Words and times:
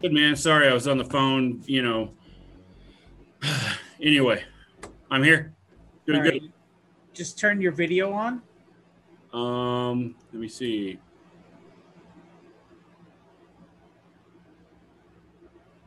Good 0.00 0.12
man. 0.12 0.36
Sorry, 0.36 0.68
I 0.68 0.74
was 0.74 0.86
on 0.86 0.98
the 0.98 1.04
phone. 1.04 1.62
You 1.66 1.82
know. 1.82 2.10
anyway, 4.00 4.44
I'm 5.10 5.22
here. 5.22 5.54
Doing 6.06 6.20
right. 6.20 6.32
good. 6.32 6.52
Just 7.14 7.38
turn 7.38 7.60
your 7.60 7.72
video 7.72 8.12
on. 8.12 8.42
Um, 9.32 10.14
let 10.32 10.40
me 10.40 10.48
see. 10.48 10.98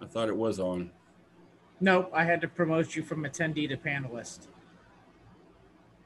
I 0.02 0.05
thought 0.05 0.27
it 0.27 0.35
was 0.35 0.60
on. 0.60 0.91
Nope, 1.80 2.12
I 2.13 2.23
had 2.23 2.41
to 2.41 2.48
promote 2.48 2.96
you 2.96 3.04
from 3.04 3.23
attendee 3.23 3.70
to 3.70 3.77
panelist. 3.77 4.48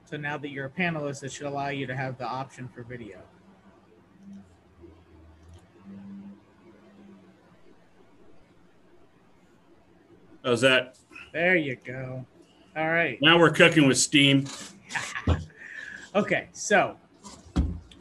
So 0.06 0.18
now 0.18 0.38
that 0.38 0.50
you're 0.50 0.66
a 0.66 0.70
panelist, 0.70 1.24
it 1.24 1.32
should 1.32 1.48
allow 1.48 1.70
you 1.70 1.88
to 1.88 1.96
have 1.96 2.18
the 2.18 2.26
option 2.26 2.68
for 2.68 2.84
video. 2.84 3.22
How's 10.44 10.60
that? 10.62 10.98
There 11.32 11.56
you 11.56 11.78
go. 11.78 12.26
All 12.76 12.90
right. 12.90 13.18
Now 13.22 13.40
we're 13.40 13.52
cooking 13.52 13.88
with 13.88 13.98
steam. 13.98 14.46
okay, 16.16 16.50
so 16.52 16.98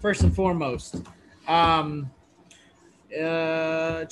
first 0.01 0.23
and 0.23 0.35
foremost, 0.35 1.03
um, 1.47 2.11
uh, 3.17 4.05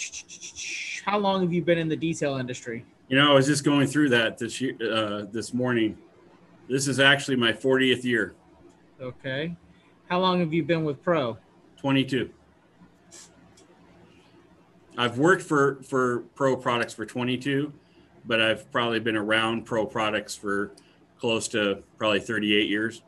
how 1.04 1.18
long 1.18 1.42
have 1.42 1.52
you 1.52 1.62
been 1.62 1.78
in 1.78 1.88
the 1.88 1.96
detail 1.96 2.36
industry? 2.36 2.84
You 3.08 3.18
know, 3.18 3.32
I 3.32 3.34
was 3.34 3.46
just 3.46 3.64
going 3.64 3.88
through 3.88 4.10
that 4.10 4.38
this 4.38 4.60
year, 4.60 4.76
uh, 4.80 5.24
this 5.32 5.52
morning. 5.52 5.98
This 6.68 6.86
is 6.86 7.00
actually 7.00 7.36
my 7.36 7.52
40th 7.52 8.04
year. 8.04 8.34
Okay. 9.00 9.56
How 10.08 10.20
long 10.20 10.38
have 10.38 10.52
you 10.52 10.62
been 10.62 10.84
with 10.84 11.02
Pro? 11.02 11.36
22. 11.78 12.30
I've 14.96 15.18
worked 15.18 15.42
for 15.42 15.82
for 15.82 16.20
Pro 16.36 16.56
products 16.56 16.94
for 16.94 17.04
22 17.04 17.72
but 18.24 18.40
I've 18.40 18.70
probably 18.70 19.00
been 19.00 19.16
around 19.16 19.64
pro 19.64 19.86
products 19.86 20.34
for 20.34 20.72
close 21.18 21.48
to 21.48 21.82
probably 21.98 22.20
38 22.20 22.68
years. 22.68 23.02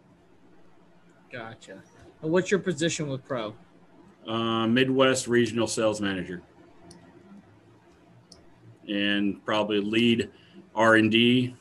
Gotcha. 1.30 1.82
And 2.20 2.30
what's 2.30 2.50
your 2.50 2.60
position 2.60 3.08
with 3.08 3.24
pro? 3.24 3.54
Uh, 4.26 4.66
Midwest 4.66 5.26
regional 5.26 5.66
sales 5.66 6.00
manager, 6.00 6.42
and 8.88 9.44
probably 9.44 9.80
lead 9.80 10.30
R 10.74 10.94
and 10.94 11.10
D. 11.10 11.56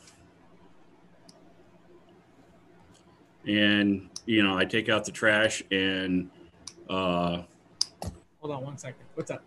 And 3.47 4.09
you 4.27 4.43
know, 4.43 4.58
I 4.58 4.65
take 4.65 4.89
out 4.89 5.05
the 5.05 5.11
trash 5.11 5.63
and. 5.71 6.30
Uh, 6.88 7.43
Hold 8.41 8.53
on 8.53 8.63
one 8.63 8.77
second. 8.77 9.05
What's 9.15 9.31
up? 9.31 9.43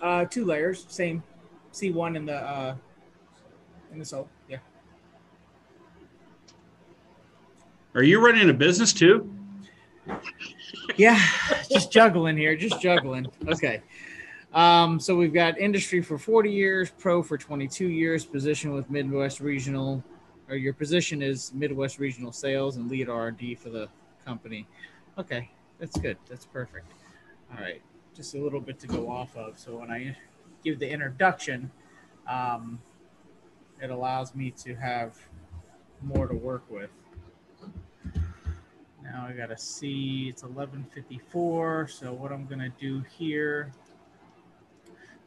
Uh, 0.00 0.24
two 0.24 0.44
layers, 0.44 0.86
same 0.88 1.22
C1 1.72 2.16
in 2.16 2.26
the 2.26 2.36
uh, 2.36 2.74
in 3.92 3.98
the 3.98 4.04
soul. 4.04 4.28
Yeah. 4.48 4.58
Are 7.94 8.02
you 8.02 8.24
running 8.24 8.48
a 8.48 8.54
business 8.54 8.92
too? 8.92 9.30
yeah, 10.96 11.20
just 11.70 11.92
juggling 11.92 12.36
here, 12.36 12.56
just 12.56 12.80
juggling. 12.80 13.26
Okay. 13.46 13.82
Um, 14.52 14.98
so 14.98 15.14
we've 15.16 15.34
got 15.34 15.58
industry 15.58 16.02
for 16.02 16.18
40 16.18 16.50
years, 16.50 16.90
pro 16.98 17.22
for 17.22 17.38
22 17.38 17.86
years, 17.88 18.24
position 18.24 18.72
with 18.72 18.90
Midwest 18.90 19.40
Regional, 19.40 20.02
or 20.48 20.56
your 20.56 20.72
position 20.72 21.22
is 21.22 21.52
Midwest 21.54 22.00
Regional 22.00 22.32
Sales 22.32 22.76
and 22.76 22.90
lead 22.90 23.08
R&D 23.08 23.54
for 23.54 23.68
the 23.68 23.88
company. 24.24 24.66
Okay, 25.18 25.50
that's 25.78 25.96
good. 25.98 26.16
That's 26.28 26.46
perfect. 26.46 26.90
All 27.52 27.62
right 27.62 27.82
just 28.20 28.34
a 28.34 28.38
little 28.38 28.60
bit 28.60 28.78
to 28.78 28.86
go 28.86 29.08
off 29.08 29.34
of. 29.34 29.58
So 29.58 29.78
when 29.78 29.90
I 29.90 30.14
give 30.62 30.78
the 30.78 30.86
introduction, 30.86 31.70
um, 32.28 32.78
it 33.80 33.88
allows 33.88 34.34
me 34.34 34.50
to 34.62 34.74
have 34.74 35.16
more 36.02 36.26
to 36.26 36.34
work 36.34 36.62
with. 36.68 36.90
Now 39.02 39.24
I 39.26 39.32
gotta 39.32 39.56
see 39.56 40.28
it's 40.28 40.42
11:54. 40.42 41.88
So 41.88 42.12
what 42.12 42.30
I'm 42.30 42.44
gonna 42.44 42.68
do 42.68 43.00
here, 43.00 43.72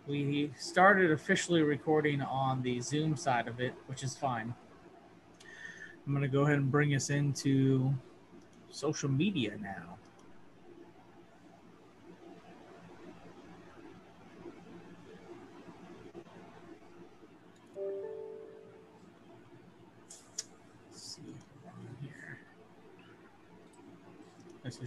we 0.06 0.54
started 0.56 1.10
officially 1.10 1.64
recording 1.64 2.22
on 2.22 2.62
the 2.62 2.80
Zoom 2.80 3.16
side 3.16 3.48
of 3.48 3.60
it, 3.60 3.74
which 3.88 4.04
is 4.04 4.16
fine. 4.16 4.54
I'm 6.06 6.14
gonna 6.14 6.28
go 6.28 6.44
ahead 6.44 6.60
and 6.60 6.70
bring 6.70 6.94
us 6.94 7.10
into 7.10 7.96
social 8.70 9.10
media 9.10 9.58
now. 9.58 9.98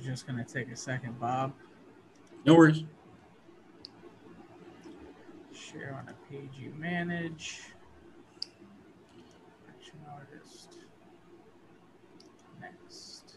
Just 0.07 0.25
going 0.25 0.43
to 0.43 0.45
take 0.45 0.71
a 0.71 0.77
second, 0.77 1.19
Bob. 1.19 1.53
No 2.45 2.55
worries. 2.55 2.85
Share 5.53 5.99
on 5.99 6.09
a 6.09 6.33
page 6.33 6.51
you 6.57 6.73
manage. 6.79 7.63
Action 9.69 9.99
artist. 10.15 10.77
Next. 12.61 13.35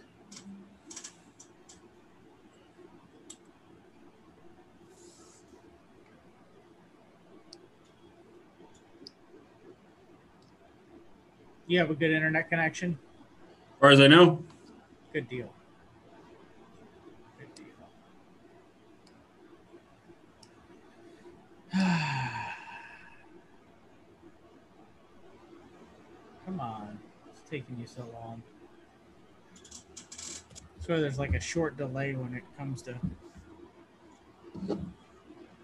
You 11.65 11.79
have 11.79 11.89
a 11.89 11.95
good 11.95 12.11
internet 12.11 12.47
connection? 12.47 12.99
As 13.73 13.79
far 13.79 13.89
as 13.89 13.99
I 13.99 14.05
know. 14.05 14.43
Good 15.11 15.27
deal. 15.29 15.51
Come 26.45 26.59
on. 26.59 26.99
It's 27.29 27.47
taking 27.49 27.79
you 27.79 27.85
so 27.85 28.03
long. 28.13 28.41
So 30.79 30.99
there's 30.99 31.19
like 31.19 31.35
a 31.35 31.39
short 31.39 31.77
delay 31.77 32.15
when 32.15 32.33
it 32.33 32.43
comes 32.57 32.81
to. 32.83 32.95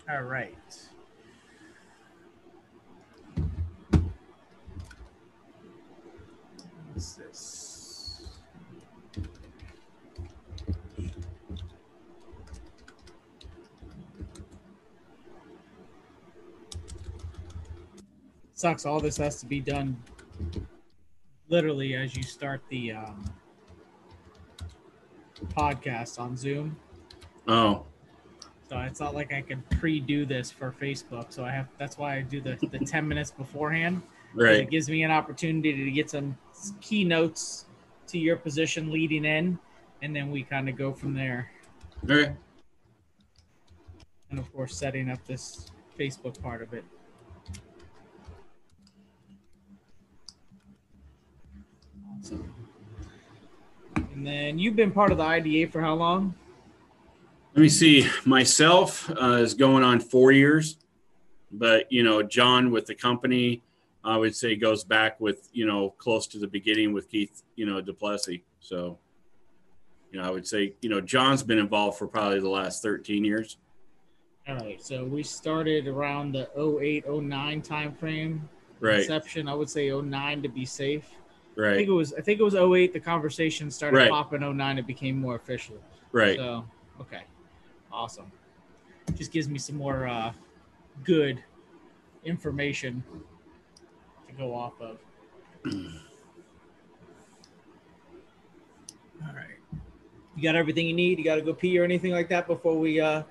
All 0.07 0.21
right. 0.21 0.55
What's 6.93 7.13
this? 7.13 7.75
Sucks. 18.66 18.84
All 18.88 19.00
this 19.00 19.17
has 19.17 19.40
to 19.41 19.46
be 19.46 19.59
done 19.59 19.96
literally 21.50 21.94
as 21.94 22.17
you 22.17 22.23
start 22.23 22.62
the 22.70 22.94
um, 22.94 23.23
podcast 25.50 26.20
on 26.20 26.35
Zoom. 26.35 26.76
Oh. 27.47 27.85
So 28.67 28.79
it's 28.79 29.00
not 29.00 29.14
like 29.14 29.32
I 29.32 29.41
can 29.41 29.64
pre-do 29.79 30.26
this 30.26 30.50
for 30.50 30.72
Facebook. 30.82 31.32
So 31.32 31.46
I 31.46 31.52
have 31.52 31.67
that's 31.78 32.00
why 32.00 32.16
I 32.16 32.22
do 32.22 32.41
the 32.41 32.58
the 32.72 32.79
ten 32.94 33.08
minutes 33.08 33.29
beforehand. 33.29 34.02
Right. 34.34 34.62
It 34.62 34.72
gives 34.72 34.90
me 34.90 35.03
an 35.03 35.11
opportunity 35.11 35.85
to 35.85 35.91
get 35.91 36.09
some 36.09 36.35
keynotes 36.82 37.66
to 38.08 38.18
your 38.18 38.35
position 38.35 38.91
leading 38.91 39.26
in, 39.26 39.59
and 40.02 40.16
then 40.16 40.32
we 40.32 40.41
kind 40.41 40.68
of 40.70 40.76
go 40.76 40.91
from 40.91 41.14
there. 41.14 41.52
Okay. 42.09 42.34
And 44.32 44.40
of 44.40 44.52
course, 44.52 44.76
setting 44.76 45.11
up 45.11 45.23
this 45.28 45.68
Facebook 46.00 46.41
part 46.41 46.64
of 46.64 46.73
it. 46.73 46.84
And 54.25 54.33
then 54.33 54.57
you've 54.57 54.75
been 54.75 54.89
part 54.89 55.11
of 55.11 55.19
the 55.19 55.23
IDA 55.23 55.72
for 55.72 55.81
how 55.81 55.93
long? 55.93 56.33
Let 57.53 57.61
me 57.61 57.69
see. 57.69 58.09
Myself 58.25 59.07
uh, 59.11 59.33
is 59.33 59.53
going 59.53 59.83
on 59.83 59.99
four 59.99 60.31
years, 60.31 60.77
but 61.51 61.91
you 61.91 62.01
know, 62.01 62.23
John 62.23 62.72
with 62.72 62.87
the 62.87 62.95
company, 62.95 63.61
I 64.03 64.17
would 64.17 64.35
say 64.35 64.55
goes 64.55 64.83
back 64.83 65.22
with 65.22 65.47
you 65.53 65.67
know 65.67 65.91
close 65.99 66.25
to 66.27 66.39
the 66.39 66.47
beginning 66.47 66.91
with 66.91 67.07
Keith, 67.07 67.43
you 67.55 67.67
know, 67.67 67.81
Duplessis. 67.81 68.39
So, 68.61 68.97
you 70.11 70.19
know, 70.19 70.25
I 70.27 70.31
would 70.31 70.47
say 70.47 70.73
you 70.81 70.89
know 70.89 71.01
John's 71.01 71.43
been 71.43 71.59
involved 71.59 71.99
for 71.99 72.07
probably 72.07 72.39
the 72.39 72.49
last 72.49 72.81
13 72.81 73.23
years. 73.23 73.57
All 74.47 74.55
right, 74.55 74.83
so 74.83 75.05
we 75.05 75.22
started 75.22 75.87
around 75.87 76.31
the 76.31 76.49
08, 76.59 77.07
09 77.07 77.61
time 77.61 77.93
frame. 77.93 78.49
Right. 78.79 79.01
Inception, 79.01 79.47
I 79.47 79.53
would 79.53 79.69
say 79.69 79.91
09 79.91 80.41
to 80.41 80.49
be 80.49 80.66
safe. 80.66 81.11
I 81.57 81.75
think 81.75 81.87
it 81.90 81.93
was 81.93 82.13
I 82.13 82.22
think 82.22 82.40
it 82.40 82.43
was 82.43 82.55
08 82.55 82.93
the 82.93 82.99
conversation 82.99 83.72
started 83.72 83.97
Right. 83.97 84.09
popping 84.09 84.41
09 84.41 84.78
it 84.78 84.87
became 84.87 85.19
more 85.19 85.35
official. 85.35 85.75
Right. 86.11 86.37
So, 86.37 86.66
okay. 87.02 87.23
Awesome. 87.91 88.31
Just 89.16 89.31
gives 89.31 89.47
me 89.47 89.57
some 89.59 89.78
more 89.78 90.07
uh, 90.07 90.34
good 91.03 91.41
information 92.23 93.03
to 94.28 94.34
go 94.34 94.53
off 94.53 94.73
of. 94.81 94.97
All 99.25 99.34
right. 99.34 99.46
You 100.35 100.43
got 100.43 100.55
everything 100.55 100.87
you 100.87 100.93
need? 100.93 101.17
You 101.17 101.23
got 101.23 101.35
to 101.35 101.41
go 101.41 101.53
pee 101.53 101.79
or 101.79 101.84
anything 101.84 102.11
like 102.11 102.28
that 102.29 102.47
before 102.47 102.78
we 102.78 102.99
uh, 102.99 103.23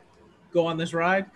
go 0.53 0.67
on 0.67 0.79
this 0.79 0.95
ride? 0.95 1.27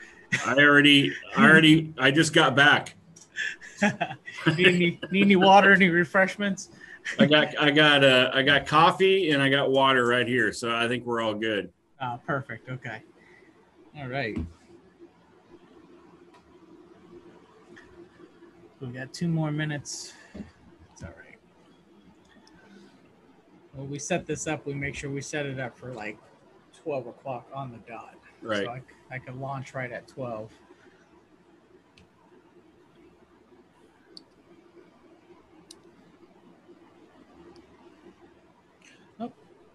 I 0.47 0.55
already, 0.55 1.13
I 1.37 1.45
already, 1.45 1.93
I 1.99 2.11
just 2.11 2.33
got 2.33 2.55
back. 2.55 2.95
need, 3.83 4.67
any, 4.67 5.01
need 5.11 5.23
any 5.23 5.37
water, 5.37 5.73
any 5.73 5.89
refreshments? 5.89 6.71
I 7.19 7.27
got, 7.27 7.59
I 7.59 7.71
got, 7.71 8.05
uh, 8.05 8.31
I 8.33 8.43
got 8.43 8.67
coffee 8.67 9.31
and 9.31 9.43
I 9.43 9.49
got 9.49 9.71
water 9.71 10.07
right 10.07 10.27
here, 10.27 10.53
so 10.53 10.75
I 10.75 10.89
think 10.89 11.05
we're 11.05 11.21
all 11.21 11.35
good. 11.35 11.73
Oh, 12.01 12.21
perfect. 12.27 12.69
Okay. 12.69 13.03
All 13.99 14.09
right. 14.09 14.37
We 18.81 18.89
got 18.89 19.13
two 19.13 19.29
more 19.29 19.51
minutes. 19.51 20.13
It's 20.93 21.03
all 21.03 21.09
right. 21.09 21.39
Well, 23.75 23.87
we 23.87 23.99
set 23.99 24.27
this 24.27 24.47
up. 24.47 24.67
We 24.67 24.75
make 24.75 24.95
sure 24.95 25.11
we 25.11 25.21
set 25.21 25.47
it 25.47 25.59
up 25.59 25.77
for 25.77 25.93
like 25.93 26.17
12 26.83 27.09
o'clock 27.09 27.49
on 27.53 27.73
the 27.73 27.79
dot. 27.91 28.15
Right. 28.41 28.65
So 28.65 28.71
I, 28.71 28.83
I 29.11 29.19
can 29.19 29.41
launch 29.41 29.75
right 29.75 29.91
at 29.91 30.07
12. 30.07 30.51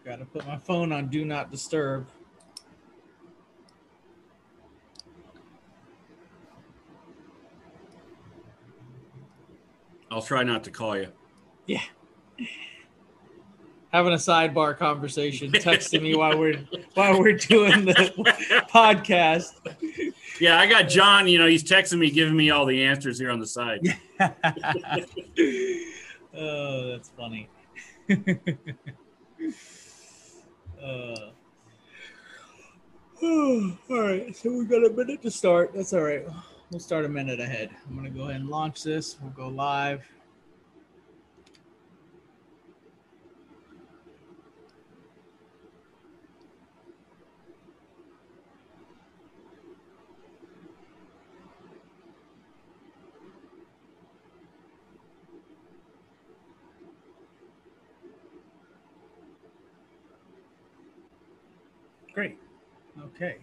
Got 0.06 0.20
to 0.20 0.26
put 0.26 0.46
my 0.46 0.58
phone 0.58 0.92
on 0.92 1.08
do 1.08 1.24
not 1.24 1.50
disturb. 1.50 2.08
I'll 10.12 10.22
try 10.22 10.44
not 10.44 10.66
to 10.66 10.72
call 10.72 10.98
you. 10.98 11.08
Yeah. 11.66 11.82
Having 13.94 14.14
a 14.14 14.18
sidebar 14.18 14.78
conversation, 14.78 15.52
texting 15.52 16.02
me 16.02 16.16
while 16.16 16.38
we're 16.38 16.58
while 16.96 17.20
we're 17.20 17.38
doing 17.38 17.86
the 17.86 17.94
podcast. 18.70 19.54
Yeah, 20.40 20.60
I 20.60 20.68
got 20.68 20.90
John. 20.90 21.28
You 21.28 21.40
know, 21.40 21.48
he's 21.48 21.64
texting 21.64 22.00
me, 22.00 22.12
giving 22.12 22.36
me 22.36 22.50
all 22.50 22.66
the 22.66 22.84
answers 22.84 23.20
here 23.20 23.32
on 23.32 23.40
the 23.40 23.48
side. 23.48 23.82
oh, 26.36 26.92
that's 26.92 27.10
funny. 27.18 27.48
uh, 30.84 31.32
all 33.24 33.78
right, 33.90 34.36
so 34.36 34.52
we've 34.52 34.70
got 34.70 34.86
a 34.86 34.90
minute 34.90 35.22
to 35.22 35.32
start. 35.32 35.74
That's 35.74 35.94
all 35.94 36.02
right. 36.02 36.26
We'll 36.72 36.80
start 36.80 37.06
a 37.06 37.10
minute 37.10 37.40
ahead. 37.40 37.70
I'm 37.88 37.96
gonna 37.96 38.10
go 38.10 38.24
ahead 38.24 38.42
and 38.42 38.50
launch 38.50 38.84
this. 38.84 39.18
We'll 39.22 39.32
go 39.32 39.48
live. 39.48 40.06
Great. 62.14 62.38
Okay. 63.02 63.38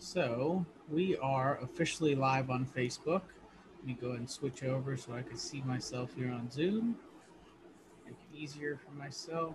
So 0.00 0.66
we 0.88 1.16
are 1.18 1.60
officially 1.62 2.16
live 2.16 2.50
on 2.50 2.66
Facebook. 2.66 3.22
Let 3.78 3.86
me 3.86 3.96
go 4.00 4.08
ahead 4.08 4.18
and 4.18 4.28
switch 4.28 4.64
over 4.64 4.96
so 4.96 5.12
I 5.14 5.22
can 5.22 5.36
see 5.36 5.62
myself 5.62 6.10
here 6.16 6.30
on 6.30 6.50
Zoom. 6.50 6.96
Make 8.04 8.14
it 8.14 8.36
easier 8.36 8.78
for 8.84 8.90
myself. 8.92 9.54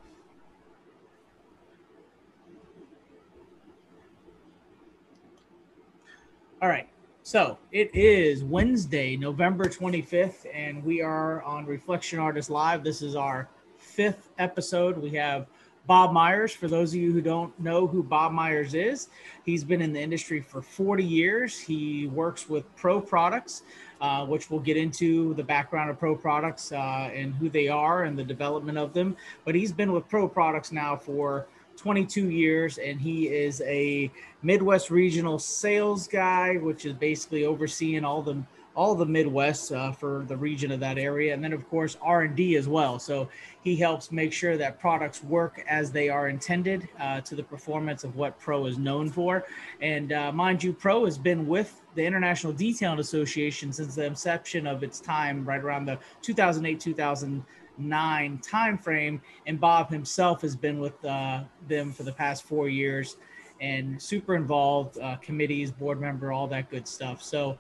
All 6.61 6.69
right. 6.69 6.87
So 7.23 7.57
it 7.73 7.93
is 7.93 8.43
Wednesday, 8.43 9.17
November 9.17 9.65
25th, 9.65 10.45
and 10.53 10.81
we 10.83 11.01
are 11.01 11.41
on 11.43 11.65
Reflection 11.65 12.19
Artist 12.19 12.49
Live. 12.49 12.83
This 12.83 13.01
is 13.01 13.15
our 13.15 13.49
fifth 13.77 14.29
episode. 14.37 14.97
We 14.97 15.09
have 15.11 15.47
Bob 15.87 16.13
Myers. 16.13 16.53
For 16.53 16.67
those 16.67 16.93
of 16.93 16.99
you 16.99 17.11
who 17.11 17.21
don't 17.21 17.57
know 17.59 17.87
who 17.87 18.03
Bob 18.03 18.31
Myers 18.31 18.73
is, 18.73 19.09
he's 19.43 19.63
been 19.63 19.81
in 19.81 19.93
the 19.93 19.99
industry 19.99 20.41
for 20.41 20.61
40 20.61 21.03
years. 21.03 21.59
He 21.59 22.07
works 22.07 22.49
with 22.49 22.63
Pro 22.75 22.99
Products, 22.99 23.63
uh, 24.01 24.25
which 24.25 24.49
we'll 24.49 24.59
get 24.59 24.77
into 24.77 25.33
the 25.35 25.43
background 25.43 25.89
of 25.89 25.99
Pro 25.99 26.15
Products 26.15 26.71
uh, 26.71 27.09
and 27.13 27.35
who 27.35 27.49
they 27.49 27.67
are 27.67 28.03
and 28.03 28.17
the 28.17 28.23
development 28.23 28.77
of 28.77 28.93
them. 28.93 29.15
But 29.43 29.55
he's 29.55 29.71
been 29.71 29.91
with 29.91 30.07
Pro 30.09 30.27
Products 30.27 30.71
now 30.71 30.95
for 30.95 31.47
22 31.77 32.29
years, 32.29 32.77
and 32.77 32.99
he 32.99 33.27
is 33.27 33.61
a 33.61 34.11
Midwest 34.41 34.89
regional 34.89 35.37
sales 35.39 36.07
guy, 36.07 36.55
which 36.55 36.85
is 36.85 36.93
basically 36.93 37.45
overseeing 37.45 38.05
all 38.05 38.21
the 38.21 38.41
all 38.75 38.93
the 38.93 39.05
Midwest 39.05 39.71
uh, 39.71 39.91
for 39.91 40.25
the 40.27 40.35
region 40.35 40.71
of 40.71 40.79
that 40.81 40.97
area, 40.97 41.33
and 41.33 41.43
then 41.43 41.53
of 41.53 41.67
course 41.69 41.97
R 42.01 42.23
and 42.23 42.35
D 42.35 42.57
as 42.57 42.67
well. 42.67 42.99
So 42.99 43.29
he 43.63 43.75
helps 43.75 44.11
make 44.11 44.33
sure 44.33 44.57
that 44.57 44.79
products 44.79 45.23
work 45.23 45.63
as 45.67 45.91
they 45.91 46.09
are 46.09 46.27
intended 46.27 46.87
uh, 46.99 47.21
to 47.21 47.35
the 47.35 47.43
performance 47.43 48.03
of 48.03 48.15
what 48.15 48.37
Pro 48.37 48.65
is 48.65 48.77
known 48.77 49.09
for. 49.09 49.45
And 49.81 50.11
uh, 50.11 50.31
mind 50.31 50.63
you, 50.63 50.73
Pro 50.73 51.05
has 51.05 51.17
been 51.17 51.47
with 51.47 51.81
the 51.95 52.05
International 52.05 52.51
Detailing 52.51 52.99
Association 52.99 53.71
since 53.71 53.95
the 53.95 54.05
inception 54.05 54.67
of 54.67 54.83
its 54.83 54.99
time, 54.99 55.45
right 55.45 55.61
around 55.61 55.85
the 55.85 55.97
2008 56.21 56.79
2009 56.79 58.39
timeframe. 58.39 59.21
And 59.47 59.59
Bob 59.59 59.89
himself 59.89 60.41
has 60.41 60.55
been 60.55 60.79
with 60.79 61.03
uh, 61.05 61.43
them 61.67 61.93
for 61.93 62.03
the 62.03 62.11
past 62.11 62.43
four 62.43 62.67
years 62.67 63.15
and 63.61 64.01
super 64.01 64.35
involved, 64.35 64.99
uh, 64.99 65.15
committees, 65.21 65.71
board 65.71 66.01
member, 66.01 66.33
all 66.33 66.47
that 66.47 66.69
good 66.69 66.85
stuff. 66.85 67.23
So. 67.23 67.57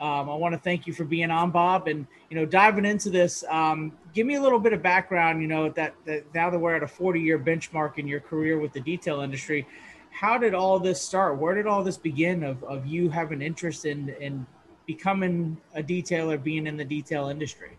Um, 0.00 0.30
I 0.30 0.34
want 0.34 0.54
to 0.54 0.60
thank 0.60 0.86
you 0.86 0.92
for 0.92 1.04
being 1.04 1.30
on, 1.30 1.50
Bob, 1.50 1.88
and 1.88 2.06
you 2.30 2.36
know, 2.36 2.46
diving 2.46 2.84
into 2.84 3.10
this. 3.10 3.44
Um, 3.48 3.92
give 4.14 4.26
me 4.26 4.36
a 4.36 4.40
little 4.40 4.60
bit 4.60 4.72
of 4.72 4.82
background. 4.82 5.42
You 5.42 5.48
know, 5.48 5.70
that, 5.70 5.94
that 6.04 6.32
now 6.34 6.50
that 6.50 6.58
we're 6.58 6.76
at 6.76 6.82
a 6.82 6.86
40-year 6.86 7.38
benchmark 7.38 7.98
in 7.98 8.06
your 8.06 8.20
career 8.20 8.58
with 8.60 8.72
the 8.72 8.80
detail 8.80 9.20
industry, 9.20 9.66
how 10.10 10.38
did 10.38 10.54
all 10.54 10.78
this 10.78 11.02
start? 11.02 11.38
Where 11.38 11.54
did 11.54 11.66
all 11.66 11.82
this 11.82 11.96
begin? 11.96 12.44
Of, 12.44 12.62
of 12.64 12.86
you 12.86 13.10
having 13.10 13.42
interest 13.42 13.86
in 13.86 14.10
in 14.20 14.46
becoming 14.86 15.58
a 15.74 15.82
detailer, 15.82 16.42
being 16.42 16.66
in 16.66 16.76
the 16.76 16.84
detail 16.84 17.28
industry? 17.28 17.76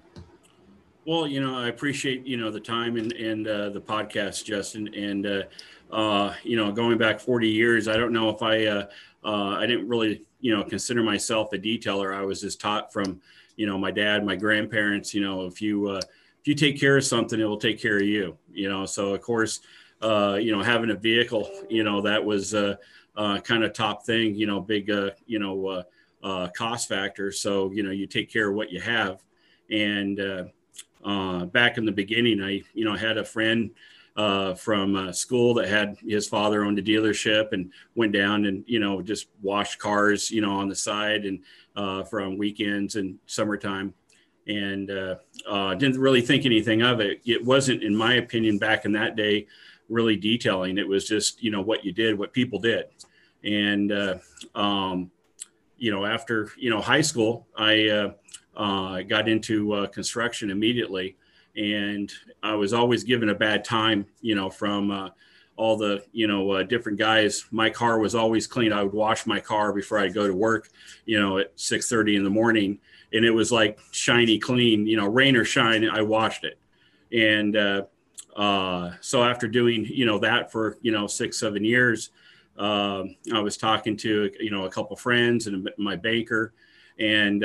Well, 1.10 1.26
you 1.26 1.42
know, 1.42 1.58
I 1.58 1.70
appreciate 1.70 2.28
you 2.28 2.38
know 2.38 2.52
the 2.52 2.60
time 2.60 2.96
and 2.96 3.12
and 3.14 3.48
uh, 3.48 3.70
the 3.72 3.82
podcast, 3.82 4.46
Justin, 4.46 4.94
and 4.94 5.26
uh, 5.26 5.42
uh, 5.92 6.36
you 6.44 6.56
know, 6.56 6.72
going 6.72 7.00
back 7.00 7.20
40 7.20 7.50
years, 7.50 7.88
I 7.88 7.98
don't 7.98 8.14
know 8.14 8.30
if 8.30 8.44
I 8.44 8.68
uh, 8.68 8.86
uh, 9.26 9.58
I 9.58 9.66
didn't 9.66 9.88
really 9.88 10.22
you 10.40 10.56
know 10.56 10.64
consider 10.64 11.02
myself 11.02 11.52
a 11.52 11.58
detailer. 11.58 12.16
I 12.16 12.22
was 12.22 12.42
just 12.42 12.62
taught 12.62 12.94
from 12.94 13.20
you 13.56 13.66
know 13.66 13.76
my 13.76 13.90
dad, 13.90 14.24
my 14.24 14.36
grandparents. 14.36 15.12
You 15.12 15.22
know, 15.22 15.48
if 15.48 15.64
you 15.64 15.88
uh, 15.88 16.02
if 16.42 16.48
you 16.48 16.54
take 16.54 16.80
care 16.80 16.96
of 16.96 17.04
something, 17.04 17.40
it 17.40 17.46
will 17.46 17.58
take 17.58 17.82
care 17.82 17.98
of 17.98 18.04
you. 18.04 18.38
You 18.54 18.70
know, 18.70 18.86
so 18.86 19.16
of 19.16 19.22
course, 19.22 19.62
uh, 20.04 20.38
you 20.40 20.56
know, 20.56 20.62
having 20.62 20.92
a 20.92 20.96
vehicle, 20.96 21.50
you 21.72 21.84
know, 21.84 22.02
that 22.02 22.24
was 22.24 22.54
uh, 22.54 22.76
uh, 23.16 23.40
kind 23.40 23.64
of 23.64 23.74
top 23.74 24.06
thing. 24.06 24.36
You 24.36 24.46
know, 24.46 24.60
big 24.60 24.92
uh, 24.92 25.10
you 25.26 25.40
know 25.40 25.66
uh, 25.70 25.84
uh, 26.24 26.50
cost 26.50 26.88
factor. 26.88 27.32
So 27.32 27.72
you 27.72 27.82
know, 27.82 27.90
you 27.90 28.06
take 28.06 28.32
care 28.32 28.50
of 28.50 28.56
what 28.56 28.72
you 28.72 28.80
have, 28.80 29.24
and 29.72 30.52
uh, 31.06 31.30
uh, 31.40 31.46
back 31.46 31.78
in 31.78 31.86
the 31.86 31.92
beginning, 31.92 32.42
I 32.42 32.64
you 32.74 32.86
know 32.86 32.96
had 32.96 33.18
a 33.18 33.24
friend 33.24 33.72
uh, 34.16 34.54
from 34.56 34.96
uh, 34.96 35.12
school 35.12 35.54
that 35.56 35.70
had 35.70 35.98
his 36.06 36.28
father 36.28 36.64
owned 36.64 36.80
a 36.80 36.84
dealership 36.84 37.54
and 37.54 37.72
went 37.96 38.12
down 38.12 38.46
and 38.46 38.64
you 38.68 38.80
know 38.80 39.02
just 39.02 39.28
washed 39.42 39.80
cars 39.80 40.30
you 40.30 40.42
know 40.42 40.52
on 40.52 40.68
the 40.68 40.76
side 40.76 41.26
and 41.26 41.40
uh, 41.76 42.04
from 42.04 42.38
weekends 42.38 42.96
and 42.96 43.18
summertime 43.26 43.94
and 44.48 44.92
uh, 44.92 45.16
uh, 45.48 45.76
didn't 45.76 46.00
really 46.00 46.22
think 46.22 46.46
anything 46.46 46.82
of 46.82 47.00
it. 47.00 47.22
It 47.26 47.46
wasn't, 47.46 47.84
in 47.84 47.96
my 47.96 48.16
opinion, 48.16 48.58
back 48.58 48.84
in 48.84 48.92
that 48.94 49.16
day, 49.16 49.46
really 49.88 50.16
detailing. 50.16 50.78
It 50.78 50.88
was 50.88 51.08
just 51.08 51.42
you 51.42 51.52
know 51.52 51.62
what 51.62 51.86
you 51.86 51.94
did, 51.94 52.18
what 52.18 52.34
people 52.34 52.60
did, 52.60 52.86
And, 53.44 53.92
uh, 53.92 54.16
um, 54.56 55.12
you 55.78 55.92
know, 55.92 56.06
after, 56.06 56.50
you 56.58 56.70
know, 56.70 56.82
high 56.82 57.02
school, 57.02 57.48
I 57.56 58.14
uh, 58.60 59.02
got 59.04 59.30
into 59.30 59.72
uh, 59.72 59.88
construction 59.88 60.52
immediately. 60.52 61.16
And 61.56 62.12
I 62.44 62.56
was 62.56 62.74
always 62.74 63.04
given 63.04 63.30
a 63.30 63.36
bad 63.36 63.64
time, 63.64 64.06
you 64.22 64.36
know, 64.36 64.50
from 64.50 64.92
uh, 64.92 65.10
all 65.56 65.78
the, 65.78 66.04
you 66.12 66.28
know, 66.28 66.52
uh, 66.52 66.64
different 66.64 67.00
guys. 67.00 67.46
My 67.52 67.70
car 67.70 68.00
was 68.00 68.16
always 68.16 68.48
clean. 68.48 68.74
I 68.74 68.84
would 68.84 68.94
wash 68.94 69.26
my 69.26 69.40
car 69.40 69.72
before 69.72 69.98
I'd 69.98 70.14
go 70.14 70.28
to 70.28 70.34
work, 70.34 70.70
you 71.06 71.20
know, 71.20 71.38
at 71.38 71.56
6.30 71.56 72.18
in 72.18 72.24
the 72.24 72.30
morning. 72.30 72.80
And 73.14 73.24
it 73.26 73.32
was 73.32 73.52
like 73.52 73.80
shiny 73.92 74.38
clean, 74.38 74.86
you 74.86 74.98
know, 74.98 75.08
rain 75.08 75.36
or 75.38 75.46
shine, 75.46 75.90
I 75.90 76.02
washed 76.02 76.44
it. 76.44 76.60
And 77.12 77.56
uh, 77.56 77.84
uh, 78.36 78.92
so 79.00 79.24
after 79.24 79.48
doing, 79.48 79.86
you 79.86 80.06
know, 80.06 80.20
that 80.20 80.52
for, 80.52 80.78
you 80.82 80.92
know, 80.92 81.08
six, 81.08 81.40
seven 81.40 81.64
years, 81.64 82.12
um, 82.58 83.16
I 83.34 83.40
was 83.40 83.56
talking 83.56 83.96
to, 83.98 84.30
you 84.38 84.52
know, 84.52 84.66
a 84.66 84.70
couple 84.70 84.96
friends 84.98 85.48
and 85.48 85.70
my 85.78 85.96
banker, 85.96 86.54
and 87.00 87.44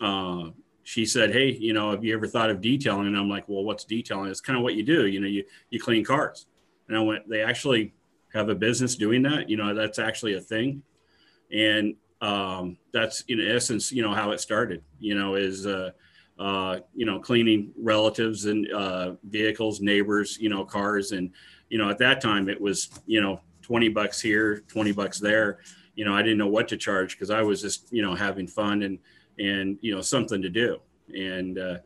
uh, 0.00 0.04
uh, 0.04 0.50
she 0.84 1.04
said, 1.04 1.32
"Hey, 1.32 1.50
you 1.52 1.72
know, 1.72 1.90
have 1.90 2.04
you 2.04 2.14
ever 2.14 2.26
thought 2.26 2.50
of 2.50 2.60
detailing?" 2.60 3.08
And 3.08 3.16
I'm 3.16 3.28
like, 3.28 3.48
"Well, 3.48 3.64
what's 3.64 3.84
detailing? 3.84 4.30
It's 4.30 4.40
kind 4.40 4.56
of 4.56 4.62
what 4.62 4.74
you 4.74 4.82
do. 4.82 5.06
You 5.06 5.20
know, 5.20 5.26
you 5.26 5.44
you 5.70 5.80
clean 5.80 6.04
cars." 6.04 6.46
And 6.88 6.96
I 6.96 7.00
went, 7.00 7.28
"They 7.28 7.42
actually 7.42 7.94
have 8.32 8.48
a 8.48 8.54
business 8.54 8.94
doing 8.94 9.22
that. 9.22 9.50
You 9.50 9.56
know, 9.56 9.74
that's 9.74 9.98
actually 9.98 10.34
a 10.34 10.40
thing." 10.40 10.82
And 11.52 11.96
um, 12.20 12.78
that's 12.92 13.22
in 13.22 13.40
essence, 13.40 13.92
you 13.92 14.02
know, 14.02 14.14
how 14.14 14.30
it 14.30 14.40
started. 14.40 14.82
You 15.00 15.16
know, 15.16 15.34
is 15.34 15.66
uh, 15.66 15.90
uh, 16.38 16.80
you 16.94 17.06
know, 17.06 17.18
cleaning 17.18 17.72
relatives 17.76 18.44
and 18.46 18.70
uh, 18.70 19.14
vehicles, 19.24 19.80
neighbors, 19.80 20.38
you 20.38 20.48
know, 20.48 20.64
cars, 20.64 21.12
and 21.12 21.30
you 21.68 21.78
know, 21.78 21.88
at 21.90 21.98
that 21.98 22.20
time 22.20 22.48
it 22.48 22.60
was, 22.60 22.90
you 23.06 23.20
know, 23.20 23.40
20 23.62 23.88
bucks 23.88 24.20
here, 24.20 24.60
20 24.68 24.92
bucks 24.92 25.18
there. 25.18 25.58
You 25.96 26.04
know, 26.04 26.14
I 26.14 26.22
didn't 26.22 26.38
know 26.38 26.46
what 26.46 26.68
to 26.68 26.76
charge 26.76 27.16
because 27.16 27.30
I 27.30 27.42
was 27.42 27.60
just, 27.60 27.92
you 27.92 28.02
know, 28.02 28.14
having 28.14 28.46
fun 28.46 28.82
and, 28.82 28.98
and, 29.38 29.78
you 29.80 29.94
know, 29.94 30.00
something 30.00 30.42
to 30.42 30.48
do. 30.48 30.80
And 31.14 31.58
uh, 31.58 31.78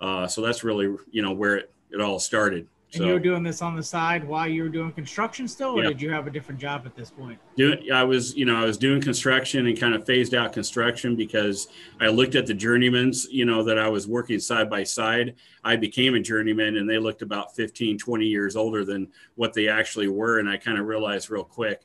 uh, 0.00 0.26
so 0.26 0.40
that's 0.42 0.64
really, 0.64 0.96
you 1.10 1.22
know, 1.22 1.32
where 1.32 1.56
it, 1.56 1.72
it 1.90 2.00
all 2.00 2.18
started. 2.18 2.66
And 2.94 3.04
you 3.04 3.12
were 3.12 3.18
doing 3.20 3.42
this 3.42 3.60
on 3.60 3.76
the 3.76 3.82
side 3.82 4.24
while 4.24 4.48
you 4.48 4.62
were 4.62 4.68
doing 4.70 4.92
construction 4.92 5.46
still, 5.46 5.78
or 5.78 5.82
yeah. 5.82 5.88
did 5.90 6.00
you 6.00 6.10
have 6.10 6.26
a 6.26 6.30
different 6.30 6.58
job 6.58 6.86
at 6.86 6.96
this 6.96 7.10
point? 7.10 7.38
Doing, 7.56 7.92
I 7.92 8.02
was, 8.02 8.34
you 8.34 8.46
know, 8.46 8.56
I 8.56 8.64
was 8.64 8.78
doing 8.78 9.02
construction 9.02 9.66
and 9.66 9.78
kind 9.78 9.94
of 9.94 10.06
phased 10.06 10.34
out 10.34 10.54
construction 10.54 11.14
because 11.14 11.68
I 12.00 12.08
looked 12.08 12.34
at 12.34 12.46
the 12.46 12.54
journeymans, 12.54 13.26
you 13.30 13.44
know, 13.44 13.62
that 13.64 13.78
I 13.78 13.88
was 13.88 14.06
working 14.06 14.40
side 14.40 14.70
by 14.70 14.84
side. 14.84 15.34
I 15.64 15.76
became 15.76 16.14
a 16.14 16.20
journeyman 16.20 16.78
and 16.78 16.88
they 16.88 16.98
looked 16.98 17.20
about 17.20 17.54
15, 17.54 17.98
20 17.98 18.24
years 18.24 18.56
older 18.56 18.86
than 18.86 19.08
what 19.34 19.52
they 19.52 19.68
actually 19.68 20.08
were. 20.08 20.38
And 20.38 20.48
I 20.48 20.56
kind 20.56 20.78
of 20.78 20.86
realized 20.86 21.28
real 21.28 21.44
quick, 21.44 21.82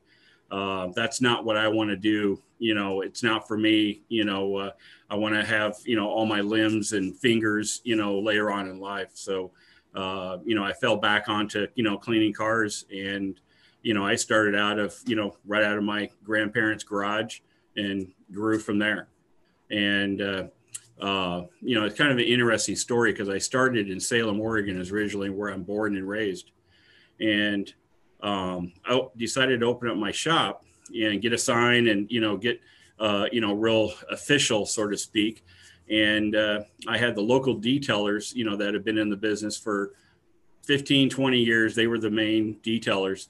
uh, 0.52 0.88
that's 0.96 1.20
not 1.20 1.44
what 1.44 1.58
I 1.58 1.68
want 1.68 1.90
to 1.90 1.98
do. 1.98 2.42
You 2.60 2.76
know, 2.76 3.02
it's 3.02 3.24
not 3.24 3.46
for 3.46 3.58
me. 3.58 4.04
You 4.08 4.24
know, 4.24 4.56
uh, 4.56 4.72
I 5.14 5.16
want 5.16 5.36
to 5.36 5.46
have, 5.46 5.78
you 5.86 5.96
know, 5.96 6.10
all 6.10 6.26
my 6.26 6.42
limbs 6.42 6.94
and 6.94 7.16
fingers, 7.16 7.82
you 7.84 7.96
know, 7.96 8.18
later 8.18 8.50
on 8.50 8.68
in 8.68 8.80
life. 8.80 9.12
So, 9.14 9.52
uh, 9.94 10.40
you 10.44 10.56
know, 10.56 10.64
I 10.64 10.74
fell 10.74 10.96
back 10.96 11.30
onto, 11.30 11.68
you 11.76 11.84
know, 11.84 12.00
cleaning 12.00 12.34
cars 12.34 12.86
and, 12.92 13.40
you 13.84 13.94
know, 13.94 14.04
I 14.04 14.16
started 14.16 14.56
out 14.56 14.80
of, 14.80 14.96
you 15.06 15.16
know, 15.16 15.38
right 15.46 15.64
out 15.64 15.78
of 15.78 15.84
my 15.84 16.10
grandparents' 16.24 16.84
garage 16.84 17.42
and 17.78 18.12
grew 18.32 18.58
from 18.58 18.80
there. 18.80 19.10
And, 19.70 20.20
uh, 20.20 20.44
uh, 21.00 21.44
you 21.62 21.80
know, 21.80 21.86
it's 21.86 21.96
kind 21.96 22.12
of 22.12 22.18
an 22.18 22.24
interesting 22.24 22.76
story 22.76 23.12
because 23.12 23.30
I 23.30 23.38
started 23.38 23.92
in 23.92 24.00
Salem, 24.00 24.40
Oregon, 24.40 24.82
is 24.82 24.90
originally 24.90 25.30
where 25.30 25.52
I'm 25.52 25.62
born 25.62 25.96
and 25.96 26.10
raised. 26.10 26.50
And 27.20 27.72
um, 28.24 28.74
I 28.84 29.00
decided 29.16 29.60
to 29.60 29.68
open 29.68 29.90
up 29.90 29.98
my 29.98 30.12
shop 30.12 30.66
and 31.00 31.22
get 31.22 31.34
a 31.34 31.38
sign 31.38 31.90
and, 31.90 32.10
you 32.10 32.20
know, 32.20 32.36
get, 32.36 32.60
uh, 33.00 33.28
you 33.32 33.42
know, 33.42 33.54
real 33.54 33.94
official, 34.12 34.66
so 34.66 34.88
to 34.88 34.98
speak. 34.98 35.44
And 35.90 36.36
uh, 36.36 36.64
i 36.88 36.98
had 36.98 37.14
the 37.14 37.22
local 37.22 37.60
detailers 37.60 38.34
you 38.34 38.46
know 38.46 38.56
that 38.56 38.74
have 38.74 38.86
been 38.86 38.98
in 38.98 39.10
the 39.10 39.18
business 39.18 39.58
for 39.58 39.92
15 40.64 41.10
20 41.10 41.38
years. 41.38 41.76
They 41.76 41.88
were 41.88 42.00
the 42.00 42.10
main 42.10 42.58
detailers. 42.64 43.28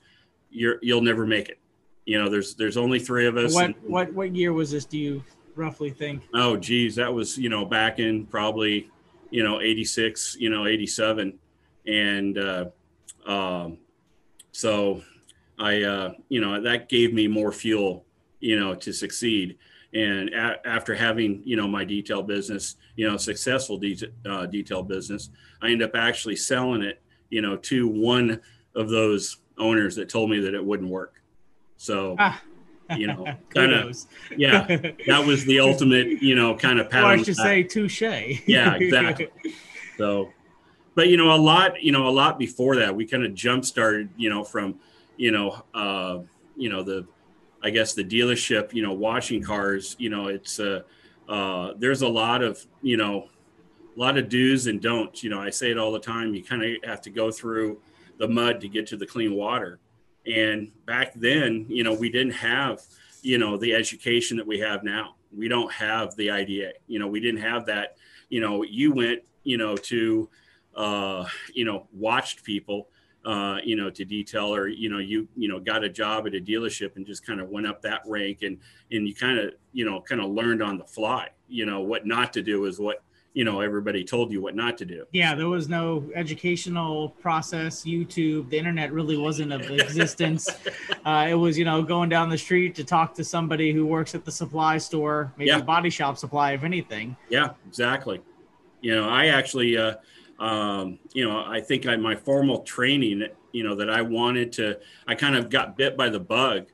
You're, 0.51 0.77
you'll 0.83 1.01
never 1.01 1.25
make 1.25 1.49
it. 1.49 1.59
You 2.05 2.21
know 2.21 2.29
there's 2.29 2.53
there's 2.55 2.77
only 2.77 2.99
three 2.99 3.25
of 3.25 3.37
us. 3.37 3.55
What 3.55 3.65
and, 3.65 3.75
what 3.83 4.13
what 4.13 4.35
year 4.35 4.53
was 4.53 4.71
this 4.71 4.85
do 4.85 4.97
you 4.97 5.23
roughly 5.55 5.89
think? 5.89 6.21
Oh 6.33 6.57
geez 6.57 6.95
that 6.95 7.11
was 7.11 7.37
you 7.37 7.49
know 7.49 7.65
back 7.65 7.99
in 7.99 8.25
probably 8.27 8.89
you 9.33 9.43
know 9.43 9.61
86 9.61 10.37
you 10.39 10.49
know 10.51 10.67
87 10.67 11.39
and 11.87 12.37
uh, 12.37 12.65
um, 13.25 13.79
so 14.51 15.01
i 15.57 15.81
uh, 15.81 16.13
you 16.29 16.39
know 16.39 16.61
that 16.61 16.87
gave 16.87 17.13
me 17.13 17.27
more 17.27 17.51
fuel 17.51 18.05
you 18.43 18.59
know 18.59 18.75
to 18.75 18.91
succeed 18.91 19.57
and 19.93 20.29
a- 20.29 20.59
after 20.65 20.95
having, 20.95 21.41
you 21.45 21.55
know, 21.55 21.67
my 21.67 21.85
detail 21.85 22.23
business, 22.23 22.75
you 22.95 23.07
know, 23.07 23.17
successful 23.17 23.77
de- 23.77 24.11
uh, 24.25 24.45
detail 24.47 24.81
business, 24.81 25.29
I 25.61 25.67
ended 25.67 25.89
up 25.89 25.95
actually 25.95 26.35
selling 26.35 26.81
it, 26.81 27.01
you 27.29 27.41
know, 27.41 27.57
to 27.57 27.87
one 27.87 28.41
of 28.75 28.89
those 28.89 29.37
owners 29.57 29.95
that 29.95 30.09
told 30.09 30.29
me 30.29 30.39
that 30.39 30.53
it 30.53 30.63
wouldn't 30.63 30.89
work. 30.89 31.21
So, 31.77 32.15
ah. 32.17 32.41
you 32.97 33.07
know, 33.07 33.25
kind 33.49 33.71
of, 33.71 33.95
yeah, 34.35 34.65
that 35.07 35.23
was 35.25 35.45
the 35.45 35.59
ultimate, 35.59 36.21
you 36.21 36.35
know, 36.35 36.55
kind 36.55 36.79
of 36.79 36.89
pat. 36.89 37.03
Or 37.03 37.07
I 37.07 37.21
should 37.21 37.35
say 37.35 37.63
touche. 37.63 38.01
yeah, 38.01 38.75
exactly. 38.75 39.29
So, 39.97 40.29
but 40.95 41.07
you 41.07 41.17
know, 41.17 41.33
a 41.33 41.37
lot, 41.37 41.81
you 41.83 41.91
know, 41.91 42.07
a 42.07 42.09
lot 42.09 42.39
before 42.39 42.77
that, 42.77 42.95
we 42.95 43.05
kind 43.05 43.23
of 43.23 43.35
jump 43.35 43.63
started, 43.65 44.09
you 44.17 44.29
know, 44.29 44.43
from, 44.43 44.79
you 45.17 45.31
know, 45.31 45.63
uh, 45.75 46.19
you 46.55 46.69
know, 46.69 46.81
the 46.81 47.05
I 47.63 47.69
guess 47.69 47.93
the 47.93 48.03
dealership, 48.03 48.73
you 48.73 48.83
know, 48.83 48.93
washing 48.93 49.41
cars, 49.41 49.95
you 49.97 50.09
know, 50.09 50.27
it's 50.27 50.59
uh, 50.59 50.81
uh, 51.29 51.73
there's 51.77 52.01
a 52.01 52.07
lot 52.07 52.43
of 52.43 52.65
you 52.81 52.97
know, 52.97 53.29
a 53.95 53.99
lot 53.99 54.17
of 54.17 54.29
do's 54.29 54.67
and 54.67 54.81
don'ts. 54.81 55.23
You 55.23 55.29
know, 55.29 55.39
I 55.39 55.49
say 55.49 55.71
it 55.71 55.77
all 55.77 55.91
the 55.91 55.99
time. 55.99 56.33
You 56.33 56.43
kind 56.43 56.63
of 56.63 56.71
have 56.83 57.01
to 57.01 57.09
go 57.09 57.31
through 57.31 57.79
the 58.17 58.27
mud 58.27 58.61
to 58.61 58.67
get 58.67 58.87
to 58.87 58.97
the 58.97 59.05
clean 59.05 59.33
water. 59.33 59.79
And 60.25 60.71
back 60.85 61.13
then, 61.15 61.65
you 61.67 61.83
know, 61.83 61.93
we 61.93 62.09
didn't 62.09 62.33
have, 62.33 62.81
you 63.21 63.37
know, 63.37 63.57
the 63.57 63.73
education 63.73 64.37
that 64.37 64.47
we 64.47 64.59
have 64.59 64.83
now. 64.83 65.15
We 65.35 65.47
don't 65.47 65.71
have 65.71 66.15
the 66.15 66.31
IDA. 66.31 66.73
You 66.87 66.99
know, 66.99 67.07
we 67.07 67.19
didn't 67.19 67.41
have 67.41 67.65
that. 67.65 67.97
You 68.29 68.39
know, 68.39 68.63
you 68.63 68.93
went, 68.93 69.23
you 69.43 69.57
know, 69.57 69.75
to, 69.75 70.29
uh, 70.75 71.25
you 71.53 71.65
know, 71.65 71.87
watched 71.93 72.43
people 72.43 72.89
uh, 73.25 73.57
you 73.63 73.75
know, 73.75 73.89
to 73.89 74.03
detail 74.03 74.53
or, 74.53 74.67
you 74.67 74.89
know, 74.89 74.99
you, 74.99 75.27
you 75.35 75.47
know, 75.47 75.59
got 75.59 75.83
a 75.83 75.89
job 75.89 76.27
at 76.27 76.35
a 76.35 76.39
dealership 76.39 76.95
and 76.97 77.05
just 77.05 77.25
kind 77.25 77.39
of 77.39 77.49
went 77.49 77.65
up 77.65 77.81
that 77.81 78.01
rank 78.05 78.41
and, 78.41 78.57
and 78.91 79.07
you 79.07 79.15
kind 79.15 79.39
of, 79.39 79.53
you 79.71 79.85
know, 79.85 80.01
kind 80.01 80.21
of 80.21 80.29
learned 80.29 80.61
on 80.61 80.77
the 80.77 80.83
fly, 80.83 81.29
you 81.47 81.65
know, 81.65 81.81
what 81.81 82.05
not 82.05 82.33
to 82.33 82.41
do 82.41 82.65
is 82.65 82.79
what, 82.79 83.01
you 83.33 83.43
know, 83.43 83.61
everybody 83.61 84.03
told 84.03 84.31
you 84.31 84.41
what 84.41 84.55
not 84.55 84.77
to 84.77 84.85
do. 84.85 85.05
Yeah. 85.11 85.33
There 85.35 85.47
was 85.47 85.67
no 85.67 86.03
educational 86.13 87.09
process. 87.09 87.83
YouTube, 87.83 88.49
the 88.49 88.57
internet 88.57 88.91
really 88.91 89.17
wasn't 89.17 89.53
of 89.53 89.61
existence. 89.71 90.49
uh, 91.05 91.27
it 91.29 91.33
was, 91.33 91.57
you 91.57 91.65
know, 91.65 91.81
going 91.81 92.09
down 92.09 92.29
the 92.29 92.37
street 92.37 92.75
to 92.75 92.83
talk 92.83 93.15
to 93.15 93.23
somebody 93.23 93.71
who 93.71 93.85
works 93.85 94.13
at 94.13 94.25
the 94.25 94.31
supply 94.31 94.77
store, 94.77 95.33
maybe 95.37 95.49
yeah. 95.49 95.61
body 95.61 95.89
shop 95.89 96.17
supply, 96.17 96.51
if 96.51 96.63
anything. 96.63 97.15
Yeah, 97.29 97.51
exactly. 97.67 98.21
You 98.81 98.95
know, 98.95 99.07
I 99.07 99.27
actually, 99.27 99.77
uh, 99.77 99.95
um, 100.43 100.99
you 101.13 101.25
know, 101.25 101.41
I 101.47 101.61
think 101.61 101.87
I, 101.87 101.95
my 101.95 102.17
formal 102.17 102.63
training, 102.63 103.23
you 103.53 103.63
know, 103.63 103.75
that 103.75 103.89
I 103.89 104.01
wanted 104.01 104.51
to, 104.53 104.77
I 105.07 105.15
kind 105.15 105.37
of 105.37 105.49
got 105.49 105.77
bit 105.77 105.95
by 105.95 106.09
the 106.09 106.19
bug 106.19 106.65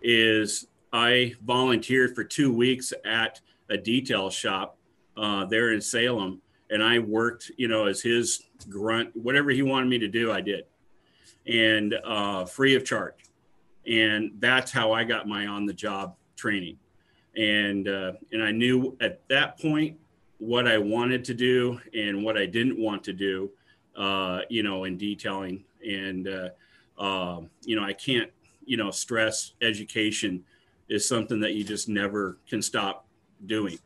is 0.00 0.66
I 0.90 1.34
volunteered 1.44 2.14
for 2.14 2.24
two 2.24 2.50
weeks 2.50 2.94
at 3.04 3.42
a 3.68 3.76
detail 3.76 4.30
shop 4.30 4.78
uh, 5.18 5.44
there 5.44 5.74
in 5.74 5.82
Salem. 5.82 6.40
And 6.70 6.82
I 6.82 6.98
worked, 6.98 7.50
you 7.58 7.68
know, 7.68 7.84
as 7.84 8.00
his 8.00 8.42
grunt, 8.70 9.14
whatever 9.14 9.50
he 9.50 9.60
wanted 9.60 9.90
me 9.90 9.98
to 9.98 10.08
do, 10.08 10.32
I 10.32 10.40
did. 10.40 10.64
And 11.46 11.94
uh, 12.02 12.46
free 12.46 12.74
of 12.74 12.86
charge. 12.86 13.16
And 13.86 14.32
that's 14.38 14.70
how 14.70 14.92
I 14.92 15.04
got 15.04 15.28
my 15.28 15.46
on 15.46 15.66
the 15.66 15.74
job 15.74 16.16
training. 16.36 16.78
And, 17.36 17.86
uh, 17.86 18.12
and 18.32 18.42
I 18.42 18.50
knew 18.50 18.96
at 18.98 19.20
that 19.28 19.60
point 19.60 19.98
what 20.40 20.66
I 20.66 20.78
wanted 20.78 21.22
to 21.26 21.34
do 21.34 21.78
and 21.94 22.24
what 22.24 22.36
I 22.36 22.46
didn't 22.46 22.80
want 22.80 23.04
to 23.04 23.12
do, 23.12 23.50
uh, 23.94 24.40
you 24.48 24.62
know, 24.62 24.84
in 24.84 24.96
detailing. 24.96 25.64
And, 25.86 26.26
uh, 26.26 26.48
uh, 26.98 27.42
you 27.62 27.76
know, 27.76 27.84
I 27.84 27.92
can't, 27.92 28.30
you 28.64 28.78
know, 28.78 28.90
stress 28.90 29.52
education 29.60 30.42
is 30.88 31.06
something 31.06 31.40
that 31.40 31.54
you 31.54 31.62
just 31.62 31.88
never 31.88 32.38
can 32.48 32.62
stop 32.62 33.06
doing. 33.44 33.78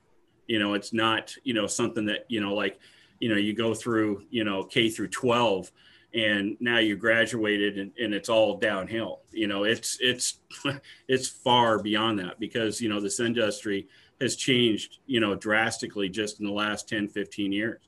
You 0.47 0.61
know, 0.61 0.75
it's 0.75 0.93
not, 0.93 1.35
you 1.43 1.55
know, 1.55 1.67
something 1.67 2.07
that, 2.07 2.25
you 2.29 2.41
know, 2.41 2.55
like, 2.55 2.79
you 3.19 3.29
know, 3.29 3.37
you 3.37 3.53
go 3.53 3.75
through, 3.75 4.23
you 4.31 4.45
know, 4.45 4.63
K 4.63 4.89
through 4.89 5.09
12 5.09 5.73
and 6.15 6.57
now 6.61 6.79
you 6.79 6.97
graduated 6.97 7.79
and, 7.79 7.91
and 8.01 8.15
it's 8.15 8.29
all 8.29 8.59
downhill. 8.59 9.23
You 9.33 9.49
know, 9.49 9.65
it's, 9.65 9.99
it's, 10.01 10.39
it's 11.09 11.29
far 11.29 11.83
beyond 11.83 12.21
that 12.21 12.39
because, 12.39 12.81
you 12.81 12.89
know, 12.89 13.01
this 13.01 13.19
industry, 13.19 13.89
has 14.21 14.37
changed, 14.37 14.99
you 15.07 15.21
know, 15.21 15.35
drastically 15.35 16.09
just 16.09 16.41
in 16.41 16.47
the 16.47 16.53
last 16.53 16.89
10, 16.89 17.09
15 17.09 17.53
years. 17.53 17.81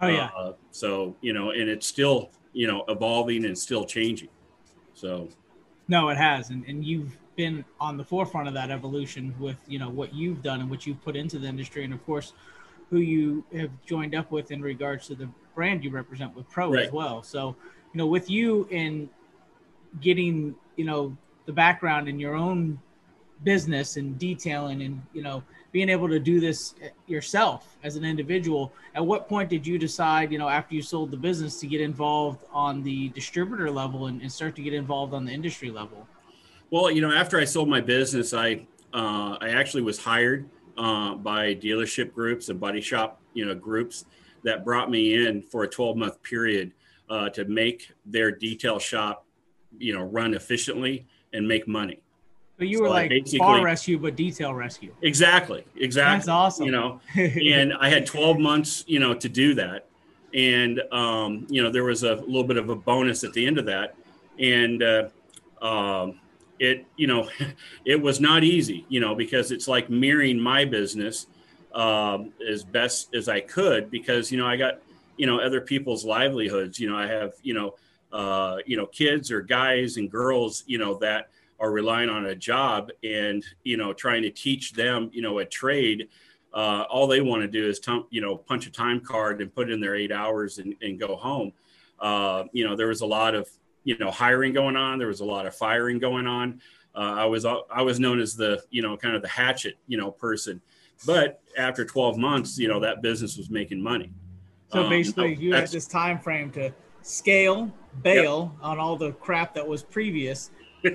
Oh 0.00 0.08
yeah. 0.08 0.30
Uh, 0.36 0.52
so, 0.70 1.16
you 1.20 1.32
know, 1.32 1.50
and 1.50 1.68
it's 1.68 1.86
still, 1.86 2.30
you 2.52 2.66
know, 2.66 2.84
evolving 2.88 3.44
and 3.44 3.56
still 3.56 3.84
changing. 3.84 4.30
So. 4.94 5.28
No, 5.88 6.08
it 6.08 6.16
has. 6.16 6.50
And, 6.50 6.64
and 6.66 6.84
you've 6.84 7.16
been 7.40 7.64
on 7.80 7.96
the 7.96 8.04
forefront 8.04 8.48
of 8.48 8.52
that 8.52 8.70
evolution 8.70 9.34
with 9.38 9.56
you 9.66 9.78
know 9.78 9.88
what 9.88 10.12
you've 10.12 10.42
done 10.42 10.60
and 10.60 10.68
what 10.68 10.86
you've 10.86 11.02
put 11.02 11.16
into 11.16 11.38
the 11.38 11.48
industry, 11.48 11.84
and 11.84 11.94
of 11.94 12.04
course, 12.04 12.34
who 12.90 12.98
you 12.98 13.42
have 13.56 13.70
joined 13.86 14.14
up 14.14 14.30
with 14.30 14.50
in 14.50 14.60
regards 14.60 15.06
to 15.06 15.14
the 15.14 15.26
brand 15.54 15.82
you 15.82 15.90
represent 15.90 16.36
with 16.36 16.46
Pro 16.50 16.70
right. 16.70 16.86
as 16.86 16.92
well. 16.92 17.22
So, 17.22 17.56
you 17.94 17.98
know, 17.98 18.06
with 18.06 18.28
you 18.28 18.68
in 18.70 19.08
getting 20.02 20.54
you 20.76 20.84
know 20.84 21.16
the 21.46 21.52
background 21.52 22.08
in 22.08 22.18
your 22.18 22.34
own 22.34 22.78
business 23.42 23.96
and 23.96 24.18
detailing 24.18 24.82
and 24.82 25.00
you 25.14 25.22
know 25.22 25.42
being 25.72 25.88
able 25.88 26.08
to 26.08 26.18
do 26.18 26.40
this 26.40 26.74
yourself 27.06 27.76
as 27.82 27.96
an 27.96 28.04
individual 28.04 28.72
at 28.94 29.04
what 29.04 29.28
point 29.28 29.48
did 29.48 29.66
you 29.66 29.78
decide 29.78 30.32
you 30.32 30.38
know 30.38 30.48
after 30.48 30.74
you 30.74 30.82
sold 30.82 31.10
the 31.10 31.16
business 31.16 31.60
to 31.60 31.66
get 31.66 31.80
involved 31.80 32.44
on 32.52 32.82
the 32.82 33.08
distributor 33.10 33.70
level 33.70 34.06
and, 34.06 34.20
and 34.22 34.30
start 34.30 34.56
to 34.56 34.62
get 34.62 34.74
involved 34.74 35.14
on 35.14 35.24
the 35.24 35.32
industry 35.32 35.70
level? 35.70 36.06
Well 36.70 36.90
you 36.90 37.00
know 37.00 37.12
after 37.12 37.38
i 37.38 37.44
sold 37.44 37.68
my 37.68 37.80
business 37.80 38.34
i 38.34 38.66
uh, 38.92 39.36
i 39.40 39.50
actually 39.50 39.82
was 39.82 39.98
hired 39.98 40.48
uh, 40.76 41.14
by 41.14 41.54
dealership 41.54 42.12
groups 42.12 42.48
and 42.48 42.58
body 42.58 42.80
shop 42.80 43.20
you 43.34 43.44
know 43.44 43.54
groups 43.54 44.04
that 44.42 44.64
brought 44.64 44.90
me 44.90 45.26
in 45.26 45.42
for 45.42 45.64
a 45.64 45.68
12 45.68 45.96
month 45.96 46.22
period 46.22 46.72
uh, 47.08 47.28
to 47.28 47.44
make 47.44 47.92
their 48.06 48.30
detail 48.30 48.78
shop 48.78 49.26
you 49.78 49.92
know 49.92 50.02
run 50.02 50.34
efficiently 50.34 51.06
and 51.32 51.46
make 51.46 51.68
money 51.68 52.02
but 52.60 52.68
you 52.68 52.82
were 52.82 52.88
so 52.88 52.92
like 52.92 53.10
bar 53.38 53.64
rescue, 53.64 53.98
but 53.98 54.16
detail 54.16 54.52
rescue. 54.52 54.94
Exactly. 55.00 55.64
Exactly. 55.76 56.16
That's 56.18 56.28
awesome. 56.28 56.66
You 56.66 56.72
know, 56.72 57.00
and 57.16 57.72
I 57.72 57.88
had 57.88 58.04
12 58.04 58.38
months, 58.38 58.84
you 58.86 58.98
know, 59.00 59.14
to 59.14 59.30
do 59.30 59.54
that. 59.54 59.86
And, 60.34 60.82
um, 60.92 61.46
you 61.48 61.62
know, 61.62 61.72
there 61.72 61.84
was 61.84 62.02
a 62.02 62.16
little 62.16 62.44
bit 62.44 62.58
of 62.58 62.68
a 62.68 62.76
bonus 62.76 63.24
at 63.24 63.32
the 63.32 63.46
end 63.46 63.56
of 63.56 63.64
that. 63.64 63.94
And, 64.38 64.82
uh, 64.82 65.08
um, 65.62 66.20
it, 66.58 66.84
you 66.96 67.06
know, 67.06 67.30
it 67.86 67.98
was 67.98 68.20
not 68.20 68.44
easy, 68.44 68.84
you 68.90 69.00
know, 69.00 69.14
because 69.14 69.52
it's 69.52 69.66
like 69.66 69.88
mirroring 69.88 70.38
my 70.38 70.66
business 70.66 71.28
um, 71.74 72.30
as 72.46 72.62
best 72.62 73.14
as 73.14 73.26
I 73.26 73.40
could 73.40 73.90
because, 73.90 74.30
you 74.30 74.36
know, 74.36 74.46
I 74.46 74.56
got, 74.56 74.80
you 75.16 75.26
know, 75.26 75.40
other 75.40 75.62
people's 75.62 76.04
livelihoods. 76.04 76.78
You 76.78 76.90
know, 76.90 76.98
I 76.98 77.06
have, 77.06 77.32
you 77.42 77.54
know, 77.54 77.76
uh, 78.12 78.58
you 78.66 78.76
know, 78.76 78.84
kids 78.84 79.30
or 79.30 79.40
guys 79.40 79.96
and 79.96 80.10
girls, 80.10 80.62
you 80.66 80.76
know, 80.76 80.98
that, 80.98 81.30
are 81.60 81.70
relying 81.70 82.08
on 82.08 82.26
a 82.26 82.34
job 82.34 82.90
and 83.04 83.44
you 83.64 83.76
know 83.76 83.92
trying 83.92 84.22
to 84.22 84.30
teach 84.30 84.72
them 84.72 85.10
you 85.12 85.22
know 85.22 85.38
a 85.38 85.44
trade 85.44 86.08
uh, 86.52 86.84
all 86.90 87.06
they 87.06 87.20
want 87.20 87.42
to 87.42 87.48
do 87.48 87.68
is 87.68 87.78
t- 87.78 88.04
you 88.10 88.20
know 88.20 88.36
punch 88.36 88.66
a 88.66 88.70
time 88.70 89.00
card 89.00 89.40
and 89.40 89.54
put 89.54 89.70
in 89.70 89.80
their 89.80 89.94
eight 89.94 90.10
hours 90.10 90.58
and, 90.58 90.74
and 90.82 90.98
go 90.98 91.16
home. 91.16 91.52
Uh, 91.98 92.44
you 92.52 92.66
know 92.66 92.74
there 92.74 92.88
was 92.88 93.02
a 93.02 93.06
lot 93.06 93.34
of 93.34 93.48
you 93.84 93.96
know 93.98 94.10
hiring 94.10 94.52
going 94.52 94.76
on. 94.76 94.98
There 94.98 95.08
was 95.08 95.20
a 95.20 95.24
lot 95.24 95.46
of 95.46 95.54
firing 95.54 95.98
going 95.98 96.26
on. 96.26 96.60
Uh, 96.92 97.14
i 97.18 97.24
was 97.24 97.46
i 97.46 97.80
was 97.82 98.00
known 98.00 98.18
as 98.18 98.34
the 98.34 98.60
you 98.70 98.82
know 98.82 98.96
kind 98.96 99.14
of 99.14 99.22
the 99.22 99.28
hatchet 99.28 99.76
you 99.86 99.96
know 99.96 100.10
person. 100.10 100.60
But 101.06 101.40
after 101.56 101.84
12 101.84 102.18
months 102.18 102.58
you 102.58 102.68
know 102.68 102.80
that 102.80 103.00
business 103.00 103.36
was 103.36 103.48
making 103.48 103.80
money. 103.80 104.10
So 104.72 104.88
basically 104.88 105.36
um, 105.36 105.40
you 105.40 105.54
had 105.54 105.68
this 105.68 105.86
time 105.86 106.18
frame 106.18 106.50
to 106.52 106.72
scale 107.02 107.72
bail 108.02 108.52
yep. 108.56 108.64
on 108.64 108.78
all 108.78 108.96
the 108.96 109.12
crap 109.12 109.54
that 109.54 109.66
was 109.66 109.82
previous 109.82 110.50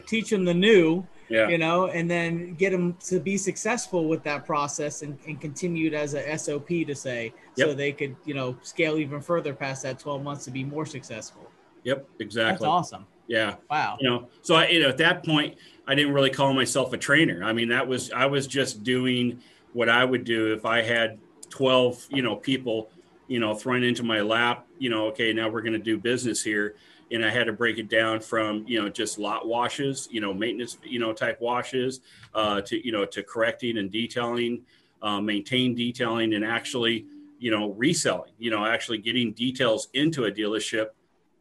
teach 0.06 0.30
them 0.30 0.46
the 0.46 0.54
new, 0.54 1.06
yeah. 1.30 1.48
you 1.48 1.58
know, 1.58 1.88
and 1.88 2.10
then 2.10 2.54
get 2.56 2.72
them 2.72 2.96
to 3.06 3.20
be 3.20 3.38
successful 3.38 4.08
with 4.08 4.24
that 4.24 4.46
process 4.46 5.02
and, 5.02 5.18
and 5.28 5.40
continued 5.40 5.94
as 5.94 6.14
a 6.14 6.38
SOP 6.38 6.68
to 6.68 6.96
say, 6.96 7.34
yep. 7.56 7.70
so 7.70 7.74
they 7.74 7.92
could, 7.92 8.16
you 8.26 8.34
know, 8.34 8.58
scale 8.62 8.98
even 8.98 9.22
further 9.22 9.54
past 9.54 9.84
that 9.84 10.00
12 10.00 10.24
months 10.24 10.46
to 10.46 10.52
be 10.52 10.64
more 10.64 10.86
successful. 10.86 11.50
Yep, 11.84 12.08
exactly. 12.20 12.52
That's 12.52 12.64
awesome. 12.64 13.06
Yeah. 13.28 13.56
Wow. 13.70 13.98
You 14.00 14.10
know, 14.10 14.28
so 14.42 14.56
I, 14.56 14.68
you 14.68 14.82
know, 14.82 14.90
at 14.90 14.98
that 14.98 15.26
point, 15.26 15.58
I 15.88 15.96
didn't 15.96 16.14
really 16.14 16.30
call 16.30 16.54
myself 16.54 16.94
a 16.94 16.98
trainer. 16.98 17.44
I 17.44 17.54
mean, 17.54 17.70
that 17.70 17.88
was, 17.88 18.12
I 18.12 18.26
was 18.26 18.48
just 18.48 18.84
doing 18.84 19.42
what 19.74 19.90
I 19.90 20.06
would 20.06 20.24
do 20.24 20.54
if 20.54 20.66
I 20.66 20.82
had 20.82 21.20
12, 21.50 22.08
you 22.10 22.22
know, 22.22 22.36
people, 22.36 22.90
you 23.28 23.40
know, 23.40 23.56
thrown 23.56 23.84
into 23.84 24.04
my 24.04 24.22
lap, 24.22 24.68
you 24.78 24.90
know, 24.90 25.08
okay, 25.08 25.34
now 25.34 25.50
we're 25.50 25.62
going 25.62 25.74
to 25.74 25.80
do 25.80 25.98
business 25.98 26.44
here 26.44 26.76
and 27.12 27.24
I 27.24 27.30
had 27.30 27.46
to 27.46 27.54
break 27.54 27.78
it 27.78 27.90
down 27.90 28.20
from 28.20 28.66
you 28.68 28.82
know 28.82 28.90
just 28.90 29.20
lot 29.20 29.48
washes, 29.48 30.08
you 30.12 30.22
know 30.22 30.34
maintenance, 30.34 30.78
you 30.84 31.00
know 31.00 31.14
type 31.14 31.40
washes, 31.42 32.02
uh, 32.34 32.62
to 32.62 32.86
you 32.86 32.92
know 32.92 33.06
to 33.06 33.24
correcting 33.24 33.78
and 33.78 33.92
detailing, 33.92 34.62
uh, 35.02 35.22
maintain 35.22 35.76
detailing, 35.76 36.34
and 36.34 36.44
actually 36.44 37.06
you 37.40 37.52
know 37.52 37.72
reselling. 37.72 38.32
You 38.38 38.52
know 38.52 38.66
actually 38.66 39.00
getting 39.00 39.34
details 39.34 39.90
into 39.94 40.26
a 40.26 40.32
dealership 40.32 40.88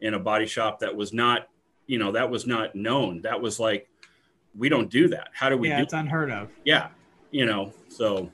in 0.00 0.14
a 0.14 0.18
body 0.18 0.46
shop 0.46 0.80
that 0.80 0.94
was 0.94 1.12
not 1.12 1.48
you 1.86 1.98
know 1.98 2.12
that 2.12 2.30
was 2.30 2.46
not 2.46 2.74
known. 2.74 3.22
That 3.22 3.40
was 3.40 3.58
like 3.58 3.88
we 4.56 4.68
don't 4.68 4.90
do 4.90 5.08
that. 5.08 5.28
How 5.32 5.48
do 5.48 5.56
we? 5.56 5.68
Yeah, 5.68 5.78
do 5.78 5.82
it's 5.84 5.92
that? 5.92 6.00
unheard 6.00 6.30
of. 6.30 6.50
Yeah, 6.64 6.88
you 7.30 7.46
know 7.46 7.72
so 7.88 8.30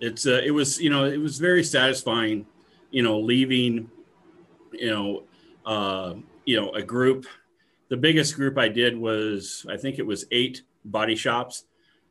it's 0.00 0.26
uh, 0.26 0.40
it 0.44 0.50
was 0.50 0.80
you 0.80 0.90
know 0.90 1.04
it 1.04 1.18
was 1.18 1.38
very 1.38 1.64
satisfying 1.64 2.46
you 2.90 3.02
know 3.02 3.18
leaving 3.18 3.90
you 4.72 4.90
know 4.90 5.22
uh, 5.64 6.14
you 6.46 6.58
know 6.58 6.70
a 6.70 6.82
group 6.82 7.26
the 7.88 7.96
biggest 7.96 8.34
group 8.34 8.56
i 8.56 8.68
did 8.68 8.96
was 8.96 9.66
i 9.68 9.76
think 9.76 9.98
it 9.98 10.06
was 10.06 10.24
eight 10.30 10.62
body 10.86 11.16
shops. 11.16 11.64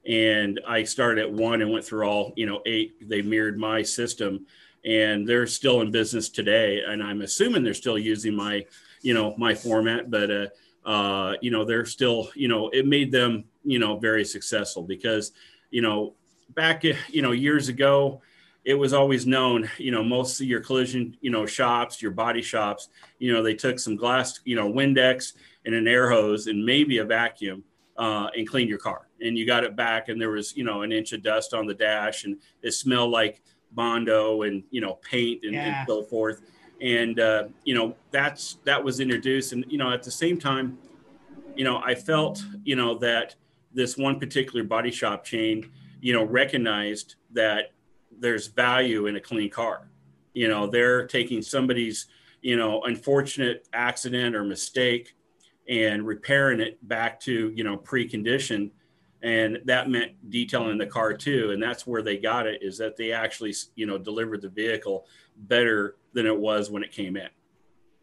And 0.08 0.62
i 0.68 0.84
started 0.84 1.24
at 1.24 1.32
one 1.32 1.62
and 1.62 1.72
went 1.72 1.84
through 1.84 2.06
all 2.08 2.34
you 2.36 2.46
know 2.46 2.62
eight. 2.68 3.10
They 3.10 3.24
mirrored 3.24 3.58
my 3.58 3.82
system 3.82 4.46
and 4.86 5.28
they're 5.28 5.48
still 5.48 5.82
in 5.82 5.90
business 5.90 6.30
today. 6.30 6.84
And 6.86 7.02
i'm 7.02 7.22
assuming 7.22 7.64
they're 7.64 7.74
still 7.74 7.98
using 7.98 8.36
my 8.36 8.66
you 9.02 9.14
know 9.14 9.36
my 9.38 9.56
format 9.56 10.12
but 10.12 10.30
uh, 10.30 10.48
uh, 10.86 11.34
you 11.42 11.50
know 11.50 11.66
they're 11.66 11.86
still 11.86 12.30
you 12.36 12.48
know 12.48 12.70
it 12.70 12.86
made 12.86 13.12
them 13.12 13.46
you 13.64 13.80
know 13.80 13.98
very 13.98 14.24
successful 14.24 14.84
because 14.84 15.32
you 15.72 15.82
know 15.82 16.14
back 16.54 16.84
you 16.84 17.22
know 17.24 17.32
years 17.32 17.68
ago 17.68 18.22
it 18.66 18.74
was 18.74 18.94
always 18.94 19.28
known, 19.28 19.70
you 19.78 19.92
know, 19.92 20.04
most 20.04 20.42
of 20.42 20.48
your 20.48 20.60
collision, 20.60 21.16
you 21.22 21.30
know, 21.30 21.46
shops, 21.46 22.02
your 22.02 22.12
body 22.12 22.42
shops, 22.42 22.90
you 23.20 23.32
know, 23.32 23.44
they 23.44 23.54
took 23.54 23.78
some 23.78 23.96
glass, 23.96 24.40
you 24.44 24.56
know, 24.56 24.72
Windex 24.72 25.34
and 25.66 25.76
an 25.76 25.88
air 25.88 26.10
hose 26.10 26.48
and 26.48 26.66
maybe 26.66 26.98
a 26.98 27.06
vacuum 27.06 27.64
uh, 27.98 28.28
and 28.36 28.48
cleaned 28.48 28.70
your 28.70 28.80
car. 28.80 29.08
And 29.22 29.38
you 29.38 29.46
got 29.46 29.64
it 29.64 29.76
back, 29.76 30.10
and 30.10 30.20
there 30.20 30.32
was, 30.32 30.58
you 30.58 30.64
know, 30.64 30.82
an 30.82 30.92
inch 30.92 31.14
of 31.14 31.24
dust 31.24 31.54
on 31.54 31.68
the 31.68 31.74
dash, 31.74 32.26
and 32.26 32.38
it 32.64 32.72
smelled 32.72 33.12
like 33.12 33.42
bondo 33.72 34.44
and 34.44 34.64
you 34.72 34.82
know 34.82 34.96
paint 35.02 35.44
and, 35.44 35.54
yeah. 35.54 35.80
and 35.80 35.88
so 35.88 36.04
forth. 36.04 36.42
And 36.82 37.20
uh, 37.20 37.46
you 37.64 37.76
know, 37.76 37.96
that's 38.12 38.58
that 38.66 38.84
was 38.84 39.00
introduced, 39.00 39.54
and 39.54 39.64
you 39.70 39.78
know, 39.78 39.92
at 39.92 40.04
the 40.04 40.12
same 40.12 40.38
time, 40.38 40.78
you 41.56 41.64
know, 41.64 41.82
I 41.84 41.96
felt, 41.96 42.44
you 42.64 42.76
know, 42.76 42.98
that 42.98 43.36
this 43.74 43.96
one 43.96 44.20
particular 44.20 44.64
body 44.64 44.92
shop 44.92 45.24
chain, 45.24 45.72
you 46.02 46.14
know, 46.14 46.24
recognized 46.24 47.16
that 47.32 47.72
there's 48.20 48.48
value 48.48 49.08
in 49.08 49.16
a 49.16 49.22
clean 49.22 49.50
car. 49.50 49.90
You 50.34 50.50
know, 50.50 50.68
they're 50.68 51.08
taking 51.08 51.42
somebody's, 51.42 52.08
you 52.42 52.58
know, 52.58 52.82
unfortunate 52.84 53.68
accident 53.74 54.36
or 54.36 54.44
mistake 54.44 55.16
and 55.68 56.06
repairing 56.06 56.60
it 56.60 56.86
back 56.88 57.20
to, 57.22 57.52
you 57.56 57.64
know, 57.64 57.78
pre-condition. 57.78 58.72
And 59.24 59.60
that 59.66 59.90
meant 59.90 60.12
detailing 60.30 60.78
the 60.78 60.86
car 60.86 61.14
too. 61.14 61.52
And 61.52 61.64
that's 61.64 61.88
where 61.88 62.04
they 62.04 62.18
got 62.18 62.46
it 62.46 62.62
is 62.62 62.78
that 62.78 62.98
they 62.98 63.12
actually, 63.12 63.56
you 63.76 63.88
know, 63.88 63.98
delivered 63.98 64.42
the 64.42 64.50
vehicle 64.50 65.08
better 65.36 65.96
than 66.14 66.28
it 66.28 66.38
was 66.38 66.70
when 66.70 66.84
it 66.84 66.92
came 66.92 67.18
in. 67.18 67.30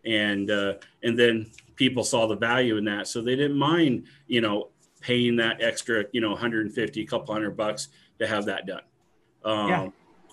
And, 0.05 0.51
uh, 0.51 0.75
and 1.03 1.17
then 1.17 1.51
people 1.77 2.03
saw 2.03 2.27
the 2.27 2.35
value 2.35 2.77
in 2.79 2.85
that. 2.87 3.07
So 3.07 3.21
they 3.21 3.37
didn't 3.37 3.59
mind, 3.59 4.07
you 4.27 4.41
know, 4.41 4.71
paying 5.01 5.37
that 5.37 5.63
extra, 5.63 6.07
you 6.13 6.21
know, 6.21 6.31
150, 6.31 7.05
couple 7.07 7.33
hundred 7.33 7.57
bucks 7.57 7.89
to 8.19 8.27
have 8.27 8.47
that 8.47 8.67
done. 8.67 8.83
Um, 9.45 9.69
yeah 9.69 9.89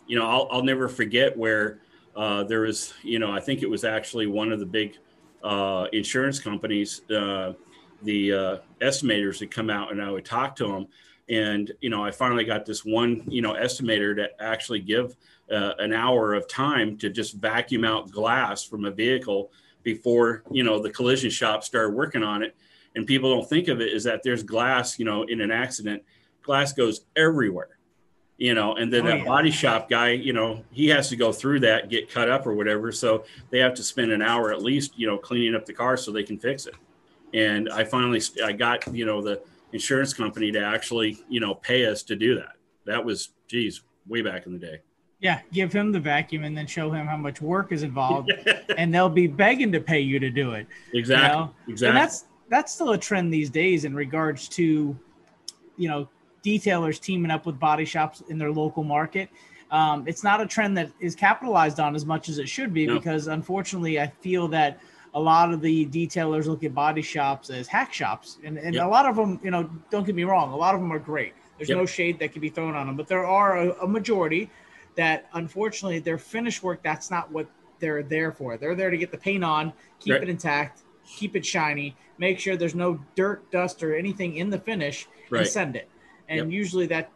you 0.10 0.18
know, 0.18 0.26
I'll, 0.26 0.50
I'll 0.52 0.64
never 0.64 0.90
forget 0.90 1.38
where 1.38 1.80
uh, 2.16 2.44
there 2.44 2.62
was, 2.62 2.96
you 3.04 3.20
know, 3.20 3.32
I 3.32 3.40
think 3.40 3.62
it 3.62 3.70
was 3.70 3.84
actually 3.84 4.26
one 4.26 4.52
of 4.52 4.60
the 4.60 4.66
big 4.66 4.98
uh, 5.44 5.86
insurance 5.94 6.40
companies, 6.40 7.02
uh, 7.12 7.54
the 8.02 8.34
uh, 8.34 8.58
estimators 8.82 9.38
that 9.40 9.52
come 9.52 9.70
out 9.70 9.92
and 9.92 10.02
I 10.02 10.10
would 10.10 10.26
talk 10.26 10.56
to 10.58 10.68
them. 10.68 10.88
And, 11.30 11.72
you 11.80 11.92
know, 11.92 12.04
I 12.04 12.10
finally 12.10 12.44
got 12.44 12.66
this 12.66 12.84
one, 12.84 13.24
you 13.28 13.44
know, 13.44 13.54
estimator 13.54 14.16
to 14.16 14.30
actually 14.42 14.80
give 14.80 15.16
uh, 15.52 15.74
an 15.78 15.94
hour 15.94 16.34
of 16.34 16.48
time 16.48 16.98
to 16.98 17.12
just 17.12 17.36
vacuum 17.36 17.86
out 17.86 18.10
glass 18.10 18.64
from 18.64 18.86
a 18.86 18.92
vehicle 18.92 19.52
before, 19.84 20.44
you 20.50 20.64
know, 20.64 20.82
the 20.82 20.90
collision 20.90 21.30
shop 21.30 21.64
started 21.64 21.94
working 21.94 22.24
on 22.24 22.42
it. 22.42 22.56
And 22.96 23.06
people 23.06 23.30
don't 23.30 23.48
think 23.48 23.68
of 23.68 23.80
it 23.80 23.94
is 23.94 24.06
that 24.06 24.24
there's 24.24 24.42
glass, 24.42 24.98
you 24.98 25.06
know, 25.06 25.22
in 25.24 25.40
an 25.40 25.52
accident, 25.52 26.02
glass 26.42 26.74
goes 26.74 27.02
everywhere 27.16 27.79
you 28.40 28.54
know, 28.54 28.76
and 28.76 28.92
then 28.92 29.02
oh, 29.06 29.08
that 29.08 29.18
yeah. 29.20 29.26
body 29.26 29.52
shop 29.52 29.90
guy, 29.90 30.12
you 30.12 30.32
know, 30.32 30.64
he 30.72 30.88
has 30.88 31.10
to 31.10 31.18
go 31.18 31.32
through 31.34 31.60
that, 31.60 31.90
get 31.90 32.10
cut 32.10 32.30
up 32.30 32.48
or 32.48 32.54
whatever. 32.54 32.90
So 32.92 33.26
they 33.50 33.60
have 33.60 33.74
to 33.76 33.84
spend 33.84 34.12
an 34.12 34.22
hour 34.22 34.54
at 34.54 34.64
least, 34.64 34.98
you 34.98 35.08
know, 35.08 35.18
cleaning 35.18 35.56
up 35.56 35.66
the 35.66 35.74
car 35.74 35.98
so 35.98 36.12
they 36.12 36.24
can 36.24 36.40
fix 36.40 36.66
it. 36.66 36.76
And 37.34 37.70
I 37.70 37.84
finally, 37.84 38.22
I 38.44 38.54
got, 38.54 38.88
you 38.96 39.06
know, 39.06 39.22
the 39.22 39.42
insurance 39.74 40.14
company 40.14 40.54
to 40.54 40.64
actually, 40.64 41.20
you 41.28 41.42
know, 41.42 41.54
pay 41.54 41.86
us 41.86 42.02
to 42.04 42.16
do 42.16 42.36
that. 42.36 42.54
That 42.86 43.04
was, 43.04 43.30
geez, 43.50 43.82
way 44.08 44.22
back 44.22 44.46
in 44.46 44.54
the 44.54 44.60
day. 44.60 44.80
Yeah, 45.20 45.42
give 45.52 45.74
him 45.74 45.92
the 45.92 46.00
vacuum 46.00 46.46
and 46.46 46.58
then 46.58 46.66
show 46.66 46.90
him 46.92 47.06
how 47.08 47.18
much 47.18 47.42
work 47.42 47.74
is 47.74 47.84
involved, 47.84 48.32
and 48.78 48.94
they'll 48.94 49.10
be 49.10 49.28
begging 49.28 49.70
to 49.74 49.82
pay 49.82 50.00
you 50.00 50.18
to 50.18 50.30
do 50.30 50.54
it. 50.54 50.66
Exactly. 50.94 51.28
You 51.28 51.36
know? 51.36 51.54
Exactly. 51.68 51.88
And 51.90 51.98
that's 51.98 52.26
that's 52.48 52.74
still 52.74 52.92
a 52.92 52.98
trend 52.98 53.34
these 53.34 53.50
days 53.50 53.84
in 53.84 53.94
regards 53.94 54.48
to 54.48 54.98
you 55.76 55.90
know 55.90 56.08
detailers 56.44 57.00
teaming 57.00 57.32
up 57.32 57.46
with 57.46 57.60
body 57.60 57.86
shops 57.86 58.24
in 58.30 58.38
their 58.38 58.52
local 58.52 58.84
market. 58.84 59.30
Um, 59.72 60.08
it's 60.08 60.24
not 60.24 60.42
a 60.42 60.48
trend 60.48 60.78
that 60.78 60.90
is 61.00 61.16
capitalized 61.16 61.80
on 61.80 61.96
as 61.96 62.06
much 62.06 62.30
as 62.30 62.40
it 62.40 62.50
should 62.50 62.74
be 62.74 62.88
no. 62.88 62.96
because 62.96 63.28
unfortunately, 63.28 64.00
I 64.00 64.08
feel 64.08 64.48
that 64.50 64.80
a 65.14 65.20
lot 65.20 65.54
of 65.54 65.62
the 65.62 65.86
detailers 65.88 66.46
look 66.46 66.64
at 66.64 66.74
body 66.74 67.02
shops 67.02 67.50
as 67.50 67.68
hack 67.68 67.94
shops, 67.94 68.38
and 68.44 68.58
and 68.58 68.76
yep. 68.76 68.86
a 68.86 68.88
lot 68.88 69.06
of 69.06 69.16
them, 69.16 69.40
you 69.44 69.52
know, 69.52 69.70
don't 69.90 70.06
get 70.06 70.16
me 70.16 70.24
wrong, 70.24 70.52
a 70.52 70.56
lot 70.56 70.76
of 70.76 70.82
them 70.82 70.92
are 70.92 71.00
great. 71.00 71.34
There's 71.58 71.70
yep. 71.70 71.78
no 71.78 71.86
shade 71.86 72.20
that 72.20 72.32
can 72.32 72.42
be 72.42 72.50
thrown 72.50 72.76
on 72.76 72.88
them, 72.88 72.96
but 72.96 73.08
there 73.08 73.26
are 73.26 73.58
a, 73.58 73.70
a 73.84 73.88
majority 73.88 74.50
that 74.96 75.30
unfortunately 75.34 76.00
their 76.00 76.18
finish 76.18 76.64
work 76.64 76.82
that's 76.84 77.12
not 77.12 77.32
what 77.32 77.48
they're 77.80 78.04
there 78.04 78.32
for. 78.32 78.58
They're 78.58 78.76
there 78.76 78.90
to 78.90 78.98
get 78.98 79.12
the 79.12 79.18
paint 79.18 79.44
on, 79.44 79.74
keep 80.00 80.14
right. 80.14 80.24
it 80.24 80.30
intact, 80.30 80.82
keep 81.06 81.36
it 81.36 81.46
shiny, 81.46 81.96
make 82.18 82.40
sure 82.40 82.56
there's 82.56 82.76
no 82.76 83.00
dirt, 83.16 83.50
dust, 83.52 83.84
or 83.84 83.96
anything 83.96 84.36
in 84.36 84.50
the 84.50 84.60
finish, 84.60 85.08
right. 85.30 85.42
and 85.42 85.48
send 85.48 85.76
it. 85.76 85.90
And 86.30 86.38
yep. 86.38 86.52
usually 86.52 86.88
that 86.88 87.12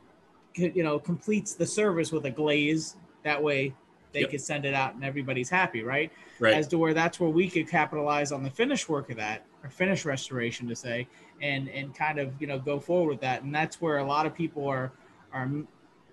you 0.56 0.84
know 0.84 1.00
completes 1.00 1.54
the 1.54 1.66
service 1.66 2.12
with 2.12 2.26
a 2.26 2.32
glaze. 2.32 2.98
That 3.24 3.42
way 3.42 3.74
they 4.12 4.22
yep. 4.22 4.30
can 4.30 4.40
send 4.40 4.66
it 4.66 4.74
out 4.74 4.96
and 4.96 5.04
everybody's 5.04 5.50
happy, 5.50 5.84
right? 5.84 6.12
Right. 6.40 6.54
As 6.54 6.68
to 6.70 6.78
where 6.78 6.94
that's 6.94 7.20
where 7.20 7.30
we 7.30 7.50
could 7.50 7.68
capitalize 7.68 8.32
on 8.32 8.44
the 8.44 8.50
finish 8.50 8.88
work 8.88 9.10
of 9.10 9.18
that, 9.18 9.46
or 9.64 9.70
finish 9.70 10.06
restoration 10.06 10.68
to 10.68 10.76
say, 10.76 11.08
and 11.42 11.68
and 11.70 11.96
kind 11.96 12.20
of 12.20 12.34
you 12.40 12.48
know 12.48 12.60
go 12.60 12.80
forward 12.80 13.10
with 13.10 13.22
that. 13.22 13.44
And 13.44 13.54
that's 13.54 13.82
where 13.82 14.00
a 14.00 14.06
lot 14.06 14.26
of 14.26 14.36
people 14.36 14.68
are 14.68 14.92
are 15.32 15.50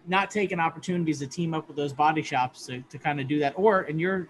not 0.06 0.30
taking 0.30 0.58
opportunities 0.58 1.18
to 1.20 1.26
team 1.26 1.54
up 1.54 1.68
with 1.68 1.76
those 1.76 1.92
body 1.92 2.22
shops 2.22 2.66
to, 2.66 2.80
to 2.82 2.98
kind 2.98 3.20
of 3.20 3.28
do 3.28 3.38
that. 3.38 3.52
Or 3.56 3.82
and 3.82 4.00
your 4.00 4.28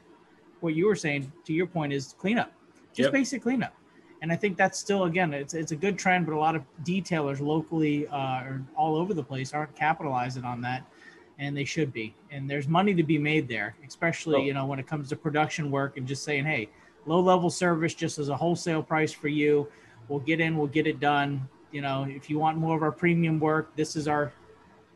what 0.61 0.75
you 0.75 0.87
were 0.87 0.97
saying 0.97 1.33
to 1.45 1.53
your 1.53 1.67
point 1.67 1.93
is 1.93 2.15
cleanup, 2.19 2.53
just 2.93 3.07
yep. 3.07 3.13
basic 3.13 3.43
cleanup. 3.43 3.75
And 4.23 4.31
I 4.31 4.37
think 4.37 4.57
that's 4.57 4.79
still 4.79 5.05
again 5.05 5.33
it's 5.33 5.55
it's 5.55 5.73
a 5.73 5.77
good 5.77 5.99
trend, 5.99 6.27
but 6.27 6.35
a 6.35 6.39
lot 6.39 6.55
of 6.55 6.63
detailers 6.85 7.41
locally 7.41 8.07
uh, 8.09 8.43
or 8.43 8.63
all 8.77 8.97
over 8.97 9.15
the 9.15 9.23
place 9.23 9.55
aren't 9.55 9.75
capitalizing 9.75 10.45
on 10.45 10.61
that 10.63 10.85
and 11.39 11.57
they 11.57 11.65
should 11.65 11.93
be. 11.93 12.15
And 12.31 12.49
there's 12.49 12.69
money 12.69 12.95
to 12.95 13.03
be 13.03 13.19
made 13.19 13.49
there, 13.49 13.75
especially 13.87 14.37
oh. 14.37 14.45
you 14.45 14.55
know 14.55 14.67
when 14.67 14.79
it 14.79 14.87
comes 14.87 15.09
to 15.09 15.17
production 15.17 15.71
work 15.71 15.97
and 15.97 16.07
just 16.07 16.23
saying, 16.23 16.45
hey, 16.45 16.69
low 17.07 17.21
level 17.21 17.51
service 17.51 17.95
just 17.95 18.19
as 18.19 18.29
a 18.29 18.37
wholesale 18.37 18.83
price 18.83 19.13
for 19.13 19.29
you. 19.29 19.67
We'll 20.09 20.21
get 20.21 20.41
in, 20.41 20.57
we'll 20.57 20.69
get 20.69 20.87
it 20.87 21.01
done. 21.01 21.49
You 21.73 21.83
know, 21.83 22.07
if 22.09 22.29
you 22.29 22.39
want 22.39 22.59
more 22.59 22.77
of 22.77 22.83
our 22.83 22.93
premium 22.93 23.41
work, 23.41 23.75
this 23.77 23.97
is 23.97 24.07
our 24.09 24.33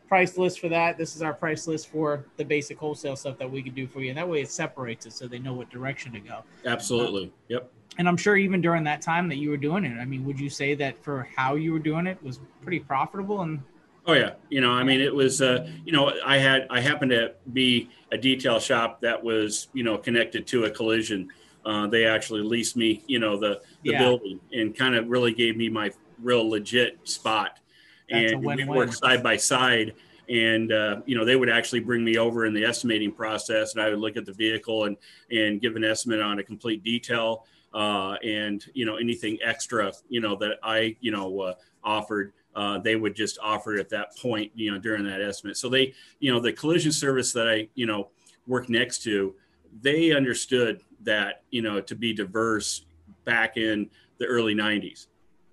price 0.07 0.37
list 0.37 0.59
for 0.59 0.69
that. 0.69 0.97
This 0.97 1.15
is 1.15 1.21
our 1.21 1.33
price 1.33 1.67
list 1.67 1.87
for 1.87 2.25
the 2.37 2.45
basic 2.45 2.77
wholesale 2.77 3.15
stuff 3.15 3.37
that 3.37 3.49
we 3.49 3.63
can 3.63 3.73
do 3.73 3.87
for 3.87 4.01
you. 4.01 4.09
And 4.09 4.17
that 4.17 4.27
way 4.27 4.41
it 4.41 4.51
separates 4.51 5.05
it 5.05 5.13
so 5.13 5.27
they 5.27 5.39
know 5.39 5.53
what 5.53 5.69
direction 5.69 6.11
to 6.13 6.19
go. 6.19 6.43
Absolutely. 6.65 7.33
yep. 7.47 7.71
And 7.97 8.07
I'm 8.07 8.17
sure 8.17 8.35
even 8.35 8.61
during 8.61 8.83
that 8.83 9.01
time 9.01 9.29
that 9.29 9.37
you 9.37 9.49
were 9.49 9.57
doing 9.57 9.85
it, 9.85 9.97
I 9.97 10.05
mean, 10.05 10.25
would 10.25 10.39
you 10.39 10.49
say 10.49 10.75
that 10.75 11.01
for 11.03 11.27
how 11.35 11.55
you 11.55 11.71
were 11.71 11.79
doing 11.79 12.07
it 12.07 12.21
was 12.21 12.39
pretty 12.61 12.79
profitable 12.79 13.41
and 13.41 13.61
Oh 14.07 14.13
yeah, 14.13 14.33
you 14.49 14.61
know, 14.61 14.71
I 14.71 14.83
mean, 14.83 15.01
it 15.01 15.13
was, 15.13 15.41
uh, 15.41 15.67
you 15.83 15.91
know, 15.91 16.13
I 16.23 16.37
had, 16.37 16.67
I 16.69 16.79
happened 16.79 17.09
to 17.09 17.33
be 17.53 17.89
a 18.11 18.17
detail 18.17 18.59
shop 18.59 19.01
that 19.01 19.23
was, 19.23 19.67
you 19.73 19.83
know, 19.83 19.97
connected 19.97 20.45
to 20.47 20.65
a 20.65 20.69
collision. 20.69 21.29
Uh, 21.65 21.87
they 21.87 22.05
actually 22.05 22.43
leased 22.43 22.77
me, 22.77 23.03
you 23.07 23.17
know, 23.17 23.39
the 23.39 23.61
the 23.83 23.91
yeah. 23.91 23.99
building 23.99 24.39
and 24.53 24.77
kind 24.77 24.95
of 24.95 25.07
really 25.07 25.33
gave 25.33 25.57
me 25.57 25.69
my 25.69 25.91
real 26.21 26.47
legit 26.47 26.99
spot. 27.03 27.59
That's 28.07 28.33
and 28.33 28.45
we 28.45 28.63
worked 28.65 28.93
side 28.93 29.23
by 29.23 29.37
side. 29.37 29.95
And 30.29 30.71
uh, 30.71 31.01
you 31.07 31.17
know, 31.17 31.25
they 31.25 31.35
would 31.35 31.49
actually 31.49 31.79
bring 31.79 32.03
me 32.03 32.17
over 32.17 32.45
in 32.45 32.53
the 32.53 32.63
estimating 32.63 33.11
process, 33.11 33.73
and 33.73 33.81
I 33.81 33.89
would 33.89 33.99
look 33.99 34.17
at 34.17 34.25
the 34.25 34.33
vehicle 34.33 34.85
and 34.85 34.97
and 35.31 35.59
give 35.59 35.75
an 35.75 35.83
estimate 35.83 36.21
on 36.21 36.37
a 36.37 36.43
complete 36.43 36.83
detail. 36.83 37.45
Uh, 37.75 38.15
and 38.23 38.65
you 38.73 38.85
know 38.85 38.95
anything 38.95 39.37
extra 39.43 39.91
you 40.07 40.21
know 40.21 40.33
that 40.33 40.53
I 40.63 40.95
you 41.01 41.11
know 41.11 41.41
uh, 41.41 41.53
offered 41.83 42.31
uh, 42.55 42.79
they 42.79 42.95
would 42.95 43.15
just 43.15 43.37
offer 43.43 43.75
it 43.75 43.79
at 43.79 43.89
that 43.89 44.15
point, 44.17 44.51
you 44.55 44.71
know, 44.71 44.79
during 44.79 45.03
that 45.03 45.21
estimate. 45.21 45.57
So 45.57 45.67
they, 45.67 45.93
you 46.19 46.31
know, 46.31 46.39
the 46.39 46.53
collision 46.53 46.91
service 46.91 47.33
that 47.33 47.49
I, 47.49 47.67
you 47.75 47.85
know, 47.85 48.09
work 48.47 48.69
next 48.69 49.03
to, 49.03 49.35
they 49.81 50.13
understood 50.13 50.81
that, 51.01 51.43
you 51.51 51.61
know, 51.61 51.81
to 51.81 51.95
be 51.95 52.13
diverse 52.13 52.85
back 53.25 53.57
in 53.57 53.89
the 54.19 54.25
early 54.25 54.55
90s 54.55 55.07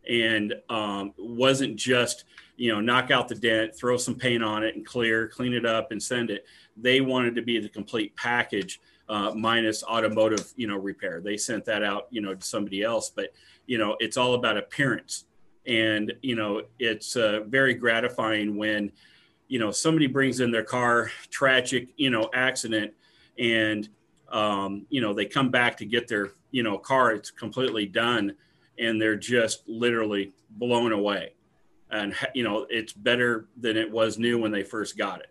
and 0.08 0.54
um, 0.68 1.12
wasn't 1.18 1.76
just, 1.76 2.24
you 2.56 2.72
know, 2.72 2.80
knock 2.80 3.10
out 3.10 3.26
the 3.26 3.34
dent, 3.34 3.74
throw 3.74 3.96
some 3.96 4.14
paint 4.14 4.44
on 4.44 4.62
it 4.62 4.76
and 4.76 4.86
clear, 4.86 5.26
clean 5.26 5.54
it 5.54 5.66
up 5.66 5.90
and 5.90 6.00
send 6.00 6.30
it. 6.30 6.44
They 6.76 7.00
wanted 7.00 7.34
to 7.34 7.42
be 7.42 7.58
the 7.58 7.68
complete 7.68 8.14
package. 8.14 8.80
Uh, 9.12 9.34
minus 9.34 9.84
automotive, 9.84 10.54
you 10.56 10.66
know, 10.66 10.76
repair. 10.76 11.20
They 11.20 11.36
sent 11.36 11.66
that 11.66 11.82
out, 11.82 12.06
you 12.08 12.22
know, 12.22 12.34
to 12.34 12.46
somebody 12.46 12.82
else. 12.82 13.10
But 13.10 13.34
you 13.66 13.76
know, 13.76 13.94
it's 14.00 14.16
all 14.16 14.32
about 14.34 14.56
appearance 14.56 15.26
and 15.66 16.12
you 16.22 16.34
know 16.34 16.62
it's 16.78 17.16
uh, 17.16 17.40
very 17.46 17.74
gratifying 17.74 18.56
when 18.56 18.90
you 19.48 19.58
know 19.58 19.70
somebody 19.70 20.06
brings 20.06 20.40
in 20.40 20.50
their 20.50 20.64
car 20.64 21.10
tragic 21.30 21.88
you 21.96 22.10
know 22.10 22.28
accident 22.34 22.92
and 23.38 23.88
um, 24.30 24.86
you 24.88 25.00
know 25.00 25.12
they 25.12 25.26
come 25.26 25.50
back 25.50 25.76
to 25.76 25.84
get 25.84 26.08
their 26.08 26.32
you 26.50 26.62
know 26.62 26.78
car 26.78 27.12
it's 27.12 27.30
completely 27.30 27.86
done 27.86 28.34
and 28.78 29.00
they're 29.00 29.16
just 29.16 29.62
literally 29.68 30.32
blown 30.50 30.92
away 30.92 31.34
and 31.90 32.14
you 32.34 32.42
know 32.42 32.66
it's 32.68 32.92
better 32.92 33.46
than 33.56 33.76
it 33.76 33.90
was 33.90 34.18
new 34.18 34.38
when 34.38 34.50
they 34.50 34.64
first 34.64 34.98
got 34.98 35.20
it 35.20 35.28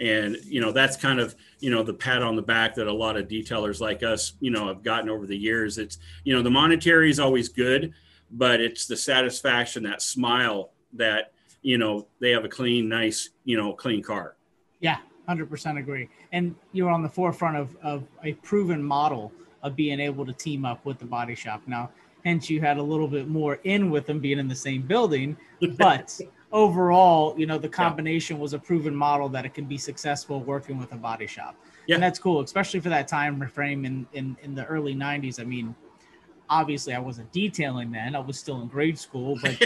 and 0.00 0.36
you 0.44 0.60
know 0.60 0.72
that's 0.72 0.96
kind 0.96 1.20
of 1.20 1.34
you 1.64 1.70
know 1.70 1.82
the 1.82 1.94
pat 1.94 2.22
on 2.22 2.36
the 2.36 2.42
back 2.42 2.74
that 2.74 2.86
a 2.86 2.92
lot 2.92 3.16
of 3.16 3.26
detailers 3.26 3.80
like 3.80 4.02
us 4.02 4.34
you 4.40 4.50
know 4.50 4.68
have 4.68 4.82
gotten 4.82 5.08
over 5.08 5.26
the 5.26 5.36
years 5.36 5.78
it's 5.78 5.98
you 6.22 6.34
know 6.34 6.42
the 6.42 6.50
monetary 6.50 7.10
is 7.10 7.18
always 7.18 7.48
good 7.48 7.92
but 8.34 8.60
it's 8.60 8.86
the 8.86 8.96
satisfaction, 8.96 9.84
that 9.84 10.02
smile 10.02 10.70
that, 10.92 11.32
you 11.62 11.78
know, 11.78 12.06
they 12.20 12.30
have 12.30 12.44
a 12.44 12.48
clean, 12.48 12.88
nice, 12.88 13.30
you 13.44 13.56
know, 13.56 13.72
clean 13.72 14.02
car. 14.02 14.36
Yeah, 14.80 14.98
100% 15.28 15.78
agree. 15.78 16.08
And 16.32 16.54
you're 16.72 16.90
on 16.90 17.02
the 17.02 17.08
forefront 17.08 17.56
of, 17.56 17.76
of 17.82 18.04
a 18.22 18.32
proven 18.34 18.82
model 18.82 19.32
of 19.62 19.76
being 19.76 20.00
able 20.00 20.26
to 20.26 20.32
team 20.32 20.64
up 20.64 20.84
with 20.84 20.98
the 20.98 21.06
body 21.06 21.34
shop. 21.34 21.62
Now, 21.66 21.90
hence 22.24 22.50
you 22.50 22.60
had 22.60 22.76
a 22.76 22.82
little 22.82 23.08
bit 23.08 23.28
more 23.28 23.60
in 23.64 23.90
with 23.90 24.06
them 24.06 24.18
being 24.18 24.38
in 24.38 24.48
the 24.48 24.54
same 24.54 24.82
building, 24.82 25.36
but 25.78 26.18
overall, 26.54 27.34
you 27.36 27.46
know, 27.46 27.58
the 27.58 27.68
combination 27.68 28.36
yeah. 28.36 28.42
was 28.42 28.54
a 28.54 28.58
proven 28.58 28.94
model 28.94 29.28
that 29.28 29.44
it 29.44 29.52
can 29.52 29.66
be 29.66 29.76
successful 29.76 30.40
working 30.40 30.78
with 30.78 30.92
a 30.92 30.96
body 30.96 31.26
shop. 31.26 31.56
Yeah. 31.86 31.96
And 31.96 32.02
that's 32.02 32.18
cool, 32.18 32.40
especially 32.40 32.80
for 32.80 32.88
that 32.88 33.08
time 33.08 33.46
frame 33.48 33.84
in, 33.84 34.06
in, 34.14 34.36
in 34.42 34.54
the 34.54 34.64
early 34.66 34.94
90s. 34.94 35.40
I 35.40 35.44
mean, 35.44 35.74
obviously 36.48 36.94
I 36.94 37.00
wasn't 37.00 37.30
detailing 37.32 37.90
then. 37.90 38.14
I 38.14 38.20
was 38.20 38.38
still 38.38 38.60
in 38.62 38.68
grade 38.68 38.98
school, 38.98 39.36
but 39.42 39.60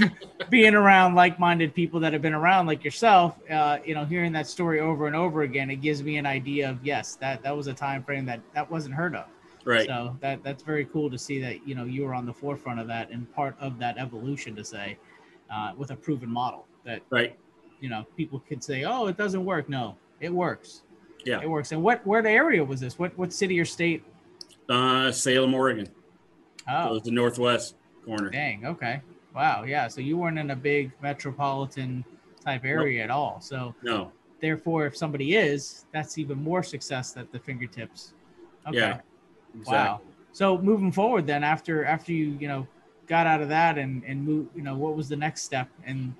being 0.50 0.74
around 0.74 1.16
like-minded 1.16 1.74
people 1.74 1.98
that 2.00 2.12
have 2.12 2.22
been 2.22 2.34
around 2.34 2.66
like 2.66 2.84
yourself, 2.84 3.36
uh, 3.50 3.78
you 3.84 3.94
know, 3.94 4.04
hearing 4.04 4.32
that 4.32 4.46
story 4.46 4.78
over 4.78 5.08
and 5.08 5.16
over 5.16 5.42
again, 5.42 5.70
it 5.70 5.76
gives 5.76 6.04
me 6.04 6.18
an 6.18 6.26
idea 6.26 6.70
of 6.70 6.78
yes, 6.86 7.16
that 7.16 7.42
that 7.42 7.56
was 7.56 7.66
a 7.66 7.74
time 7.74 8.02
frame 8.04 8.24
that 8.26 8.40
that 8.54 8.70
wasn't 8.70 8.94
heard 8.94 9.16
of. 9.16 9.26
Right. 9.64 9.86
So 9.86 10.16
that 10.20 10.42
that's 10.44 10.62
very 10.62 10.84
cool 10.86 11.10
to 11.10 11.18
see 11.18 11.40
that 11.40 11.66
you 11.66 11.74
know 11.74 11.84
you 11.84 12.04
were 12.04 12.14
on 12.14 12.24
the 12.24 12.32
forefront 12.32 12.80
of 12.80 12.86
that 12.86 13.10
and 13.10 13.30
part 13.34 13.56
of 13.60 13.78
that 13.80 13.98
evolution 13.98 14.54
to 14.56 14.64
say, 14.64 14.96
uh, 15.50 15.72
with 15.76 15.90
a 15.90 15.96
proven 15.96 16.28
model 16.28 16.66
that 16.84 17.02
right. 17.10 17.36
You 17.80 17.88
know, 17.88 18.04
people 18.16 18.40
could 18.40 18.62
say, 18.62 18.84
"Oh, 18.84 19.06
it 19.06 19.16
doesn't 19.16 19.44
work." 19.44 19.68
No, 19.68 19.96
it 20.20 20.32
works. 20.32 20.82
Yeah, 21.24 21.40
it 21.40 21.48
works. 21.48 21.72
And 21.72 21.82
what 21.82 22.04
what 22.06 22.26
area 22.26 22.64
was 22.64 22.80
this? 22.80 22.98
What 22.98 23.16
what 23.16 23.32
city 23.32 23.58
or 23.60 23.64
state? 23.64 24.04
Uh, 24.68 25.12
Salem, 25.12 25.54
Oregon. 25.54 25.88
Oh, 26.68 26.98
so 26.98 27.04
the 27.04 27.10
northwest 27.10 27.76
corner. 28.04 28.30
Dang. 28.30 28.66
Okay. 28.66 29.00
Wow. 29.34 29.64
Yeah. 29.64 29.88
So 29.88 30.00
you 30.00 30.16
weren't 30.16 30.38
in 30.38 30.50
a 30.50 30.56
big 30.56 30.92
metropolitan 31.00 32.04
type 32.44 32.64
area 32.64 33.04
at 33.04 33.10
all. 33.10 33.40
So 33.40 33.74
no. 33.82 34.12
Therefore, 34.40 34.86
if 34.86 34.96
somebody 34.96 35.36
is, 35.36 35.86
that's 35.92 36.16
even 36.18 36.42
more 36.42 36.62
success 36.62 37.16
at 37.16 37.32
the 37.32 37.38
fingertips. 37.38 38.14
Okay. 38.66 38.78
Yeah. 38.78 39.00
Exactly. 39.54 39.72
Wow. 39.72 40.00
So 40.32 40.58
moving 40.58 40.92
forward, 40.92 41.26
then 41.26 41.42
after 41.42 41.84
after 41.84 42.12
you 42.12 42.36
you 42.40 42.48
know 42.48 42.66
got 43.08 43.26
out 43.26 43.40
of 43.40 43.48
that 43.48 43.78
and 43.78 44.04
and 44.04 44.24
move, 44.24 44.48
you 44.54 44.62
know, 44.62 44.76
what 44.76 44.96
was 44.96 45.08
the 45.08 45.16
next 45.16 45.42
step? 45.42 45.68
And 45.84 46.14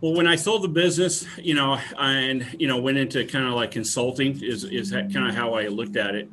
well, 0.00 0.14
when 0.14 0.28
I 0.28 0.36
sold 0.36 0.62
the 0.62 0.68
business, 0.68 1.26
you 1.38 1.54
know, 1.54 1.78
and 1.98 2.46
you 2.58 2.68
know, 2.68 2.78
went 2.80 2.98
into 2.98 3.24
kind 3.26 3.46
of 3.46 3.54
like 3.54 3.72
consulting 3.72 4.40
is 4.42 4.64
is 4.64 4.92
kind 4.92 5.28
of 5.28 5.34
how 5.34 5.54
I 5.54 5.66
looked 5.66 5.96
at 5.96 6.14
it. 6.14 6.30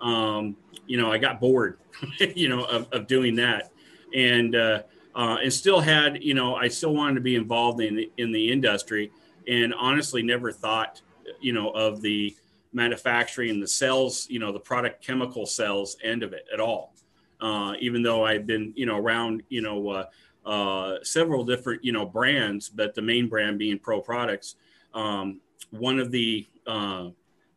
Um, 0.00 0.56
you 0.86 0.96
know, 0.96 1.10
I 1.10 1.18
got 1.18 1.40
bored, 1.40 1.78
you 2.34 2.48
know, 2.48 2.64
of, 2.64 2.88
of 2.92 3.06
doing 3.06 3.34
that, 3.36 3.72
and 4.14 4.54
uh, 4.54 4.82
uh, 5.14 5.38
and 5.42 5.52
still 5.52 5.80
had, 5.80 6.22
you 6.22 6.34
know, 6.34 6.54
I 6.54 6.68
still 6.68 6.94
wanted 6.94 7.16
to 7.16 7.20
be 7.20 7.34
involved 7.34 7.80
in 7.80 8.06
in 8.16 8.30
the 8.30 8.52
industry, 8.52 9.10
and 9.48 9.74
honestly, 9.74 10.22
never 10.22 10.52
thought, 10.52 11.02
you 11.40 11.52
know, 11.52 11.70
of 11.70 12.00
the 12.00 12.36
manufacturing, 12.72 13.58
the 13.60 13.66
cells, 13.66 14.28
you 14.30 14.38
know, 14.38 14.52
the 14.52 14.60
product 14.60 15.04
chemical 15.04 15.44
cells 15.44 15.96
end 16.04 16.22
of 16.22 16.32
it 16.32 16.46
at 16.52 16.60
all. 16.60 16.94
Uh, 17.40 17.74
even 17.80 18.02
though 18.02 18.24
I've 18.24 18.46
been, 18.46 18.72
you 18.76 18.86
know, 18.86 18.96
around, 18.96 19.42
you 19.48 19.62
know, 19.62 19.88
uh, 19.88 20.04
uh, 20.44 20.96
several 21.02 21.44
different, 21.44 21.84
you 21.84 21.92
know, 21.92 22.06
brands, 22.06 22.68
but 22.68 22.94
the 22.94 23.02
main 23.02 23.28
brand 23.28 23.58
being 23.58 23.78
Pro 23.78 24.00
Products. 24.00 24.56
Um, 24.94 25.40
one 25.70 25.98
of 25.98 26.10
the 26.10 26.46
uh, 26.66 27.08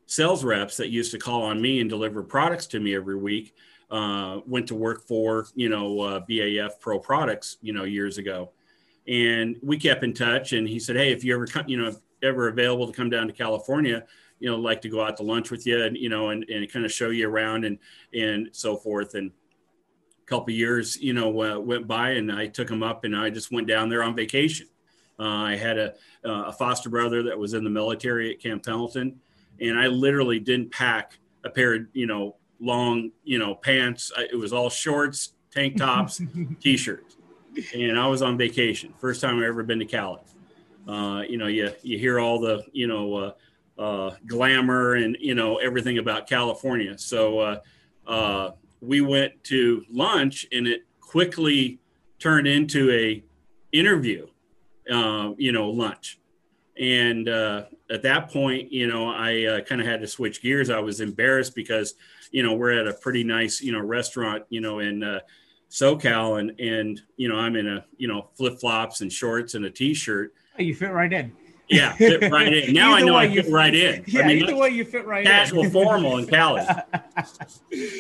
sales 0.06 0.44
reps 0.44 0.78
that 0.78 0.90
used 0.90 1.12
to 1.12 1.18
call 1.18 1.44
on 1.44 1.62
me 1.62 1.80
and 1.80 1.90
deliver 1.90 2.22
products 2.22 2.68
to 2.68 2.80
me 2.80 2.94
every 2.96 3.16
week 3.16 3.56
uh, 3.92 4.40
went 4.48 4.68
to 4.68 4.76
work 4.76 5.06
for 5.06 5.48
you 5.56 5.70
know 5.70 6.22
BAF 6.30 6.80
Pro 6.80 6.98
Products 7.00 7.58
you 7.62 7.74
know 7.74 7.84
years 7.84 8.18
ago, 8.18 8.52
and 9.08 9.58
we 9.62 9.78
kept 9.78 10.04
in 10.04 10.14
touch. 10.14 10.54
And 10.54 10.68
he 10.68 10.80
said, 10.80 10.96
"Hey, 10.96 11.12
if 11.12 11.24
you 11.24 11.34
ever 11.36 11.46
come, 11.46 11.68
you 11.68 11.78
know, 11.78 11.94
ever 12.24 12.48
available 12.48 12.88
to 12.88 12.94
come 12.94 13.10
down 13.10 13.28
to 13.28 13.34
California, 13.34 14.06
you 14.40 14.50
know, 14.50 14.58
like 14.58 14.82
to 14.82 14.90
go 14.90 15.04
out 15.04 15.18
to 15.18 15.24
lunch 15.24 15.52
with 15.52 15.68
you, 15.68 15.84
and 15.84 15.98
you 15.98 16.10
know, 16.10 16.30
and, 16.30 16.44
and 16.50 16.72
kind 16.72 16.86
of 16.86 16.92
show 16.92 17.10
you 17.10 17.30
around 17.30 17.66
and 17.66 17.78
and 18.14 18.50
so 18.54 18.78
forth." 18.78 19.14
And 19.16 19.32
couple 20.32 20.54
years, 20.54 20.98
you 21.02 21.12
know, 21.12 21.42
uh, 21.44 21.60
went 21.60 21.88
by, 21.88 22.12
and 22.12 22.32
I 22.32 22.48
took 22.48 22.70
him 22.70 22.82
up, 22.82 23.04
and 23.04 23.14
I 23.14 23.30
just 23.30 23.52
went 23.52 23.68
down 23.68 23.90
there 23.90 24.02
on 24.02 24.16
vacation. 24.16 24.68
Uh, 25.20 25.26
I 25.26 25.56
had 25.58 25.78
a, 25.78 25.94
uh, 26.26 26.46
a 26.48 26.54
foster 26.54 26.90
brother 26.90 27.22
that 27.24 27.38
was 27.38 27.54
in 27.54 27.66
the 27.66 27.70
military 27.70 28.32
at 28.32 28.40
Camp 28.40 28.64
Pendleton, 28.64 29.20
and 29.60 29.78
I 29.78 29.88
literally 29.88 30.40
didn't 30.40 30.72
pack 30.72 31.20
a 31.44 31.50
pair 31.50 31.76
of 31.76 31.88
you 31.94 32.08
know 32.08 32.38
long 32.62 33.12
you 33.26 33.40
know 33.40 33.56
pants. 33.56 34.12
I, 34.18 34.24
it 34.32 34.38
was 34.38 34.54
all 34.54 34.70
shorts, 34.70 35.34
tank 35.52 35.78
tops, 35.78 36.22
t-shirts, 36.62 37.18
and 37.76 38.00
I 38.00 38.08
was 38.08 38.22
on 38.22 38.38
vacation. 38.38 38.94
First 39.00 39.20
time 39.20 39.38
I 39.40 39.46
ever 39.46 39.64
been 39.64 39.80
to 39.80 39.86
Cali. 39.86 40.22
Uh, 40.88 41.24
you 41.28 41.38
know, 41.38 41.48
you 41.48 41.72
you 41.84 42.00
hear 42.00 42.20
all 42.22 42.40
the 42.40 42.64
you 42.72 42.88
know 42.88 43.16
uh, 43.16 43.32
uh, 43.78 44.16
glamour 44.26 44.96
and 44.96 45.18
you 45.20 45.36
know 45.36 45.58
everything 45.58 45.98
about 45.98 46.26
California. 46.26 46.98
So 46.98 47.40
uh, 47.40 47.60
uh, 48.08 48.52
we 48.82 49.02
went 49.02 49.44
to 49.46 49.84
lunch, 49.90 50.48
and 50.52 50.68
it 50.68 50.82
quickly 51.00 51.80
turned 52.20 52.48
into 52.48 52.92
a 52.92 53.24
interview. 53.72 54.28
Uh, 54.92 55.32
you 55.38 55.52
know, 55.52 55.70
lunch, 55.70 56.20
and 56.78 57.30
uh, 57.30 57.66
at 57.92 58.02
that 58.02 58.30
point, 58.32 58.72
you 58.72 58.88
know, 58.88 59.10
I 59.10 59.44
uh, 59.46 59.62
kind 59.62 59.80
of 59.80 59.88
had 59.88 60.02
to 60.02 60.08
switch 60.08 60.42
gears. 60.42 60.70
I 60.70 60.80
was 60.80 61.00
embarrassed 61.00 61.56
because 61.56 61.94
you 62.32 62.42
know 62.44 62.54
we're 62.54 62.72
at 62.72 62.88
a 62.88 62.94
pretty 62.94 63.24
nice 63.24 63.62
you 63.62 63.72
know 63.72 63.80
restaurant 63.80 64.44
you 64.50 64.60
know 64.60 64.80
in 64.80 65.04
uh, 65.04 65.20
SoCal, 65.70 66.40
and 66.40 66.60
and 66.60 67.00
you 67.16 67.30
know 67.30 67.36
I'm 67.36 67.56
in 67.56 67.68
a 67.68 67.86
you 67.98 68.08
know 68.08 68.30
flip 68.36 68.60
flops 68.60 69.02
and 69.02 69.12
shorts 69.12 69.54
and 69.54 69.66
a 69.66 69.70
t-shirt. 69.70 70.34
You 70.58 70.76
fit 70.76 70.92
right 70.92 71.12
in. 71.12 71.32
Yeah, 71.72 71.94
fit 71.94 72.30
right 72.32 72.54
in. 72.54 72.74
Now 72.74 72.94
I 72.94 73.02
know 73.02 73.16
I 73.16 73.34
fit 73.34 73.50
right 73.50 73.74
in. 73.74 74.04
Yeah, 74.08 74.24
I 74.24 74.28
mean, 74.28 74.40
either 74.44 74.56
way 74.58 74.70
you 74.70 74.84
fit 74.86 75.06
right 75.06 75.26
casual 75.26 75.64
in. 75.64 75.72
formal 75.72 76.18
in 76.18 76.28
Cali. 76.34 76.66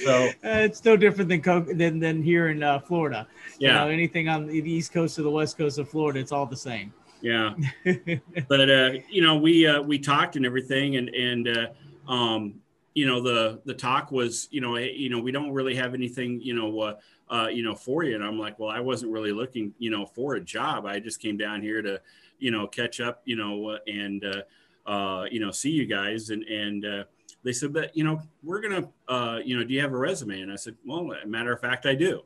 So 0.04 0.28
Uh, 0.28 0.32
it's 0.44 0.84
no 0.84 0.98
different 0.98 1.30
than 1.30 1.42
co- 1.42 1.62
than 1.62 2.00
than 2.00 2.22
here 2.22 2.50
in 2.50 2.64
uh, 2.64 2.80
Florida. 2.80 3.28
You 3.60 3.68
yeah, 3.68 3.76
know, 3.76 3.88
anything 3.90 4.28
on 4.30 4.48
the 4.48 4.54
east 4.60 4.92
coast 4.92 5.18
or 5.20 5.24
the 5.24 5.32
west 5.32 5.58
coast 5.58 5.78
of 5.80 5.90
Florida, 5.90 6.20
it's 6.20 6.32
all 6.32 6.46
the 6.46 6.58
same. 6.58 6.94
yeah. 7.22 7.54
But 8.50 8.70
uh, 8.70 8.92
you 9.10 9.22
know, 9.22 9.38
we 9.38 9.66
uh, 9.68 9.82
we 9.82 10.00
talked 10.00 10.36
and 10.36 10.46
everything, 10.46 10.98
and 10.98 11.10
and 11.10 11.48
uh, 11.48 12.12
um, 12.12 12.56
you 12.94 13.06
know, 13.08 13.22
the 13.22 13.62
the 13.66 13.74
talk 13.74 14.12
was, 14.12 14.48
you 14.52 14.60
know, 14.62 14.76
you 14.78 15.10
know, 15.10 15.20
we 15.20 15.32
don't 15.32 15.52
really 15.52 15.76
have 15.76 15.94
anything, 15.94 16.42
you 16.42 16.54
know, 16.54 16.80
uh, 16.82 16.96
uh, 17.34 17.48
you 17.48 17.64
know, 17.64 17.74
for 17.76 18.04
you. 18.04 18.16
And 18.16 18.24
I'm 18.24 18.38
like, 18.38 18.60
well, 18.60 18.70
I 18.70 18.82
wasn't 18.82 19.14
really 19.14 19.32
looking, 19.32 19.74
you 19.80 19.90
know, 19.92 20.06
for 20.06 20.36
a 20.36 20.42
job. 20.42 20.86
I 20.86 21.00
just 21.00 21.22
came 21.22 21.38
down 21.38 21.62
here 21.62 21.82
to, 21.82 22.02
you 22.42 22.52
know, 22.52 22.68
catch 22.68 23.00
up, 23.00 23.22
you 23.26 23.38
know, 23.38 23.78
and 23.88 24.26
uh, 24.26 24.90
uh, 24.90 25.26
you 25.32 25.40
know, 25.40 25.52
see 25.52 25.72
you 25.72 25.86
guys. 25.86 26.30
And 26.30 26.44
and 26.44 26.86
uh, 26.86 27.04
they 27.44 27.54
said, 27.54 27.72
but 27.72 27.96
you 27.96 28.04
know, 28.04 28.22
we're 28.44 28.62
gonna, 28.62 28.90
uh, 29.08 29.40
you 29.44 29.58
know, 29.58 29.64
do 29.64 29.74
you 29.74 29.82
have 29.82 29.94
a 29.94 29.98
resume? 29.98 30.42
And 30.42 30.52
I 30.52 30.56
said, 30.56 30.76
well, 30.86 31.10
matter 31.26 31.54
of 31.54 31.62
fact, 31.62 31.86
I 31.86 31.96
do. 31.96 32.24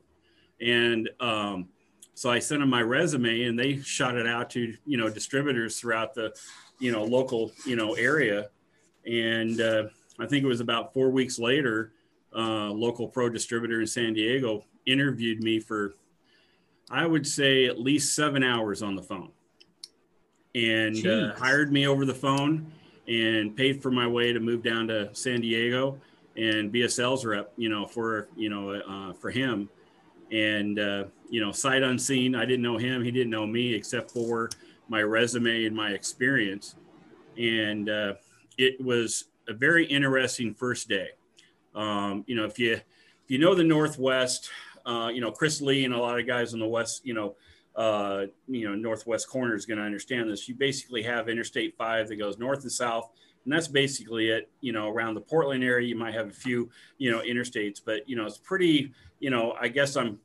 And 0.60 1.08
um, 1.20 1.68
so 2.14 2.30
I 2.30 2.38
sent 2.38 2.60
them 2.60 2.70
my 2.70 2.82
resume, 2.82 3.42
and 3.42 3.58
they 3.58 3.78
shot 3.80 4.16
it 4.16 4.26
out 4.26 4.48
to, 4.50 4.74
you 4.86 4.96
know, 4.96 5.10
distributors 5.10 5.78
throughout 5.78 6.14
the, 6.14 6.34
you 6.80 6.90
know, 6.90 7.04
local, 7.04 7.52
you 7.66 7.76
know, 7.76 7.92
area. 7.94 8.48
And 9.06 9.60
uh, 9.60 9.84
I 10.18 10.26
think 10.26 10.42
it 10.42 10.48
was 10.48 10.60
about 10.60 10.94
four 10.94 11.10
weeks 11.10 11.38
later, 11.38 11.92
uh, 12.34 12.70
local 12.70 13.06
pro 13.06 13.28
distributor 13.28 13.82
in 13.82 13.86
San 13.86 14.14
Diego 14.14 14.64
interviewed 14.86 15.42
me 15.42 15.60
for, 15.60 15.94
I 16.90 17.06
would 17.06 17.26
say, 17.26 17.66
at 17.66 17.78
least 17.78 18.14
seven 18.14 18.42
hours 18.42 18.82
on 18.82 18.96
the 18.96 19.02
phone, 19.02 19.32
and 20.56 21.06
uh, 21.06 21.34
hired 21.34 21.70
me 21.70 21.86
over 21.86 22.06
the 22.06 22.14
phone 22.14 22.72
and 23.06 23.54
paid 23.54 23.82
for 23.82 23.90
my 23.90 24.06
way 24.06 24.32
to 24.32 24.40
move 24.40 24.62
down 24.62 24.88
to 24.88 25.14
San 25.14 25.40
Diego 25.42 26.00
and 26.36 26.72
be 26.72 26.82
a 26.82 26.88
sales 26.88 27.24
rep, 27.24 27.52
you 27.56 27.68
know, 27.68 27.86
for 27.86 28.28
you 28.36 28.48
know 28.48 28.70
uh, 28.70 29.12
for 29.12 29.30
him, 29.30 29.68
and 30.32 30.78
uh, 30.78 31.04
you 31.28 31.40
know, 31.40 31.52
sight 31.52 31.82
unseen. 31.82 32.34
I 32.34 32.46
didn't 32.46 32.62
know 32.62 32.78
him; 32.78 33.04
he 33.04 33.10
didn't 33.10 33.30
know 33.30 33.46
me, 33.46 33.74
except 33.74 34.10
for 34.10 34.48
my 34.88 35.02
resume 35.02 35.66
and 35.66 35.76
my 35.76 35.90
experience, 35.90 36.74
and 37.36 37.88
uh, 37.88 38.14
it 38.56 38.82
was 38.82 39.24
a 39.48 39.52
very 39.52 39.84
interesting 39.86 40.54
first 40.54 40.88
day. 40.88 41.10
Um, 41.74 42.24
you 42.26 42.34
know, 42.34 42.44
if 42.44 42.58
you 42.58 42.72
if 42.72 42.82
you 43.28 43.38
know 43.38 43.54
the 43.54 43.64
Northwest, 43.64 44.50
uh, 44.86 45.10
you 45.12 45.20
know 45.20 45.30
Chris 45.30 45.60
Lee 45.60 45.84
and 45.84 45.92
a 45.92 45.98
lot 45.98 46.18
of 46.18 46.26
guys 46.26 46.54
on 46.54 46.60
the 46.60 46.66
West, 46.66 47.04
you 47.04 47.12
know, 47.14 47.36
uh, 47.76 48.26
you 48.48 48.68
know 48.68 48.74
Northwest 48.74 49.28
corner 49.28 49.54
is 49.54 49.66
going 49.66 49.78
to 49.78 49.84
understand 49.84 50.30
this. 50.30 50.48
You 50.48 50.54
basically 50.54 51.02
have 51.02 51.28
Interstate 51.28 51.76
Five 51.76 52.08
that 52.08 52.16
goes 52.16 52.38
north 52.38 52.62
and 52.62 52.72
south, 52.72 53.10
and 53.44 53.52
that's 53.52 53.68
basically 53.68 54.30
it. 54.30 54.50
You 54.60 54.72
know, 54.72 54.88
around 54.88 55.14
the 55.14 55.20
Portland 55.20 55.62
area, 55.62 55.86
you 55.86 55.96
might 55.96 56.14
have 56.14 56.28
a 56.28 56.32
few, 56.32 56.70
you 56.98 57.10
know, 57.10 57.20
interstates, 57.20 57.80
but 57.84 58.08
you 58.08 58.16
know, 58.16 58.24
it's 58.24 58.38
pretty. 58.38 58.92
You 59.20 59.30
know, 59.30 59.54
I 59.60 59.68
guess 59.68 59.96
I'm, 59.96 60.18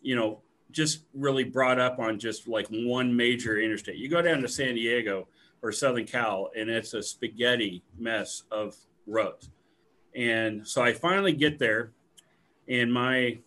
you 0.00 0.16
know, 0.16 0.40
just 0.70 1.04
really 1.14 1.44
brought 1.44 1.78
up 1.78 1.98
on 1.98 2.18
just 2.18 2.46
like 2.46 2.66
one 2.70 3.14
major 3.14 3.58
interstate. 3.58 3.96
You 3.96 4.08
go 4.08 4.22
down 4.22 4.42
to 4.42 4.48
San 4.48 4.74
Diego 4.74 5.28
or 5.62 5.72
Southern 5.72 6.06
Cal, 6.06 6.50
and 6.56 6.68
it's 6.68 6.94
a 6.94 7.02
spaghetti 7.02 7.82
mess 7.98 8.44
of 8.50 8.76
roads. 9.06 9.50
And 10.14 10.66
so 10.66 10.82
I 10.82 10.92
finally 10.92 11.32
get 11.32 11.58
there, 11.58 11.92
and 12.68 12.92
my 12.92 13.38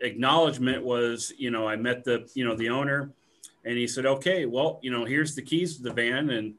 acknowledgement 0.00 0.84
was, 0.84 1.32
you 1.38 1.50
know, 1.50 1.66
I 1.68 1.76
met 1.76 2.04
the, 2.04 2.28
you 2.34 2.44
know, 2.44 2.54
the 2.54 2.68
owner, 2.68 3.12
and 3.64 3.76
he 3.76 3.86
said, 3.86 4.06
"Okay, 4.06 4.46
well, 4.46 4.78
you 4.82 4.90
know, 4.90 5.04
here's 5.04 5.34
the 5.34 5.42
keys 5.42 5.76
to 5.76 5.82
the 5.82 5.92
van, 5.92 6.30
and 6.30 6.54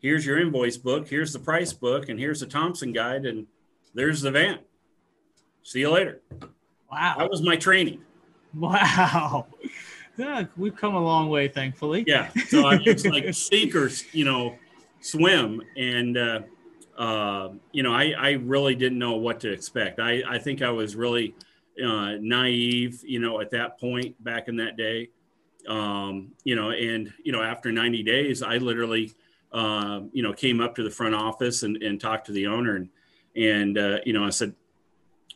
here's 0.00 0.26
your 0.26 0.38
invoice 0.38 0.76
book, 0.76 1.08
here's 1.08 1.32
the 1.32 1.38
price 1.38 1.72
book, 1.72 2.08
and 2.08 2.18
here's 2.18 2.40
the 2.40 2.46
Thomas 2.46 2.82
guide, 2.82 3.26
and 3.26 3.46
there's 3.94 4.20
the 4.20 4.30
van. 4.30 4.58
See 5.62 5.80
you 5.80 5.90
later." 5.90 6.20
Wow. 6.90 7.14
That 7.18 7.30
was 7.30 7.42
my 7.42 7.56
training. 7.56 8.02
Wow. 8.54 9.46
Yeah, 10.18 10.44
we've 10.58 10.76
come 10.76 10.94
a 10.94 11.02
long 11.02 11.30
way, 11.30 11.48
thankfully. 11.48 12.04
Yeah. 12.06 12.30
So 12.48 12.66
I 12.66 12.78
it's 12.84 13.06
like 13.06 13.32
sink 13.34 13.74
or 13.74 13.90
you 14.12 14.26
know 14.26 14.56
swim, 15.00 15.62
and 15.76 16.18
uh, 16.18 16.40
uh, 16.98 17.48
you 17.72 17.82
know 17.82 17.94
I 17.94 18.12
I 18.16 18.30
really 18.32 18.74
didn't 18.74 18.98
know 18.98 19.14
what 19.14 19.40
to 19.40 19.50
expect. 19.50 20.00
I 20.00 20.22
I 20.28 20.38
think 20.38 20.60
I 20.60 20.70
was 20.70 20.96
really 20.96 21.34
uh, 21.84 22.16
naive, 22.20 23.02
you 23.04 23.18
know, 23.18 23.40
at 23.40 23.50
that 23.50 23.78
point 23.78 24.22
back 24.22 24.48
in 24.48 24.56
that 24.56 24.76
day. 24.76 25.08
Um, 25.68 26.32
you 26.44 26.56
know, 26.56 26.70
and 26.70 27.12
you 27.22 27.30
know 27.30 27.42
after 27.42 27.70
90 27.70 28.02
days, 28.02 28.42
I 28.42 28.56
literally 28.56 29.12
uh, 29.52 30.00
you 30.12 30.22
know 30.22 30.32
came 30.32 30.60
up 30.60 30.74
to 30.76 30.82
the 30.82 30.90
front 30.90 31.14
office 31.14 31.62
and, 31.62 31.80
and 31.82 32.00
talked 32.00 32.26
to 32.26 32.32
the 32.32 32.48
owner 32.48 32.76
and 32.76 32.88
and 33.36 33.78
uh, 33.78 33.98
you 34.04 34.12
know 34.12 34.24
I 34.24 34.30
said 34.30 34.54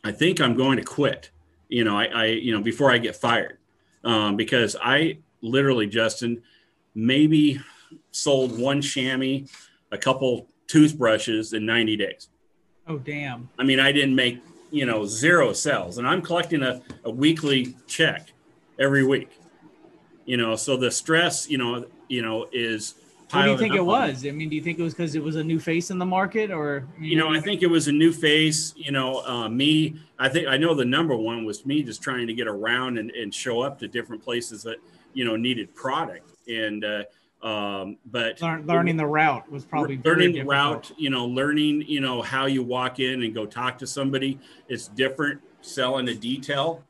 I 0.03 0.11
think 0.11 0.41
I'm 0.41 0.55
going 0.55 0.77
to 0.77 0.83
quit. 0.83 1.31
You 1.69 1.85
know 1.85 1.97
I, 1.97 2.05
I 2.05 2.25
you 2.25 2.53
know 2.53 2.61
before 2.61 2.91
I 2.91 2.97
get 2.97 3.15
fired 3.15 3.57
um, 4.03 4.35
because 4.35 4.75
I 4.81 5.19
literally, 5.41 5.87
Justin, 5.87 6.41
maybe 6.95 7.59
sold 8.11 8.57
one 8.57 8.81
chamois, 8.81 9.47
a 9.91 9.97
couple 9.97 10.47
toothbrushes 10.67 11.53
in 11.53 11.65
90 11.65 11.97
days. 11.97 12.29
Oh, 12.87 12.97
damn. 12.97 13.49
I 13.59 13.63
mean, 13.63 13.79
I 13.79 13.91
didn't 13.91 14.15
make, 14.15 14.41
you 14.71 14.85
know, 14.85 15.05
zero 15.05 15.53
sales 15.53 15.97
and 15.97 16.07
I'm 16.07 16.21
collecting 16.21 16.63
a, 16.63 16.81
a 17.03 17.11
weekly 17.11 17.75
check 17.87 18.31
every 18.79 19.05
week, 19.05 19.29
you 20.25 20.37
know, 20.37 20.55
so 20.55 20.77
the 20.77 20.91
stress, 20.91 21.49
you 21.49 21.57
know, 21.57 21.85
you 22.07 22.21
know, 22.21 22.47
is. 22.51 22.95
What 23.31 23.43
do 23.43 23.51
you 23.51 23.57
think 23.57 23.73
it 23.73 23.79
up 23.79 23.87
on 23.87 23.87
me. 23.87 24.13
was? 24.13 24.25
I 24.25 24.31
mean, 24.31 24.47
do 24.47 24.55
you 24.55 24.61
think 24.61 24.79
it 24.79 24.83
was 24.83 24.93
because 24.93 25.13
it 25.13 25.21
was 25.21 25.35
a 25.35 25.43
new 25.43 25.59
face 25.59 25.91
in 25.91 25.97
the 25.97 26.05
market, 26.05 26.49
or 26.49 26.87
you 26.97 27.17
know, 27.17 27.33
I 27.33 27.41
think 27.41 27.61
it 27.61 27.67
was 27.67 27.89
a 27.89 27.91
new 27.91 28.13
face. 28.13 28.73
You 28.77 28.93
know, 28.93 29.21
uh, 29.25 29.49
me. 29.49 29.99
I 30.17 30.29
think 30.29 30.47
I 30.47 30.55
know 30.55 30.73
the 30.73 30.85
number 30.85 31.13
one 31.13 31.43
was 31.43 31.65
me 31.65 31.83
just 31.83 32.01
trying 32.01 32.27
to 32.27 32.33
get 32.33 32.47
around 32.47 32.97
and, 32.97 33.11
and 33.11 33.33
show 33.33 33.59
up 33.59 33.79
to 33.79 33.87
different 33.89 34.23
places 34.23 34.63
that 34.63 34.77
you 35.13 35.25
know 35.25 35.35
needed 35.35 35.75
product. 35.75 36.31
And 36.47 36.85
uh, 36.85 37.03
um, 37.43 37.97
but 38.05 38.41
Learn, 38.41 38.65
learning 38.65 38.97
the 38.97 39.05
route 39.05 39.49
was 39.51 39.63
probably 39.63 39.99
learning 40.03 40.33
the 40.33 40.43
route. 40.43 40.91
You 40.97 41.09
know, 41.09 41.25
learning 41.25 41.83
you 41.87 42.01
know 42.01 42.21
how 42.21 42.47
you 42.47 42.63
walk 42.63 42.99
in 42.99 43.23
and 43.23 43.33
go 43.33 43.45
talk 43.45 43.77
to 43.79 43.87
somebody. 43.87 44.39
It's 44.67 44.87
different 44.87 45.41
selling 45.61 46.07
a 46.07 46.15
detail 46.15 46.83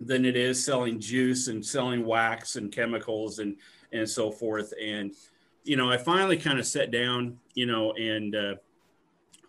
than 0.00 0.24
it 0.24 0.36
is 0.36 0.62
selling 0.62 1.00
juice 1.00 1.48
and 1.48 1.64
selling 1.64 2.04
wax 2.04 2.56
and 2.56 2.70
chemicals 2.70 3.38
and 3.38 3.56
and 3.92 4.08
so 4.08 4.30
forth. 4.30 4.74
And 4.80 5.12
you 5.64 5.76
know, 5.76 5.90
I 5.90 5.96
finally 5.96 6.36
kind 6.36 6.58
of 6.58 6.66
sat 6.66 6.90
down, 6.90 7.38
you 7.54 7.66
know, 7.66 7.92
and 7.92 8.34
uh, 8.34 8.54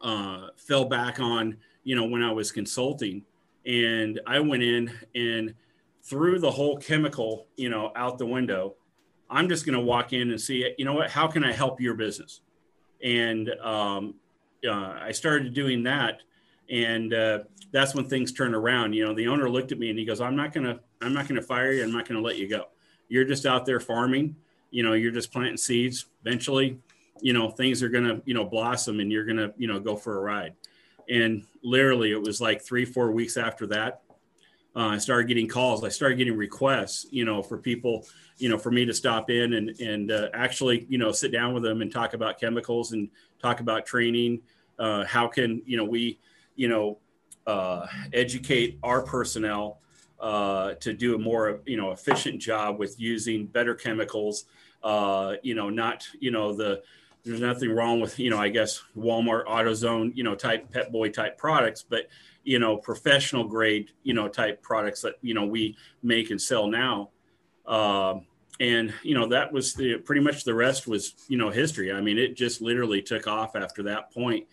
uh, 0.01 0.47
fell 0.55 0.85
back 0.85 1.19
on, 1.19 1.57
you 1.83 1.95
know, 1.95 2.05
when 2.05 2.21
I 2.21 2.31
was 2.31 2.51
consulting, 2.51 3.23
and 3.65 4.21
I 4.27 4.39
went 4.39 4.63
in 4.63 4.91
and 5.15 5.55
threw 6.03 6.39
the 6.39 6.51
whole 6.51 6.77
chemical, 6.77 7.47
you 7.55 7.69
know, 7.69 7.91
out 7.95 8.17
the 8.17 8.25
window. 8.25 8.75
I'm 9.33 9.49
just 9.49 9.65
going 9.65 9.77
to 9.77 9.83
walk 9.83 10.13
in 10.13 10.31
and 10.31 10.39
see, 10.39 10.73
you 10.77 10.85
know 10.85 10.93
what, 10.93 11.09
how 11.09 11.27
can 11.27 11.43
I 11.43 11.51
help 11.51 11.81
your 11.81 11.95
business? 11.95 12.41
And 13.03 13.49
um, 13.61 14.15
uh, 14.65 14.97
I 15.01 15.11
started 15.11 15.53
doing 15.53 15.83
that, 15.83 16.21
and 16.69 17.13
uh, 17.13 17.39
that's 17.71 17.93
when 17.93 18.07
things 18.07 18.31
turned 18.31 18.55
around. 18.55 18.93
You 18.93 19.05
know, 19.05 19.13
the 19.13 19.27
owner 19.27 19.49
looked 19.49 19.73
at 19.73 19.79
me 19.79 19.89
and 19.89 19.99
he 19.99 20.05
goes, 20.05 20.21
"I'm 20.21 20.37
not 20.37 20.53
gonna, 20.53 20.79
I'm 21.01 21.13
not 21.13 21.27
gonna 21.27 21.41
fire 21.41 21.73
you. 21.73 21.83
I'm 21.83 21.91
not 21.91 22.07
gonna 22.07 22.21
let 22.21 22.37
you 22.37 22.47
go." 22.47 22.67
you're 23.13 23.25
just 23.25 23.45
out 23.45 23.63
there 23.63 23.79
farming. 23.79 24.35
You 24.71 24.81
know, 24.81 24.93
you're 24.93 25.11
just 25.11 25.31
planting 25.31 25.57
seeds. 25.57 26.07
Eventually, 26.25 26.79
you 27.21 27.31
know, 27.31 27.49
things 27.49 27.83
are 27.83 27.89
gonna 27.89 28.21
you 28.25 28.33
know 28.33 28.43
blossom, 28.43 28.99
and 28.99 29.11
you're 29.11 29.23
gonna 29.23 29.53
you 29.55 29.67
know 29.67 29.79
go 29.79 29.95
for 29.95 30.17
a 30.17 30.21
ride. 30.21 30.55
And 31.07 31.43
literally, 31.63 32.11
it 32.11 32.19
was 32.19 32.41
like 32.41 32.63
three 32.63 32.85
four 32.85 33.11
weeks 33.11 33.37
after 33.37 33.67
that, 33.67 34.01
uh, 34.75 34.87
I 34.87 34.97
started 34.97 35.27
getting 35.27 35.47
calls. 35.47 35.83
I 35.83 35.89
started 35.89 36.17
getting 36.17 36.35
requests, 36.35 37.05
you 37.11 37.25
know, 37.25 37.43
for 37.43 37.57
people, 37.57 38.07
you 38.37 38.49
know, 38.49 38.57
for 38.57 38.71
me 38.71 38.85
to 38.85 38.93
stop 38.93 39.29
in 39.29 39.53
and 39.53 39.79
and 39.79 40.11
uh, 40.11 40.29
actually, 40.33 40.85
you 40.89 40.97
know, 40.97 41.11
sit 41.11 41.31
down 41.31 41.53
with 41.53 41.63
them 41.63 41.81
and 41.81 41.91
talk 41.91 42.13
about 42.13 42.39
chemicals 42.39 42.91
and 42.91 43.09
talk 43.41 43.59
about 43.59 43.85
training. 43.85 44.41
Uh, 44.79 45.05
how 45.05 45.27
can 45.27 45.61
you 45.65 45.77
know 45.77 45.83
we, 45.83 46.19
you 46.55 46.67
know, 46.67 46.97
uh, 47.45 47.85
educate 48.13 48.79
our 48.81 49.01
personnel 49.01 49.79
uh, 50.19 50.73
to 50.75 50.93
do 50.93 51.15
a 51.15 51.19
more 51.19 51.61
you 51.65 51.77
know 51.77 51.91
efficient 51.91 52.41
job 52.41 52.79
with 52.79 52.99
using 52.99 53.45
better 53.45 53.75
chemicals. 53.75 54.45
Uh, 54.81 55.35
you 55.43 55.53
know, 55.53 55.69
not 55.69 56.07
you 56.19 56.31
know 56.31 56.53
the 56.53 56.81
there's 57.23 57.41
nothing 57.41 57.69
wrong 57.69 58.01
with 58.01 58.17
you 58.19 58.29
know 58.29 58.37
I 58.37 58.49
guess 58.49 58.81
Walmart 58.97 59.45
AutoZone 59.45 60.15
you 60.15 60.23
know 60.23 60.33
type 60.33 60.71
Pep 60.71 60.91
Boy 60.91 61.09
type 61.09 61.37
products, 61.37 61.83
but 61.87 62.07
you 62.43 62.59
know 62.59 62.77
professional 62.77 63.45
grade 63.45 63.91
you 64.03 64.13
know 64.13 64.27
type 64.27 64.61
products 64.61 65.01
that 65.01 65.15
you 65.21 65.33
know 65.33 65.45
we 65.45 65.75
make 66.01 66.31
and 66.31 66.41
sell 66.41 66.67
now. 66.67 67.09
Um, 67.65 68.25
and 68.59 68.93
you 69.01 69.15
know 69.15 69.27
that 69.27 69.51
was 69.51 69.73
the 69.73 69.97
pretty 69.97 70.21
much 70.21 70.43
the 70.43 70.53
rest 70.53 70.87
was 70.87 71.15
you 71.27 71.37
know 71.37 71.49
history. 71.49 71.91
I 71.91 72.01
mean 72.01 72.17
it 72.17 72.35
just 72.35 72.61
literally 72.61 73.01
took 73.01 73.27
off 73.27 73.55
after 73.55 73.83
that 73.83 74.11
point. 74.13 74.45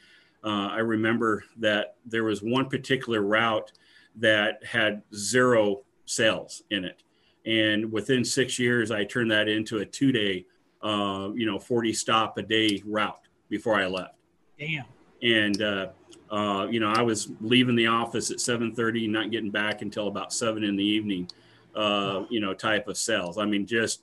Uh, 0.42 0.68
i 0.72 0.78
remember 0.78 1.44
that 1.58 1.96
there 2.06 2.24
was 2.24 2.42
one 2.42 2.66
particular 2.66 3.20
route 3.20 3.72
that 4.16 4.64
had 4.64 5.02
zero 5.14 5.82
sales 6.06 6.62
in 6.70 6.82
it. 6.86 7.02
And 7.44 7.92
within 7.92 8.24
six 8.24 8.58
years 8.58 8.90
i 8.90 9.04
turned 9.04 9.30
that 9.32 9.48
into 9.48 9.78
a 9.78 9.86
two 9.86 10.12
day 10.12 10.46
uh, 10.82 11.28
you 11.34 11.44
know 11.44 11.58
40 11.58 11.92
stop 11.92 12.38
a 12.38 12.42
day 12.42 12.82
route 12.86 13.20
before 13.50 13.78
i 13.78 13.86
left. 13.86 14.14
Damn 14.58 14.84
and 15.22 15.62
uh, 15.62 15.88
uh, 16.30 16.66
you 16.70 16.78
know, 16.78 16.90
I 16.90 17.02
was 17.02 17.30
leaving 17.40 17.74
the 17.74 17.88
office 17.88 18.30
at 18.30 18.38
7:30, 18.38 19.08
not 19.08 19.30
getting 19.30 19.50
back 19.50 19.82
until 19.82 20.08
about 20.08 20.32
seven 20.32 20.62
in 20.62 20.76
the 20.76 20.84
evening. 20.84 21.28
Uh, 21.74 22.24
you 22.30 22.40
know, 22.40 22.52
type 22.52 22.88
of 22.88 22.98
sales. 22.98 23.38
I 23.38 23.44
mean, 23.44 23.66
just 23.66 24.02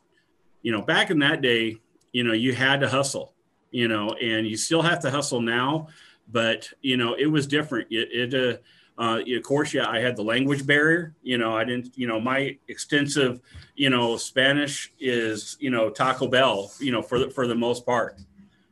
you 0.62 0.72
know, 0.72 0.82
back 0.82 1.10
in 1.10 1.20
that 1.20 1.42
day, 1.42 1.78
you 2.14 2.24
know, 2.24 2.34
you 2.34 2.54
had 2.54 2.82
to 2.82 2.90
hustle. 2.90 3.34
You 3.72 3.90
know, 3.90 4.12
and 4.12 4.48
you 4.48 4.56
still 4.56 4.82
have 4.82 5.02
to 5.02 5.12
hustle 5.12 5.42
now, 5.42 5.90
but 6.32 6.70
you 6.82 6.96
know, 6.96 7.16
it 7.16 7.28
was 7.28 7.46
different. 7.46 7.88
It, 7.92 8.34
it 8.34 8.34
uh, 8.34 8.58
uh, 9.02 9.20
of 9.20 9.44
course, 9.44 9.74
yeah, 9.74 9.88
I 9.88 10.00
had 10.00 10.16
the 10.16 10.24
language 10.24 10.66
barrier. 10.66 11.14
You 11.22 11.38
know, 11.38 11.56
I 11.56 11.64
didn't. 11.64 11.98
You 11.98 12.08
know, 12.08 12.20
my 12.20 12.58
extensive, 12.68 13.42
you 13.76 13.90
know, 13.90 14.18
Spanish 14.18 14.92
is 15.00 15.58
you 15.60 15.70
know 15.70 15.90
Taco 15.90 16.28
Bell. 16.28 16.72
You 16.80 16.92
know, 16.92 17.02
for 17.02 17.20
the, 17.20 17.30
for 17.30 17.48
the 17.48 17.56
most 17.56 17.86
part. 17.86 18.18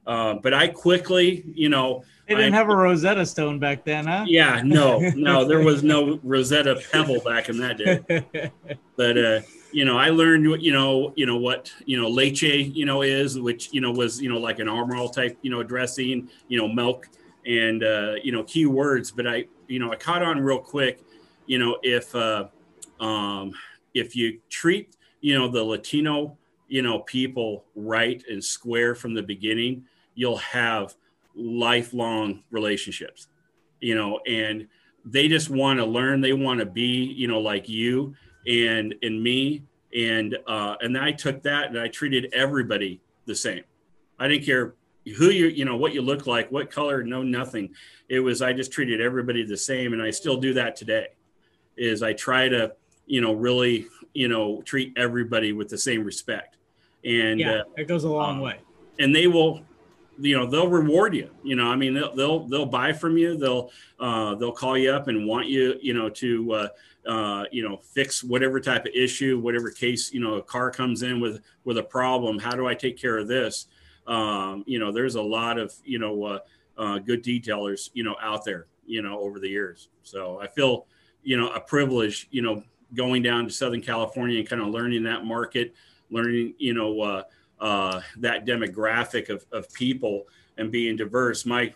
Uh, 0.07 0.35
but 0.35 0.53
I 0.53 0.67
quickly, 0.67 1.43
you 1.55 1.69
know, 1.69 2.03
they 2.27 2.35
didn't 2.35 2.53
I, 2.53 2.57
have 2.57 2.69
a 2.69 2.75
Rosetta 2.75 3.25
Stone 3.25 3.59
back 3.59 3.83
then, 3.83 4.05
huh? 4.05 4.25
Yeah, 4.27 4.61
no, 4.63 4.99
no, 5.15 5.45
there 5.45 5.59
was 5.59 5.83
no 5.83 6.19
Rosetta 6.23 6.81
Pebble 6.91 7.19
back 7.21 7.49
in 7.49 7.57
that 7.59 7.77
day. 7.77 8.51
but 8.95 9.17
uh, 9.17 9.41
you 9.71 9.85
know, 9.85 9.97
I 9.97 10.09
learned 10.09 10.49
what 10.49 10.61
you 10.61 10.73
know, 10.73 11.13
you 11.15 11.25
know 11.25 11.37
what 11.37 11.71
you 11.85 12.01
know 12.01 12.09
leche, 12.09 12.43
you 12.43 12.85
know, 12.85 13.01
is 13.01 13.39
which 13.39 13.71
you 13.73 13.81
know 13.81 13.91
was 13.91 14.21
you 14.21 14.29
know 14.29 14.39
like 14.39 14.59
an 14.59 14.67
Armor 14.67 14.95
All 14.95 15.09
type, 15.09 15.37
you 15.41 15.51
know, 15.51 15.63
dressing, 15.63 16.29
you 16.47 16.57
know, 16.57 16.67
milk, 16.67 17.07
and 17.45 17.83
uh, 17.83 18.15
you 18.23 18.31
know 18.31 18.43
key 18.43 18.65
words. 18.65 19.11
But 19.11 19.27
I, 19.27 19.45
you 19.67 19.79
know, 19.79 19.91
I 19.91 19.95
caught 19.95 20.23
on 20.23 20.39
real 20.39 20.59
quick. 20.59 21.01
You 21.45 21.59
know, 21.59 21.77
if 21.83 22.15
uh, 22.15 22.47
um, 22.99 23.53
if 23.93 24.15
you 24.15 24.39
treat 24.49 24.95
you 25.21 25.37
know 25.37 25.47
the 25.47 25.63
Latino 25.63 26.37
you 26.67 26.81
know 26.81 26.99
people 26.99 27.65
right 27.75 28.23
and 28.29 28.43
square 28.43 28.95
from 28.95 29.13
the 29.13 29.23
beginning, 29.23 29.85
you'll 30.15 30.37
have 30.37 30.95
lifelong 31.35 32.43
relationships, 32.51 33.27
you 33.79 33.95
know, 33.95 34.19
and 34.27 34.67
they 35.05 35.27
just 35.27 35.49
want 35.49 35.79
to 35.79 35.85
learn. 35.85 36.21
They 36.21 36.33
want 36.33 36.59
to 36.59 36.65
be, 36.65 37.13
you 37.15 37.27
know, 37.27 37.39
like 37.39 37.69
you 37.69 38.15
and 38.47 38.95
and 39.01 39.21
me. 39.21 39.63
And 39.95 40.37
uh, 40.47 40.75
and 40.81 40.97
I 40.97 41.11
took 41.11 41.43
that 41.43 41.69
and 41.69 41.79
I 41.79 41.87
treated 41.87 42.33
everybody 42.33 43.01
the 43.25 43.35
same. 43.35 43.63
I 44.19 44.27
didn't 44.27 44.45
care 44.45 44.75
who 45.17 45.29
you, 45.29 45.47
you 45.47 45.65
know, 45.65 45.77
what 45.77 45.93
you 45.93 46.01
look 46.01 46.25
like, 46.25 46.51
what 46.51 46.71
color, 46.71 47.03
no, 47.03 47.21
nothing. 47.21 47.69
It 48.09 48.19
was 48.19 48.41
I 48.41 48.53
just 48.53 48.71
treated 48.71 48.99
everybody 48.99 49.45
the 49.45 49.57
same, 49.57 49.93
and 49.93 50.01
I 50.01 50.09
still 50.09 50.37
do 50.37 50.53
that 50.55 50.75
today. 50.75 51.07
Is 51.77 52.01
I 52.01 52.13
try 52.13 52.49
to, 52.49 52.73
you 53.05 53.21
know, 53.21 53.33
really, 53.33 53.87
you 54.13 54.27
know, 54.27 54.61
treat 54.63 54.93
everybody 54.97 55.53
with 55.53 55.69
the 55.69 55.77
same 55.77 56.03
respect. 56.03 56.57
And 57.03 57.39
yeah, 57.39 57.59
uh, 57.59 57.63
it 57.77 57.87
goes 57.87 58.03
a 58.03 58.09
long 58.09 58.39
uh, 58.39 58.43
way. 58.43 58.59
And 58.97 59.15
they 59.15 59.27
will 59.27 59.61
you 60.19 60.37
know 60.37 60.45
they'll 60.45 60.69
reward 60.69 61.13
you 61.13 61.29
you 61.43 61.55
know 61.55 61.67
i 61.67 61.75
mean 61.75 61.93
they'll 61.93 62.15
they'll, 62.15 62.47
they'll 62.47 62.65
buy 62.65 62.93
from 62.93 63.17
you 63.17 63.37
they'll 63.37 63.71
uh, 63.99 64.35
they'll 64.35 64.51
call 64.51 64.77
you 64.77 64.91
up 64.91 65.07
and 65.07 65.27
want 65.27 65.47
you 65.47 65.75
you 65.81 65.93
know 65.93 66.09
to 66.09 66.51
uh, 66.53 66.67
uh, 67.07 67.45
you 67.51 67.67
know 67.67 67.77
fix 67.77 68.23
whatever 68.23 68.59
type 68.59 68.85
of 68.85 68.91
issue 68.93 69.39
whatever 69.39 69.69
case 69.69 70.13
you 70.13 70.19
know 70.19 70.35
a 70.35 70.43
car 70.43 70.71
comes 70.71 71.03
in 71.03 71.19
with 71.19 71.41
with 71.63 71.77
a 71.77 71.83
problem 71.83 72.39
how 72.39 72.55
do 72.55 72.67
i 72.67 72.73
take 72.73 72.97
care 72.97 73.17
of 73.17 73.27
this 73.27 73.67
um, 74.07 74.63
you 74.67 74.79
know 74.79 74.91
there's 74.91 75.15
a 75.15 75.21
lot 75.21 75.57
of 75.57 75.73
you 75.83 75.99
know 75.99 76.23
uh, 76.23 76.39
uh, 76.77 76.99
good 76.99 77.23
detailers 77.23 77.89
you 77.93 78.03
know 78.03 78.15
out 78.21 78.45
there 78.45 78.67
you 78.85 79.01
know 79.01 79.19
over 79.19 79.39
the 79.39 79.49
years 79.49 79.89
so 80.03 80.39
i 80.39 80.47
feel 80.47 80.85
you 81.23 81.37
know 81.37 81.49
a 81.49 81.59
privilege 81.59 82.27
you 82.31 82.41
know 82.41 82.63
going 82.93 83.21
down 83.21 83.45
to 83.45 83.51
southern 83.51 83.81
california 83.81 84.39
and 84.39 84.47
kind 84.47 84.61
of 84.61 84.69
learning 84.69 85.03
that 85.03 85.25
market 85.25 85.73
learning 86.11 86.53
you 86.57 86.73
know 86.73 87.23
uh, 87.59 88.01
that 88.17 88.45
demographic 88.45 89.29
of, 89.29 89.45
of 89.51 89.71
people 89.73 90.27
and 90.57 90.71
being 90.71 90.95
diverse. 90.95 91.45
My, 91.45 91.73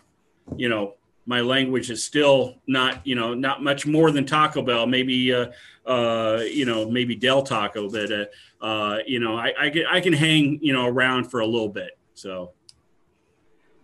you 0.56 0.68
know, 0.68 0.94
my 1.26 1.40
language 1.40 1.90
is 1.90 2.02
still 2.02 2.56
not, 2.66 3.06
you 3.06 3.14
know, 3.14 3.34
not 3.34 3.62
much 3.62 3.86
more 3.86 4.10
than 4.10 4.26
Taco 4.26 4.62
Bell, 4.62 4.86
maybe, 4.86 5.32
uh, 5.32 5.46
uh, 5.86 6.42
you 6.50 6.64
know, 6.64 6.90
maybe 6.90 7.14
Del 7.14 7.42
Taco, 7.42 7.88
but, 7.88 8.10
uh, 8.10 8.24
uh, 8.64 8.98
you 9.06 9.20
know, 9.20 9.36
I, 9.36 9.52
I 9.58 9.70
can, 9.70 9.84
I 9.86 10.00
can 10.00 10.12
hang, 10.12 10.58
you 10.62 10.72
know, 10.72 10.86
around 10.86 11.30
for 11.30 11.40
a 11.40 11.46
little 11.46 11.68
bit. 11.68 11.98
So. 12.14 12.52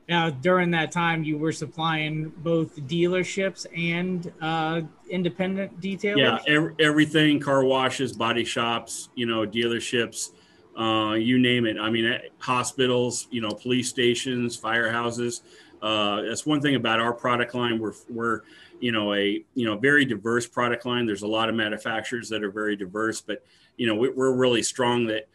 Now, 0.08 0.30
during 0.30 0.70
that 0.70 0.92
time, 0.92 1.24
you 1.24 1.36
were 1.36 1.50
supplying 1.50 2.32
both 2.38 2.76
dealerships 2.82 3.66
and 3.76 4.32
uh, 4.40 4.82
independent 5.10 5.80
detailers. 5.80 6.18
Yeah, 6.18 6.38
every, 6.46 6.74
everything: 6.78 7.40
car 7.40 7.64
washes, 7.64 8.12
body 8.12 8.44
shops, 8.44 9.08
you 9.16 9.26
know, 9.26 9.44
dealerships, 9.44 10.30
uh, 10.76 11.14
you 11.14 11.38
name 11.38 11.66
it. 11.66 11.78
I 11.78 11.90
mean, 11.90 12.18
hospitals, 12.38 13.28
you 13.30 13.40
know, 13.40 13.50
police 13.50 13.88
stations, 13.88 14.60
firehouses. 14.60 15.40
Uh, 15.80 16.22
that's 16.22 16.44
one 16.44 16.60
thing 16.60 16.74
about 16.74 17.00
our 17.00 17.14
product 17.14 17.54
line. 17.54 17.78
We're, 17.78 17.94
we're, 18.10 18.42
you 18.80 18.92
know, 18.92 19.14
a, 19.14 19.42
you 19.54 19.66
know, 19.66 19.78
very 19.78 20.04
diverse 20.04 20.46
product 20.46 20.84
line. 20.84 21.06
There's 21.06 21.22
a 21.22 21.26
lot 21.26 21.48
of 21.48 21.54
manufacturers 21.54 22.28
that 22.28 22.44
are 22.44 22.50
very 22.50 22.76
diverse, 22.76 23.20
but, 23.22 23.44
you 23.78 23.86
know, 23.86 23.94
we're 23.94 24.34
really 24.34 24.62
strong 24.62 25.06
that 25.06 25.28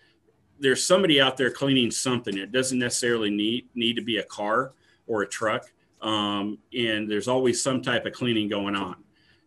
there's 0.59 0.85
somebody 0.85 1.19
out 1.19 1.37
there 1.37 1.49
cleaning 1.49 1.89
something. 1.89 2.37
It 2.37 2.51
doesn't 2.51 2.77
necessarily 2.77 3.31
need, 3.31 3.67
need 3.73 3.95
to 3.95 4.03
be 4.03 4.17
a 4.17 4.23
car 4.23 4.73
or 5.07 5.23
a 5.23 5.27
truck. 5.27 5.71
Um, 6.03 6.59
and 6.77 7.09
there's 7.09 7.27
always 7.27 7.63
some 7.63 7.81
type 7.81 8.05
of 8.05 8.13
cleaning 8.13 8.47
going 8.47 8.75
on. 8.75 8.97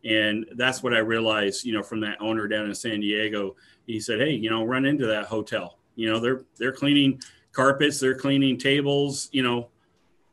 And 0.05 0.45
that's 0.57 0.83
what 0.83 0.93
I 0.93 0.99
realized, 0.99 1.65
you 1.65 1.73
know, 1.73 1.83
from 1.83 2.01
that 2.01 2.21
owner 2.21 2.49
down 2.49 2.67
in 2.67 2.75
San 2.75 3.01
Diego. 3.01 3.57
He 3.87 4.01
said, 4.01 4.21
Hey, 4.21 4.33
you 4.33 4.51
know, 4.51 4.65
run 4.65 4.85
into 4.85 5.07
that 5.07 5.27
hotel 5.27 5.79
you 5.97 6.11
know, 6.11 6.19
they're 6.19 6.43
they're 6.59 6.73
cleaning 6.73 7.21
carpets, 7.53 8.01
they're 8.01 8.15
cleaning 8.15 8.59
tables, 8.59 9.29
you 9.33 9.43
know. 9.43 9.69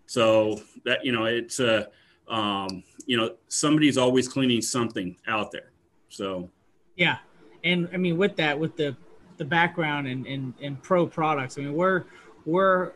So 0.05 0.61
that 0.85 1.05
you 1.05 1.11
know, 1.11 1.25
it's 1.25 1.59
uh 1.59 1.85
um, 2.27 2.83
you 3.05 3.17
know, 3.17 3.35
somebody's 3.49 3.97
always 3.97 4.27
cleaning 4.27 4.61
something 4.61 5.17
out 5.27 5.51
there. 5.51 5.71
So 6.09 6.49
yeah. 6.95 7.17
And 7.63 7.89
I 7.93 7.97
mean 7.97 8.17
with 8.17 8.35
that, 8.37 8.57
with 8.57 8.75
the 8.75 8.95
the 9.37 9.45
background 9.45 10.07
and 10.07 10.25
and, 10.25 10.53
in 10.59 10.75
pro 10.77 11.05
products, 11.07 11.57
I 11.57 11.61
mean 11.61 11.73
we're 11.73 12.05
we're 12.45 12.93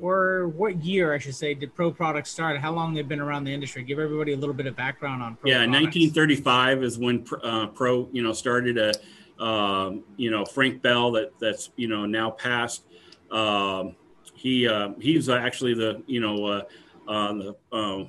or 0.00 0.48
what 0.48 0.82
year 0.82 1.14
I 1.14 1.18
should 1.18 1.34
say 1.34 1.54
did 1.54 1.74
Pro 1.74 1.90
Products 1.90 2.30
start? 2.30 2.58
How 2.58 2.72
long 2.72 2.94
they've 2.94 3.06
been 3.06 3.20
around 3.20 3.44
the 3.44 3.52
industry? 3.52 3.82
Give 3.82 3.98
everybody 3.98 4.32
a 4.32 4.36
little 4.36 4.54
bit 4.54 4.66
of 4.66 4.74
background 4.74 5.22
on 5.22 5.36
Pro. 5.36 5.50
Yeah, 5.50 5.58
products. 5.66 5.96
1935 5.96 6.82
is 6.82 6.98
when 6.98 7.26
uh, 7.42 7.66
Pro 7.68 8.08
you 8.12 8.22
know 8.22 8.32
started 8.32 8.78
a 8.78 8.92
um, 9.40 10.04
you 10.16 10.30
know, 10.30 10.44
Frank 10.44 10.82
Bell 10.82 11.12
that 11.12 11.32
that's 11.40 11.70
you 11.76 11.88
know 11.88 12.06
now 12.06 12.30
passed. 12.30 12.84
Um, 13.30 13.96
he 14.34 14.68
uh, 14.68 14.90
he's 15.00 15.28
actually 15.28 15.74
the 15.74 16.02
you 16.06 16.20
know 16.20 16.44
uh, 16.44 16.62
uh, 17.08 17.32
the 17.32 17.56
uh, 17.72 18.04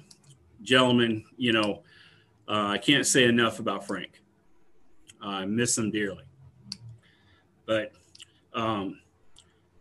gentleman. 0.62 1.24
You 1.38 1.54
know, 1.54 1.84
uh, 2.48 2.68
I 2.68 2.78
can't 2.78 3.08
say 3.08 3.24
enough 3.24 3.60
about 3.60 3.88
Frank. 3.88 4.22
I 5.22 5.46
miss 5.46 5.78
him 5.78 5.90
dearly. 5.90 6.24
But 7.66 7.94
um, 8.54 9.00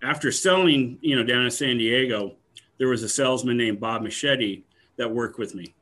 after 0.02 0.30
selling, 0.30 0.98
you 1.00 1.16
know, 1.16 1.24
down 1.24 1.44
in 1.44 1.50
San 1.50 1.78
Diego, 1.78 2.36
there 2.78 2.88
was 2.88 3.02
a 3.02 3.08
salesman 3.08 3.56
named 3.56 3.80
Bob 3.80 4.02
Machete 4.02 4.62
that 4.96 5.10
worked 5.10 5.38
with 5.38 5.54
me, 5.56 5.74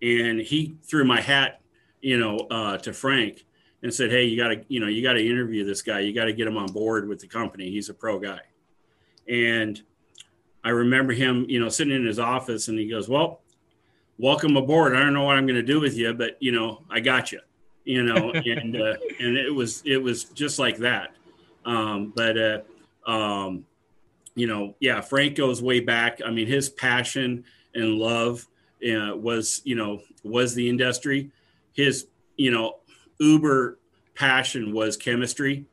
and 0.00 0.40
he 0.40 0.76
threw 0.84 1.04
my 1.04 1.20
hat, 1.20 1.60
you 2.00 2.20
know, 2.20 2.36
uh, 2.50 2.76
to 2.78 2.92
Frank 2.92 3.44
and 3.82 3.92
said, 3.92 4.10
Hey, 4.10 4.24
you 4.24 4.36
got 4.36 4.48
to, 4.48 4.64
you 4.68 4.80
know, 4.80 4.86
you 4.86 5.02
got 5.02 5.14
to 5.14 5.26
interview 5.26 5.64
this 5.64 5.82
guy. 5.82 6.00
You 6.00 6.14
got 6.14 6.26
to 6.26 6.32
get 6.32 6.46
him 6.46 6.56
on 6.56 6.66
board 6.66 7.08
with 7.08 7.20
the 7.20 7.26
company. 7.26 7.70
He's 7.70 7.88
a 7.88 7.94
pro 7.94 8.18
guy. 8.18 8.40
And 9.28 9.80
I 10.64 10.70
remember 10.70 11.12
him, 11.12 11.46
you 11.48 11.60
know, 11.60 11.68
sitting 11.68 11.94
in 11.94 12.06
his 12.06 12.18
office 12.18 12.68
and 12.68 12.78
he 12.78 12.88
goes, 12.88 13.08
Well, 13.08 13.40
welcome 14.18 14.56
aboard. 14.56 14.94
I 14.94 15.00
don't 15.00 15.12
know 15.12 15.24
what 15.24 15.36
I'm 15.36 15.46
going 15.46 15.56
to 15.56 15.62
do 15.62 15.80
with 15.80 15.96
you, 15.96 16.14
but, 16.14 16.36
you 16.40 16.52
know, 16.52 16.82
I 16.88 17.00
got 17.00 17.32
you, 17.32 17.40
you 17.84 18.02
know, 18.02 18.30
and, 18.32 18.76
uh, 18.76 18.94
and 19.20 19.36
it 19.36 19.52
was, 19.52 19.82
it 19.84 19.98
was 19.98 20.24
just 20.24 20.58
like 20.58 20.78
that. 20.78 21.14
Um, 21.64 22.12
but, 22.14 22.36
uh, 22.38 22.60
um, 23.06 23.64
you 24.34 24.46
know, 24.46 24.74
yeah, 24.80 25.00
Frank 25.00 25.36
goes 25.36 25.60
way 25.60 25.80
back. 25.80 26.20
I 26.24 26.30
mean, 26.30 26.46
his 26.46 26.68
passion 26.68 27.44
and 27.74 27.98
love 27.98 28.46
uh, 28.82 29.14
was, 29.16 29.60
you 29.64 29.74
know, 29.74 30.00
was 30.24 30.54
the 30.54 30.68
industry. 30.68 31.30
His, 31.74 32.06
you 32.36 32.50
know, 32.50 32.76
uber 33.22 33.78
passion 34.14 34.72
was 34.72 34.96
chemistry. 34.96 35.64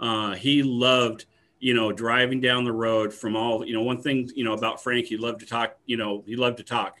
Uh, 0.00 0.34
he 0.34 0.62
loved, 0.62 1.26
you 1.60 1.74
know, 1.74 1.92
driving 1.92 2.40
down 2.40 2.64
the 2.64 2.72
road 2.72 3.12
from 3.12 3.36
all, 3.36 3.66
you 3.66 3.74
know, 3.74 3.82
one 3.82 4.00
thing, 4.00 4.30
you 4.34 4.44
know, 4.44 4.52
about 4.52 4.82
Frank, 4.82 5.06
he 5.06 5.16
loved 5.16 5.40
to 5.40 5.46
talk, 5.46 5.76
you 5.86 5.96
know, 5.96 6.22
he 6.26 6.36
loved 6.36 6.56
to 6.58 6.62
talk 6.62 7.00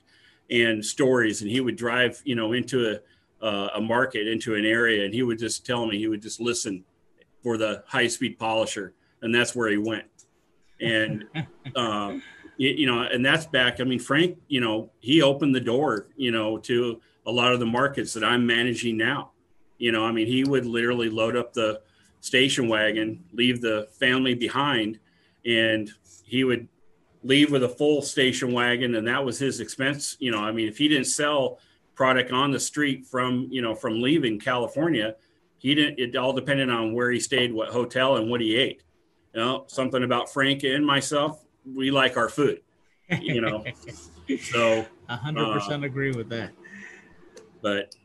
and 0.50 0.84
stories. 0.84 1.42
And 1.42 1.50
he 1.50 1.60
would 1.60 1.76
drive, 1.76 2.20
you 2.24 2.34
know, 2.34 2.52
into 2.52 2.90
a, 2.90 3.44
uh, 3.44 3.70
a 3.76 3.80
market, 3.80 4.28
into 4.28 4.54
an 4.54 4.64
area, 4.64 5.04
and 5.04 5.12
he 5.12 5.22
would 5.22 5.38
just 5.38 5.66
tell 5.66 5.86
me, 5.86 5.98
he 5.98 6.06
would 6.06 6.22
just 6.22 6.40
listen 6.40 6.84
for 7.42 7.56
the 7.56 7.82
high 7.86 8.06
speed 8.06 8.38
polisher. 8.38 8.94
And 9.22 9.34
that's 9.34 9.54
where 9.54 9.68
he 9.68 9.78
went. 9.78 10.04
And, 10.80 11.24
um, 11.76 12.22
you, 12.56 12.70
you 12.70 12.86
know, 12.86 13.02
and 13.02 13.24
that's 13.24 13.46
back. 13.46 13.80
I 13.80 13.84
mean, 13.84 13.98
Frank, 13.98 14.38
you 14.48 14.60
know, 14.60 14.90
he 15.00 15.22
opened 15.22 15.54
the 15.54 15.60
door, 15.60 16.06
you 16.16 16.30
know, 16.30 16.58
to 16.58 17.00
a 17.26 17.32
lot 17.32 17.52
of 17.52 17.60
the 17.60 17.66
markets 17.66 18.12
that 18.14 18.22
I'm 18.22 18.46
managing 18.46 18.96
now. 18.96 19.31
You 19.82 19.90
know, 19.90 20.04
I 20.04 20.12
mean, 20.12 20.28
he 20.28 20.44
would 20.44 20.64
literally 20.64 21.10
load 21.10 21.34
up 21.34 21.52
the 21.52 21.80
station 22.20 22.68
wagon, 22.68 23.24
leave 23.32 23.60
the 23.60 23.88
family 23.98 24.32
behind, 24.32 25.00
and 25.44 25.90
he 26.24 26.44
would 26.44 26.68
leave 27.24 27.50
with 27.50 27.64
a 27.64 27.68
full 27.68 28.00
station 28.00 28.52
wagon, 28.52 28.94
and 28.94 29.08
that 29.08 29.24
was 29.24 29.40
his 29.40 29.58
expense. 29.58 30.16
You 30.20 30.30
know, 30.30 30.38
I 30.38 30.52
mean, 30.52 30.68
if 30.68 30.78
he 30.78 30.86
didn't 30.86 31.08
sell 31.08 31.58
product 31.96 32.30
on 32.30 32.52
the 32.52 32.60
street 32.60 33.06
from 33.06 33.48
you 33.50 33.60
know 33.60 33.74
from 33.74 34.00
leaving 34.00 34.38
California, 34.38 35.16
he 35.58 35.74
didn't. 35.74 35.98
It 35.98 36.14
all 36.14 36.32
depended 36.32 36.70
on 36.70 36.94
where 36.94 37.10
he 37.10 37.18
stayed, 37.18 37.52
what 37.52 37.70
hotel, 37.70 38.18
and 38.18 38.30
what 38.30 38.40
he 38.40 38.54
ate. 38.54 38.84
You 39.34 39.40
know, 39.40 39.64
something 39.66 40.04
about 40.04 40.32
Frank 40.32 40.62
and 40.62 40.86
myself, 40.86 41.44
we 41.66 41.90
like 41.90 42.16
our 42.16 42.28
food. 42.28 42.60
You 43.20 43.40
know, 43.40 43.64
so 44.42 44.86
hundred 45.08 45.50
uh, 45.50 45.54
percent 45.54 45.82
agree 45.82 46.12
with 46.12 46.28
that. 46.28 46.52
But 47.60 47.96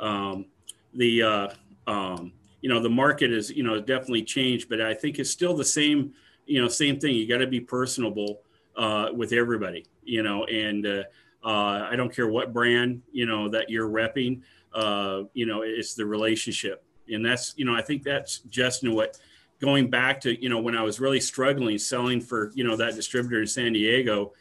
um, 0.00 0.46
the 0.94 1.22
uh, 1.22 1.48
um, 1.86 2.32
you 2.60 2.68
know 2.68 2.80
the 2.80 2.90
market 2.90 3.32
is 3.32 3.50
you 3.50 3.62
know 3.62 3.80
definitely 3.80 4.22
changed, 4.22 4.68
but 4.68 4.80
I 4.80 4.94
think 4.94 5.18
it's 5.18 5.30
still 5.30 5.54
the 5.54 5.64
same 5.64 6.14
you 6.46 6.60
know 6.60 6.68
same 6.68 6.98
thing. 6.98 7.14
You 7.14 7.28
got 7.28 7.38
to 7.38 7.46
be 7.46 7.60
personable 7.60 8.40
uh, 8.76 9.08
with 9.14 9.32
everybody, 9.32 9.86
you 10.02 10.22
know, 10.22 10.44
and 10.44 10.86
uh, 10.86 11.02
uh, 11.44 11.88
I 11.90 11.96
don't 11.96 12.14
care 12.14 12.28
what 12.28 12.52
brand 12.52 13.02
you 13.12 13.26
know 13.26 13.48
that 13.50 13.70
you're 13.70 13.88
repping. 13.88 14.42
Uh, 14.72 15.24
you 15.34 15.46
know, 15.46 15.62
it's 15.62 15.94
the 15.94 16.06
relationship, 16.06 16.82
and 17.08 17.24
that's 17.24 17.54
you 17.56 17.64
know 17.64 17.74
I 17.74 17.82
think 17.82 18.02
that's 18.02 18.38
just 18.50 18.86
what 18.88 19.18
going 19.60 19.88
back 19.88 20.20
to 20.22 20.42
you 20.42 20.48
know 20.48 20.60
when 20.60 20.76
I 20.76 20.82
was 20.82 21.00
really 21.00 21.20
struggling 21.20 21.78
selling 21.78 22.20
for 22.20 22.50
you 22.54 22.64
know 22.64 22.76
that 22.76 22.94
distributor 22.94 23.40
in 23.40 23.46
San 23.46 23.72
Diego, 23.72 24.32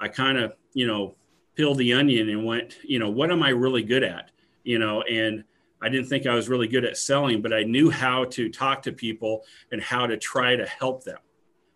I 0.00 0.08
kind 0.08 0.38
of 0.38 0.54
you 0.74 0.86
know 0.86 1.14
peeled 1.54 1.78
the 1.78 1.92
onion 1.92 2.28
and 2.28 2.44
went 2.44 2.78
you 2.84 2.98
know 2.98 3.10
what 3.10 3.30
am 3.30 3.42
I 3.42 3.50
really 3.50 3.82
good 3.82 4.02
at 4.02 4.30
you 4.64 4.78
know 4.78 5.02
and 5.02 5.44
I 5.80 5.88
didn't 5.88 6.06
think 6.06 6.26
I 6.26 6.34
was 6.34 6.48
really 6.48 6.68
good 6.68 6.84
at 6.84 6.96
selling, 6.96 7.40
but 7.40 7.52
I 7.52 7.62
knew 7.62 7.90
how 7.90 8.24
to 8.24 8.48
talk 8.48 8.82
to 8.82 8.92
people 8.92 9.44
and 9.70 9.80
how 9.80 10.06
to 10.06 10.16
try 10.16 10.56
to 10.56 10.66
help 10.66 11.04
them. 11.04 11.18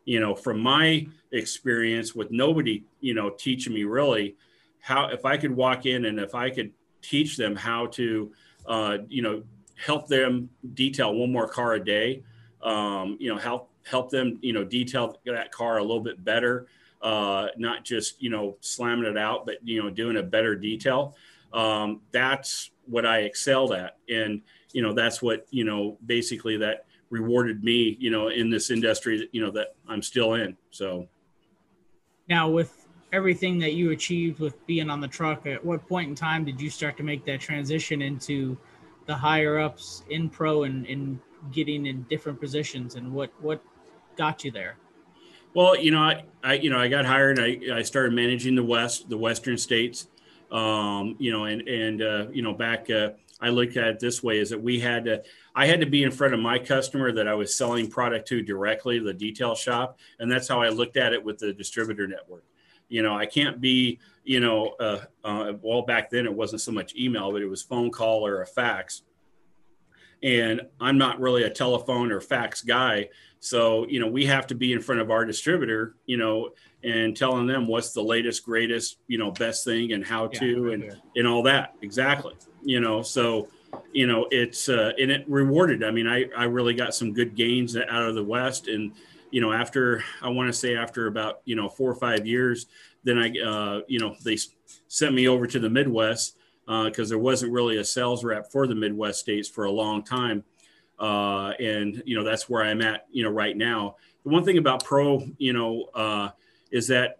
You 0.04 0.18
know, 0.18 0.34
from 0.34 0.58
my 0.58 1.06
experience 1.30 2.14
with 2.14 2.32
nobody, 2.32 2.82
you 3.00 3.14
know, 3.14 3.30
teaching 3.30 3.72
me 3.72 3.84
really 3.84 4.36
how, 4.80 5.08
if 5.10 5.24
I 5.24 5.36
could 5.36 5.54
walk 5.54 5.86
in 5.86 6.06
and 6.06 6.18
if 6.18 6.34
I 6.34 6.50
could 6.50 6.72
teach 7.00 7.36
them 7.36 7.54
how 7.54 7.86
to, 7.86 8.32
uh, 8.66 8.98
you 9.08 9.22
know, 9.22 9.44
help 9.76 10.08
them 10.08 10.50
detail 10.74 11.14
one 11.14 11.30
more 11.30 11.46
car 11.46 11.74
a 11.74 11.84
day, 11.84 12.24
um, 12.62 13.16
you 13.20 13.28
know, 13.32 13.38
help, 13.38 13.70
help 13.84 14.10
them, 14.10 14.38
you 14.42 14.52
know, 14.52 14.64
detail 14.64 15.20
that 15.24 15.52
car 15.52 15.78
a 15.78 15.82
little 15.82 16.02
bit 16.02 16.24
better, 16.24 16.66
uh, 17.00 17.46
not 17.56 17.84
just, 17.84 18.20
you 18.20 18.30
know, 18.30 18.56
slamming 18.60 19.08
it 19.08 19.16
out, 19.16 19.46
but, 19.46 19.56
you 19.62 19.80
know, 19.80 19.88
doing 19.88 20.16
a 20.16 20.22
better 20.22 20.56
detail. 20.56 21.16
Um, 21.52 22.00
that's 22.10 22.71
what 22.86 23.06
I 23.06 23.20
excelled 23.20 23.72
at. 23.72 23.96
And, 24.08 24.42
you 24.72 24.82
know, 24.82 24.92
that's 24.92 25.22
what, 25.22 25.46
you 25.50 25.64
know, 25.64 25.98
basically 26.06 26.56
that 26.58 26.86
rewarded 27.10 27.62
me, 27.62 27.96
you 28.00 28.10
know, 28.10 28.28
in 28.28 28.50
this 28.50 28.70
industry, 28.70 29.28
you 29.32 29.40
know, 29.42 29.50
that 29.50 29.74
I'm 29.88 30.02
still 30.02 30.34
in. 30.34 30.56
So 30.70 31.08
now 32.28 32.48
with 32.48 32.86
everything 33.12 33.58
that 33.58 33.74
you 33.74 33.90
achieved 33.90 34.40
with 34.40 34.66
being 34.66 34.88
on 34.88 35.00
the 35.00 35.08
truck, 35.08 35.46
at 35.46 35.62
what 35.64 35.86
point 35.86 36.08
in 36.08 36.14
time 36.14 36.44
did 36.44 36.60
you 36.60 36.70
start 36.70 36.96
to 36.96 37.02
make 37.02 37.24
that 37.26 37.40
transition 37.40 38.00
into 38.00 38.56
the 39.06 39.14
higher 39.14 39.58
ups 39.58 40.04
in 40.08 40.30
pro 40.30 40.62
and, 40.62 40.86
and 40.86 41.18
getting 41.52 41.86
in 41.86 42.02
different 42.04 42.40
positions 42.40 42.94
and 42.94 43.12
what, 43.12 43.30
what 43.40 43.62
got 44.16 44.44
you 44.44 44.50
there? 44.50 44.76
Well, 45.54 45.76
you 45.76 45.90
know, 45.90 46.00
I, 46.00 46.24
I 46.42 46.54
you 46.54 46.70
know, 46.70 46.78
I 46.78 46.88
got 46.88 47.04
hired. 47.04 47.38
I, 47.38 47.58
I 47.74 47.82
started 47.82 48.14
managing 48.14 48.54
the 48.54 48.64
West, 48.64 49.10
the 49.10 49.18
Western 49.18 49.58
states. 49.58 50.08
Um, 50.52 51.16
you 51.18 51.32
know, 51.32 51.44
and 51.44 51.66
and 51.66 52.02
uh, 52.02 52.26
you 52.30 52.42
know, 52.42 52.52
back 52.52 52.90
uh, 52.90 53.10
I 53.40 53.48
look 53.48 53.76
at 53.76 53.88
it 53.88 54.00
this 54.00 54.22
way: 54.22 54.38
is 54.38 54.50
that 54.50 54.62
we 54.62 54.78
had 54.78 55.06
to, 55.06 55.22
I 55.54 55.66
had 55.66 55.80
to 55.80 55.86
be 55.86 56.04
in 56.04 56.10
front 56.10 56.34
of 56.34 56.40
my 56.40 56.58
customer 56.58 57.10
that 57.12 57.26
I 57.26 57.34
was 57.34 57.56
selling 57.56 57.88
product 57.88 58.28
to 58.28 58.42
directly, 58.42 58.98
the 58.98 59.14
detail 59.14 59.54
shop, 59.54 59.98
and 60.20 60.30
that's 60.30 60.46
how 60.46 60.60
I 60.60 60.68
looked 60.68 60.98
at 60.98 61.14
it 61.14 61.24
with 61.24 61.38
the 61.38 61.54
distributor 61.54 62.06
network. 62.06 62.44
You 62.90 63.02
know, 63.02 63.16
I 63.16 63.24
can't 63.24 63.62
be, 63.62 63.98
you 64.24 64.40
know, 64.40 64.74
uh, 64.78 65.00
uh, 65.24 65.54
well 65.62 65.82
back 65.82 66.10
then 66.10 66.26
it 66.26 66.34
wasn't 66.34 66.60
so 66.60 66.70
much 66.70 66.94
email, 66.94 67.32
but 67.32 67.40
it 67.40 67.48
was 67.48 67.62
phone 67.62 67.90
call 67.90 68.26
or 68.26 68.42
a 68.42 68.46
fax, 68.46 69.02
and 70.22 70.60
I'm 70.78 70.98
not 70.98 71.18
really 71.18 71.44
a 71.44 71.50
telephone 71.50 72.12
or 72.12 72.20
fax 72.20 72.60
guy. 72.60 73.08
So, 73.44 73.88
you 73.88 73.98
know, 73.98 74.06
we 74.06 74.24
have 74.26 74.46
to 74.46 74.54
be 74.54 74.72
in 74.72 74.80
front 74.80 75.00
of 75.00 75.10
our 75.10 75.24
distributor, 75.24 75.96
you 76.06 76.16
know, 76.16 76.50
and 76.84 77.16
telling 77.16 77.48
them 77.48 77.66
what's 77.66 77.92
the 77.92 78.00
latest, 78.00 78.44
greatest, 78.44 78.98
you 79.08 79.18
know, 79.18 79.32
best 79.32 79.64
thing 79.64 79.94
and 79.94 80.04
how 80.04 80.28
to 80.28 80.68
yeah, 80.68 80.74
and 80.74 80.96
and 81.16 81.26
all 81.26 81.42
that. 81.42 81.74
Exactly. 81.82 82.34
You 82.62 82.78
know, 82.78 83.02
so 83.02 83.48
you 83.92 84.06
know, 84.06 84.28
it's 84.30 84.68
uh, 84.68 84.92
and 84.96 85.10
it 85.10 85.24
rewarded. 85.28 85.82
I 85.82 85.90
mean, 85.90 86.06
I 86.06 86.26
I 86.36 86.44
really 86.44 86.72
got 86.72 86.94
some 86.94 87.12
good 87.12 87.34
gains 87.34 87.76
out 87.76 88.08
of 88.08 88.14
the 88.14 88.22
West, 88.22 88.68
and 88.68 88.92
you 89.32 89.40
know, 89.40 89.52
after 89.52 90.04
I 90.22 90.28
want 90.28 90.48
to 90.48 90.52
say 90.52 90.76
after 90.76 91.08
about 91.08 91.40
you 91.44 91.56
know 91.56 91.68
four 91.68 91.90
or 91.90 91.96
five 91.96 92.24
years, 92.24 92.66
then 93.02 93.18
I 93.18 93.32
uh, 93.44 93.80
you 93.88 93.98
know 93.98 94.14
they 94.24 94.38
sent 94.86 95.14
me 95.14 95.26
over 95.26 95.48
to 95.48 95.58
the 95.58 95.68
Midwest 95.68 96.36
because 96.64 97.08
uh, 97.08 97.14
there 97.14 97.18
wasn't 97.18 97.50
really 97.50 97.78
a 97.78 97.84
sales 97.84 98.22
rep 98.22 98.52
for 98.52 98.68
the 98.68 98.74
Midwest 98.76 99.18
states 99.18 99.48
for 99.48 99.64
a 99.64 99.70
long 99.70 100.04
time, 100.04 100.44
uh, 100.98 101.52
and 101.58 102.02
you 102.04 102.16
know 102.16 102.24
that's 102.24 102.48
where 102.48 102.62
I'm 102.62 102.82
at 102.82 103.06
you 103.10 103.24
know 103.24 103.30
right 103.30 103.56
now. 103.56 103.96
The 104.24 104.30
one 104.30 104.44
thing 104.44 104.58
about 104.58 104.84
pro, 104.84 105.26
you 105.38 105.52
know, 105.52 105.88
uh, 105.94 106.30
is 106.70 106.86
that 106.88 107.18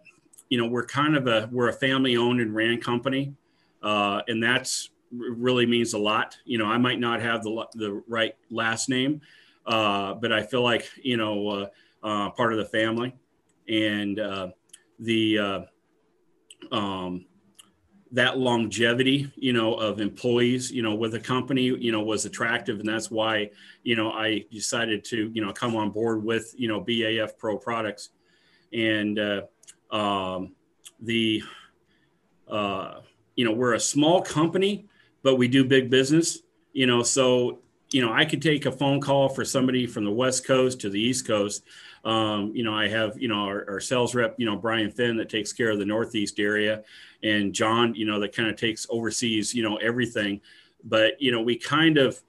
you 0.49 0.57
know 0.57 0.67
we're 0.67 0.85
kind 0.85 1.15
of 1.15 1.27
a 1.27 1.49
we're 1.51 1.69
a 1.69 1.73
family 1.73 2.17
owned 2.17 2.41
and 2.41 2.53
ran 2.55 2.79
company. 2.79 3.33
Uh, 3.81 4.21
and 4.29 4.41
that's 4.41 4.89
really 5.11 5.65
means 5.65 5.93
a 5.93 5.99
lot. 5.99 6.37
You 6.45 6.57
know 6.57 6.65
i 6.65 6.77
might 6.77 6.99
not 6.99 7.21
have 7.21 7.43
the, 7.43 7.67
the 7.73 8.03
right 8.07 8.35
last 8.49 8.89
name 8.89 9.21
uh, 9.65 10.13
but 10.13 10.31
i 10.31 10.43
feel 10.43 10.61
like 10.63 10.89
you 11.01 11.17
know 11.17 11.47
uh, 11.47 11.67
uh 12.03 12.29
part 12.31 12.53
of 12.53 12.59
the 12.59 12.65
family. 12.65 13.13
And 13.69 14.19
uh, 14.19 14.49
the 14.99 15.39
uh, 15.39 15.61
um, 16.75 17.25
that 18.13 18.37
longevity 18.37 19.29
you 19.35 19.51
know 19.51 19.73
of 19.73 19.99
employees 19.99 20.71
you 20.71 20.81
know 20.81 20.95
with 20.95 21.15
a 21.15 21.19
company 21.19 21.63
you 21.63 21.91
know 21.91 22.01
was 22.01 22.25
attractive 22.25 22.79
and 22.79 22.87
that's 22.87 23.11
why 23.11 23.49
you 23.83 23.95
know 23.95 24.11
i 24.11 24.45
decided 24.51 25.03
to 25.03 25.29
you 25.33 25.43
know 25.43 25.51
come 25.51 25.75
on 25.75 25.89
board 25.89 26.23
with 26.23 26.53
you 26.57 26.67
know 26.67 26.79
baf 26.79 27.37
pro 27.37 27.57
products 27.57 28.09
and 28.73 29.19
uh, 29.19 29.41
um, 29.91 30.53
the 30.99 31.43
uh, 32.49 33.01
you 33.35 33.45
know 33.45 33.51
we're 33.51 33.73
a 33.73 33.79
small 33.79 34.21
company, 34.21 34.87
but 35.21 35.35
we 35.35 35.47
do 35.47 35.63
big 35.63 35.89
business. 35.89 36.39
You 36.73 36.87
know, 36.87 37.03
so 37.03 37.59
you 37.91 38.01
know 38.01 38.11
I 38.11 38.25
could 38.25 38.41
take 38.41 38.65
a 38.65 38.71
phone 38.71 38.99
call 38.99 39.29
for 39.29 39.45
somebody 39.45 39.85
from 39.87 40.05
the 40.05 40.11
West 40.11 40.45
Coast 40.45 40.81
to 40.81 40.89
the 40.89 40.99
East 40.99 41.27
Coast. 41.27 41.63
Um, 42.03 42.51
you 42.53 42.63
know, 42.63 42.73
I 42.73 42.89
have 42.89 43.17
you 43.17 43.29
know 43.29 43.45
our, 43.45 43.65
our, 43.69 43.79
sales 43.79 44.13
rep, 44.13 44.35
you 44.37 44.45
know 44.45 44.57
Brian 44.57 44.91
Finn, 44.91 45.15
that 45.17 45.29
takes 45.29 45.53
care 45.53 45.71
of 45.71 45.79
the 45.79 45.85
Northeast 45.85 46.39
area, 46.39 46.83
and 47.23 47.53
John, 47.53 47.95
you 47.95 48.05
know, 48.05 48.19
that 48.19 48.35
kind 48.35 48.49
of 48.49 48.57
takes 48.57 48.85
oversees 48.89 49.53
you 49.53 49.63
know 49.63 49.77
everything. 49.77 50.41
But 50.83 51.21
you 51.21 51.31
know, 51.31 51.41
we 51.41 51.55
kind 51.55 51.97
of 51.97 52.21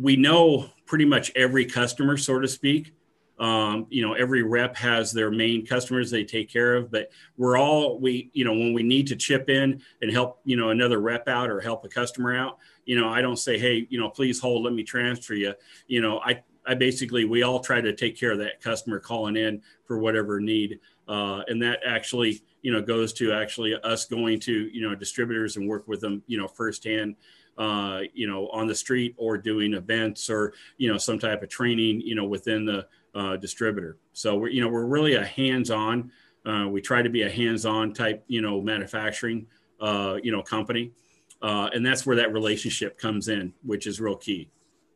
we 0.00 0.16
know 0.16 0.70
pretty 0.86 1.04
much 1.04 1.30
every 1.36 1.66
customer, 1.66 2.16
so 2.16 2.38
to 2.38 2.48
speak 2.48 2.94
Um, 3.38 3.86
you 3.90 4.02
know, 4.06 4.12
every 4.14 4.42
rep 4.42 4.76
has 4.76 5.10
their 5.10 5.30
main 5.30 5.66
customers 5.66 6.10
they 6.10 6.24
take 6.24 6.48
care 6.48 6.76
of, 6.76 6.90
but 6.90 7.10
we're 7.36 7.58
all 7.58 7.98
we, 7.98 8.30
you 8.34 8.44
know, 8.44 8.52
when 8.52 8.72
we 8.72 8.82
need 8.82 9.08
to 9.08 9.16
chip 9.16 9.48
in 9.48 9.82
and 10.00 10.12
help, 10.12 10.40
you 10.44 10.56
know, 10.56 10.70
another 10.70 11.00
rep 11.00 11.26
out 11.28 11.50
or 11.50 11.60
help 11.60 11.84
a 11.84 11.88
customer 11.88 12.36
out, 12.36 12.58
you 12.84 12.98
know, 12.98 13.08
I 13.08 13.20
don't 13.20 13.38
say, 13.38 13.58
hey, 13.58 13.86
you 13.90 13.98
know, 13.98 14.10
please 14.10 14.38
hold, 14.38 14.62
let 14.64 14.74
me 14.74 14.84
transfer 14.84 15.34
you. 15.34 15.54
You 15.88 16.00
know, 16.02 16.20
I 16.20 16.42
I 16.66 16.74
basically 16.74 17.24
we 17.24 17.42
all 17.42 17.60
try 17.60 17.80
to 17.80 17.94
take 17.94 18.18
care 18.18 18.32
of 18.32 18.38
that 18.38 18.60
customer 18.60 19.00
calling 19.00 19.36
in 19.36 19.62
for 19.84 19.98
whatever 19.98 20.40
need, 20.40 20.80
uh, 21.08 21.42
and 21.48 21.60
that 21.62 21.80
actually 21.86 22.42
you 22.62 22.72
know 22.72 22.80
goes 22.80 23.12
to 23.14 23.32
actually 23.32 23.74
us 23.82 24.04
going 24.04 24.40
to 24.40 24.68
you 24.72 24.80
know 24.88 24.94
distributors 24.94 25.56
and 25.56 25.68
work 25.68 25.88
with 25.88 26.00
them 26.00 26.22
you 26.26 26.38
know 26.38 26.46
firsthand 26.46 27.16
uh, 27.58 28.00
you 28.14 28.26
know 28.26 28.48
on 28.48 28.66
the 28.66 28.74
street 28.74 29.14
or 29.18 29.36
doing 29.36 29.74
events 29.74 30.30
or 30.30 30.54
you 30.78 30.90
know 30.90 30.98
some 30.98 31.18
type 31.18 31.42
of 31.42 31.48
training 31.48 32.00
you 32.00 32.14
know 32.14 32.24
within 32.24 32.64
the 32.64 32.86
uh, 33.14 33.36
distributor. 33.36 33.98
So 34.12 34.36
we're 34.36 34.48
you 34.48 34.60
know 34.60 34.68
we're 34.68 34.86
really 34.86 35.14
a 35.14 35.24
hands-on 35.24 36.10
uh, 36.44 36.66
we 36.68 36.80
try 36.80 37.02
to 37.02 37.10
be 37.10 37.22
a 37.22 37.30
hands-on 37.30 37.92
type 37.92 38.24
you 38.26 38.40
know 38.40 38.60
manufacturing 38.60 39.46
uh, 39.80 40.16
you 40.22 40.32
know 40.32 40.42
company. 40.42 40.92
Uh, 41.40 41.68
and 41.74 41.84
that's 41.84 42.06
where 42.06 42.14
that 42.14 42.32
relationship 42.32 42.96
comes 42.96 43.26
in 43.26 43.52
which 43.64 43.88
is 43.88 44.00
real 44.00 44.14
key 44.14 44.48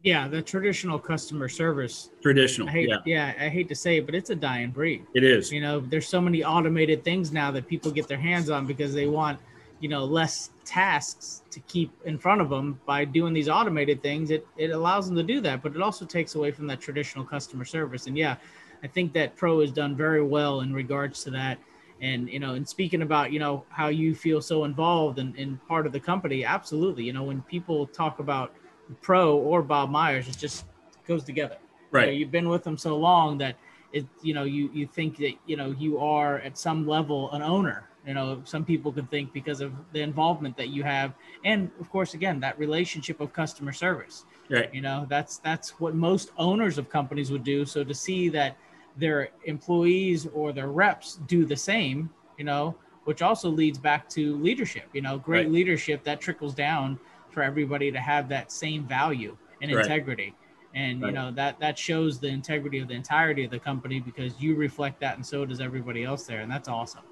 yeah, 0.03 0.29
the 0.29 0.43
traditional 0.43 0.99
customer 0.99 1.49
service. 1.49 2.11
Traditional. 2.23 2.69
I 2.69 2.73
hate, 2.73 2.89
yeah. 2.89 2.99
yeah, 3.05 3.35
I 3.45 3.49
hate 3.49 3.69
to 3.69 3.75
say 3.75 3.99
it, 3.99 4.07
but 4.07 4.15
it's 4.15 4.31
a 4.31 4.37
dying 4.37 4.71
breed. 4.71 5.05
It 5.15 5.25
is. 5.25 5.51
You 5.51 5.61
know, 5.61 5.81
there's 5.81 6.07
so 6.07 6.21
many 6.21 6.45
automated 6.45 7.03
things 7.03 7.33
now 7.33 7.51
that 7.51 7.67
people 7.67 7.91
get 7.91 8.07
their 8.07 8.19
hands 8.19 8.51
on 8.51 8.67
because 8.67 8.95
they 8.95 9.07
want, 9.07 9.41
you 9.81 9.89
know, 9.89 10.05
less 10.05 10.51
tasks 10.65 11.43
to 11.51 11.61
keep 11.61 11.91
in 12.05 12.19
front 12.19 12.41
of 12.41 12.51
them 12.51 12.81
by 12.87 13.05
doing 13.05 13.35
these 13.35 13.49
automated 13.49 14.03
things. 14.03 14.31
It 14.31 14.47
it 14.57 14.71
allows 14.71 15.07
them 15.07 15.17
to 15.17 15.23
do 15.23 15.41
that, 15.41 15.63
but 15.63 15.75
it 15.75 15.83
also 15.83 16.05
takes 16.05 16.35
away 16.35 16.53
from 16.53 16.67
that 16.69 16.81
traditional 16.81 17.25
customer 17.25 17.65
service. 17.65 18.07
And 18.07 18.17
yeah, 18.17 18.37
I 18.83 18.87
think 18.87 19.13
that 19.15 19.37
Pro 19.37 19.61
has 19.61 19.73
done 19.73 19.97
very 19.97 20.23
well 20.23 20.61
in 20.61 20.73
regards 20.73 21.25
to 21.25 21.31
that. 21.31 21.59
And 22.01 22.29
you 22.29 22.39
know, 22.39 22.55
and 22.55 22.69
speaking 22.69 23.03
about 23.03 23.33
you 23.33 23.41
know 23.41 23.65
how 23.71 23.89
you 23.89 24.15
feel 24.15 24.41
so 24.41 24.65
involved 24.65 25.19
and 25.19 25.35
in, 25.37 25.43
in 25.43 25.57
part 25.69 25.87
of 25.87 25.93
the 25.93 26.01
company, 26.01 26.45
absolutely. 26.45 27.05
You 27.05 27.13
know, 27.13 27.25
when 27.25 27.43
people 27.43 27.87
talk 27.87 28.19
about 28.19 28.55
pro 29.01 29.37
or 29.37 29.63
Bob 29.63 29.91
Myers, 29.91 30.29
it 30.29 30.39
just 30.39 30.65
goes 31.07 31.25
together. 31.25 31.57
Right. 31.91 32.03
You 32.03 32.07
know, 32.07 32.19
you've 32.19 32.31
been 32.31 32.49
with 32.49 32.65
them 32.65 32.77
so 32.77 32.97
long 32.97 33.39
that 33.39 33.57
it, 33.93 34.07
you 34.23 34.35
know, 34.35 34.45
you 34.45 34.71
you 34.73 34.87
think 34.87 35.17
that 35.19 35.35
you 35.47 35.57
know 35.57 35.75
you 35.79 35.99
are 35.99 36.39
at 36.41 36.59
some 36.59 36.87
level 36.87 37.31
an 37.33 37.43
owner. 37.43 37.89
You 38.07 38.15
know, 38.15 38.41
some 38.45 38.65
people 38.65 38.93
can 38.93 39.07
think 39.09 39.33
because 39.33 39.61
of 39.61 39.73
the 39.93 40.01
involvement 40.01 40.57
that 40.59 40.69
you 40.69 40.85
have, 40.85 41.15
and 41.45 41.71
of 41.81 41.91
course, 41.91 42.15
again, 42.15 42.39
that 42.41 42.57
relationship 42.57 43.21
of 43.21 43.33
customer 43.33 43.73
service. 43.73 44.25
Right. 44.49 44.73
You 44.73 44.81
know, 44.81 45.07
that's 45.09 45.39
that's 45.39 45.81
what 45.81 45.95
most 45.95 46.31
owners 46.39 46.79
of 46.79 46.89
companies 46.89 47.33
would 47.33 47.43
do. 47.43 47.65
So 47.65 47.83
to 47.83 47.95
see 47.95 48.29
that 48.29 48.57
their 48.97 49.31
employees 49.45 50.27
or 50.33 50.53
their 50.53 50.69
reps 50.69 51.19
do 51.27 51.45
the 51.45 51.57
same, 51.57 52.11
you 52.39 52.45
know, 52.45 52.77
which 53.05 53.23
also 53.23 53.49
leads 53.49 53.79
back 53.79 54.09
to 54.11 54.37
leadership. 54.37 54.89
You 54.93 55.03
know, 55.03 55.19
great 55.19 55.47
right. 55.47 55.53
leadership 55.53 56.05
that 56.05 56.21
trickles 56.21 56.55
down 56.55 56.99
for 57.37 57.43
everybody 57.43 57.93
to 57.93 58.01
have 58.01 58.31
that 58.31 58.51
same 58.51 58.87
value 58.87 59.37
and 59.61 59.71
right. 59.71 59.85
integrity 59.85 60.35
and 60.75 61.03
right. 61.03 61.09
you 61.09 61.15
know 61.15 61.31
that 61.31 61.61
that 61.61 61.79
shows 61.79 62.19
the 62.19 62.27
integrity 62.27 62.79
of 62.79 62.89
the 62.89 62.95
entirety 62.95 63.45
of 63.45 63.51
the 63.51 63.59
company 63.59 64.01
because 64.01 64.41
you 64.41 64.55
reflect 64.55 64.99
that 65.01 65.17
and 65.17 65.27
so 65.27 65.45
does 65.45 65.61
everybody 65.61 66.03
else 66.03 66.25
there 66.25 66.41
and 66.41 66.51
that's 66.51 66.67
awesome 66.67 67.03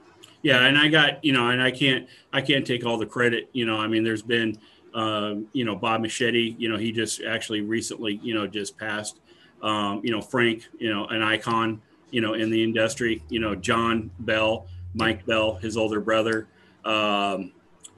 yeah 0.40 0.64
and 0.64 0.78
i 0.78 0.88
got 0.88 1.22
you 1.22 1.30
know 1.30 1.50
and 1.50 1.60
i 1.60 1.70
can't 1.70 2.08
i 2.32 2.40
can't 2.40 2.66
take 2.66 2.86
all 2.86 2.96
the 2.96 3.04
credit 3.04 3.50
you 3.52 3.66
know 3.66 3.76
i 3.76 3.86
mean 3.86 4.02
there's 4.02 4.22
been 4.22 4.56
um, 4.94 5.46
you 5.52 5.62
know 5.66 5.76
bob 5.76 6.00
machete 6.00 6.56
you 6.56 6.70
know 6.70 6.78
he 6.78 6.90
just 6.90 7.22
actually 7.22 7.60
recently 7.60 8.18
you 8.22 8.32
know 8.32 8.46
just 8.46 8.78
passed 8.78 9.20
um, 9.60 10.00
you 10.02 10.10
know 10.10 10.22
frank 10.22 10.66
you 10.78 10.88
know 10.88 11.04
an 11.08 11.20
icon 11.20 11.82
you 12.10 12.22
know 12.22 12.32
in 12.32 12.48
the 12.48 12.64
industry 12.64 13.22
you 13.28 13.40
know 13.40 13.54
john 13.54 14.10
bell 14.20 14.68
mike 14.94 15.26
bell 15.26 15.56
his 15.56 15.76
older 15.76 16.00
brother 16.00 16.48
um, 16.86 17.52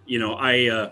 you 0.06 0.18
know 0.18 0.34
i 0.34 0.66
uh, 0.66 0.90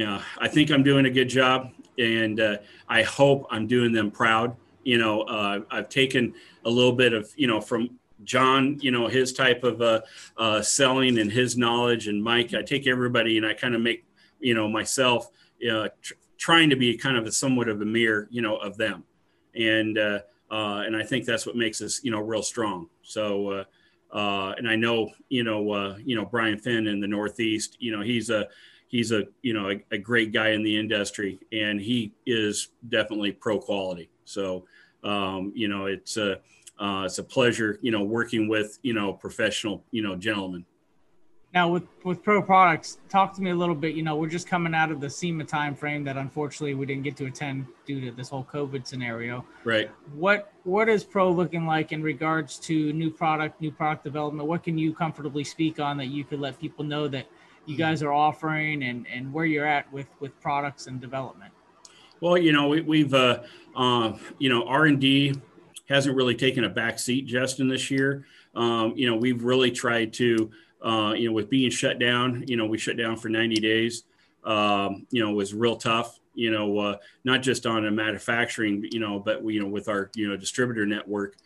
uh, 0.00 0.22
I 0.38 0.48
think 0.48 0.70
I'm 0.70 0.82
doing 0.82 1.06
a 1.06 1.10
good 1.10 1.28
job, 1.28 1.70
and 1.98 2.40
uh, 2.40 2.56
I 2.88 3.02
hope 3.02 3.46
I'm 3.50 3.66
doing 3.66 3.92
them 3.92 4.10
proud. 4.10 4.56
You 4.84 4.98
know, 4.98 5.22
uh, 5.22 5.60
I've 5.70 5.88
taken 5.88 6.34
a 6.64 6.70
little 6.70 6.92
bit 6.92 7.12
of 7.12 7.30
you 7.36 7.46
know 7.46 7.60
from 7.60 7.98
John, 8.24 8.78
you 8.80 8.90
know, 8.90 9.08
his 9.08 9.32
type 9.32 9.64
of 9.64 9.82
uh, 9.82 10.00
uh, 10.36 10.62
selling 10.62 11.18
and 11.18 11.30
his 11.30 11.56
knowledge, 11.56 12.08
and 12.08 12.22
Mike. 12.22 12.54
I 12.54 12.62
take 12.62 12.86
everybody 12.86 13.36
and 13.36 13.46
I 13.46 13.54
kind 13.54 13.74
of 13.74 13.80
make 13.80 14.04
you 14.40 14.54
know 14.54 14.68
myself 14.68 15.30
uh, 15.70 15.88
tr- 16.00 16.14
trying 16.38 16.70
to 16.70 16.76
be 16.76 16.96
kind 16.96 17.16
of 17.16 17.26
a 17.26 17.32
somewhat 17.32 17.68
of 17.68 17.80
a 17.82 17.84
mirror, 17.84 18.28
you 18.30 18.42
know, 18.42 18.56
of 18.56 18.76
them, 18.76 19.04
and 19.54 19.98
uh 19.98 20.20
and 20.50 20.94
I 20.96 21.02
think 21.02 21.24
that's 21.24 21.46
what 21.46 21.56
makes 21.56 21.80
us 21.80 22.02
you 22.04 22.10
know 22.10 22.20
real 22.20 22.42
strong. 22.42 22.88
So. 23.02 23.48
uh 23.50 23.64
and 24.58 24.68
I 24.68 24.76
know, 24.76 25.10
you 25.30 25.42
know, 25.42 25.72
uh, 25.72 25.96
you 26.04 26.14
know 26.14 26.26
Brian 26.26 26.58
Finn 26.58 26.86
in 26.86 27.00
the 27.00 27.06
Northeast. 27.06 27.78
You 27.80 27.92
know, 27.96 28.02
he's 28.02 28.28
a 28.28 28.46
he's 28.92 29.10
a 29.10 29.24
you 29.40 29.52
know 29.52 29.70
a, 29.70 29.84
a, 29.90 29.98
great 29.98 30.32
guy 30.32 30.50
in 30.50 30.62
the 30.62 30.78
industry 30.78 31.40
and 31.50 31.80
he 31.80 32.12
is 32.24 32.68
definitely 32.88 33.32
pro 33.32 33.58
quality. 33.58 34.08
So 34.24 34.66
um, 35.02 35.50
you 35.56 35.66
know 35.66 35.86
it's 35.86 36.16
a 36.16 36.34
uh, 36.78 37.02
it's 37.06 37.18
a 37.18 37.24
pleasure 37.24 37.80
you 37.82 37.90
know 37.90 38.04
working 38.04 38.46
with 38.46 38.78
you 38.82 38.94
know 38.94 39.12
professional 39.12 39.82
you 39.90 40.02
know 40.02 40.14
gentlemen. 40.14 40.64
Now 41.54 41.68
with 41.68 41.84
with 42.04 42.22
pro 42.22 42.40
products 42.42 42.98
talk 43.08 43.34
to 43.34 43.42
me 43.42 43.50
a 43.50 43.54
little 43.54 43.74
bit. 43.74 43.94
You 43.94 44.02
know 44.02 44.16
we're 44.16 44.28
just 44.28 44.46
coming 44.46 44.74
out 44.74 44.90
of 44.90 45.00
the 45.00 45.10
sema 45.10 45.44
time 45.44 45.74
frame 45.74 46.04
that 46.04 46.16
unfortunately 46.16 46.74
we 46.74 46.86
didn't 46.86 47.02
get 47.02 47.16
to 47.16 47.26
attend 47.26 47.66
due 47.86 48.00
to 48.02 48.10
this 48.10 48.28
whole 48.28 48.44
covid 48.44 48.86
scenario. 48.86 49.44
Right. 49.64 49.90
What 50.14 50.52
what 50.64 50.88
is 50.88 51.02
pro 51.02 51.30
looking 51.30 51.66
like 51.66 51.92
in 51.92 52.02
regards 52.02 52.58
to 52.60 52.92
new 52.92 53.10
product 53.10 53.60
new 53.60 53.70
product 53.70 54.04
development? 54.04 54.48
What 54.48 54.62
can 54.62 54.76
you 54.76 54.94
comfortably 54.94 55.44
speak 55.44 55.80
on 55.80 55.96
that 55.96 56.06
you 56.06 56.24
could 56.24 56.40
let 56.40 56.58
people 56.58 56.84
know 56.84 57.08
that 57.08 57.26
you 57.66 57.76
guys 57.76 58.02
are 58.02 58.12
offering 58.12 58.84
and, 58.84 59.06
and 59.12 59.32
where 59.32 59.44
you're 59.44 59.66
at 59.66 59.90
with, 59.92 60.06
with 60.20 60.38
products 60.40 60.86
and 60.86 61.00
development. 61.00 61.52
Well, 62.20 62.38
you 62.38 62.52
know, 62.52 62.68
we, 62.68 63.02
have 63.02 63.14
uh, 63.14 63.42
uh, 63.74 64.16
you 64.38 64.48
know, 64.48 64.64
R&D 64.66 65.34
hasn't 65.88 66.16
really 66.16 66.34
taken 66.34 66.64
a 66.64 66.68
back 66.68 66.98
seat, 66.98 67.26
Justin, 67.26 67.68
this 67.68 67.90
year. 67.90 68.26
Um, 68.54 68.92
you 68.96 69.10
know, 69.10 69.16
we've 69.16 69.42
really 69.42 69.70
tried 69.70 70.12
to, 70.14 70.50
uh, 70.82 71.14
you 71.16 71.26
know, 71.28 71.32
with 71.32 71.50
being 71.50 71.70
shut 71.70 71.98
down, 71.98 72.44
you 72.46 72.56
know, 72.56 72.66
we 72.66 72.78
shut 72.78 72.96
down 72.96 73.16
for 73.16 73.28
90 73.28 73.56
days, 73.56 74.04
um, 74.44 75.06
you 75.10 75.24
know, 75.24 75.32
was 75.32 75.54
real 75.54 75.76
tough, 75.76 76.20
you 76.34 76.50
know, 76.50 76.78
uh, 76.78 76.96
not 77.24 77.42
just 77.42 77.66
on 77.66 77.86
a 77.86 77.90
manufacturing, 77.90 78.86
you 78.90 79.00
know, 79.00 79.18
but 79.18 79.42
we, 79.42 79.54
you 79.54 79.60
know, 79.62 79.68
with 79.68 79.88
our, 79.88 80.10
you 80.14 80.28
know, 80.28 80.36
distributor 80.36 80.86
network, 80.86 81.36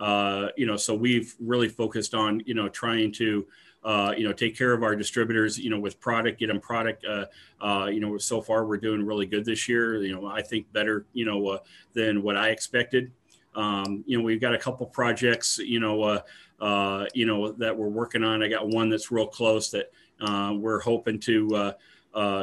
uh, 0.00 0.48
you 0.56 0.66
know, 0.66 0.76
so 0.76 0.94
we've 0.94 1.34
really 1.40 1.68
focused 1.68 2.14
on, 2.14 2.42
you 2.46 2.54
know, 2.54 2.68
trying 2.68 3.12
to, 3.12 3.46
uh, 3.86 4.12
you 4.18 4.26
know, 4.26 4.32
take 4.32 4.58
care 4.58 4.72
of 4.72 4.82
our 4.82 4.96
distributors, 4.96 5.56
you 5.56 5.70
know, 5.70 5.78
with 5.78 6.00
product, 6.00 6.40
get 6.40 6.48
them 6.48 6.58
product. 6.58 7.04
Uh, 7.04 7.24
uh, 7.60 7.86
you 7.86 8.00
know, 8.00 8.18
so 8.18 8.42
far 8.42 8.66
we're 8.66 8.76
doing 8.76 9.06
really 9.06 9.26
good 9.26 9.44
this 9.44 9.68
year. 9.68 10.02
You 10.02 10.12
know, 10.12 10.26
I 10.26 10.42
think 10.42 10.70
better, 10.72 11.06
you 11.12 11.24
know, 11.24 11.46
uh, 11.46 11.58
than 11.94 12.20
what 12.20 12.36
I 12.36 12.48
expected. 12.48 13.12
Um, 13.54 14.02
you 14.04 14.18
know, 14.18 14.24
we've 14.24 14.40
got 14.40 14.54
a 14.54 14.58
couple 14.58 14.86
projects, 14.86 15.58
you 15.58 15.78
know, 15.78 16.02
uh, 16.02 16.20
uh, 16.60 17.06
you 17.14 17.26
know, 17.26 17.52
that 17.52 17.76
we're 17.76 17.88
working 17.88 18.24
on. 18.24 18.42
I 18.42 18.48
got 18.48 18.68
one 18.68 18.88
that's 18.88 19.12
real 19.12 19.28
close 19.28 19.70
that 19.70 19.92
we're 20.20 20.80
hoping 20.80 21.20
to 21.20 21.72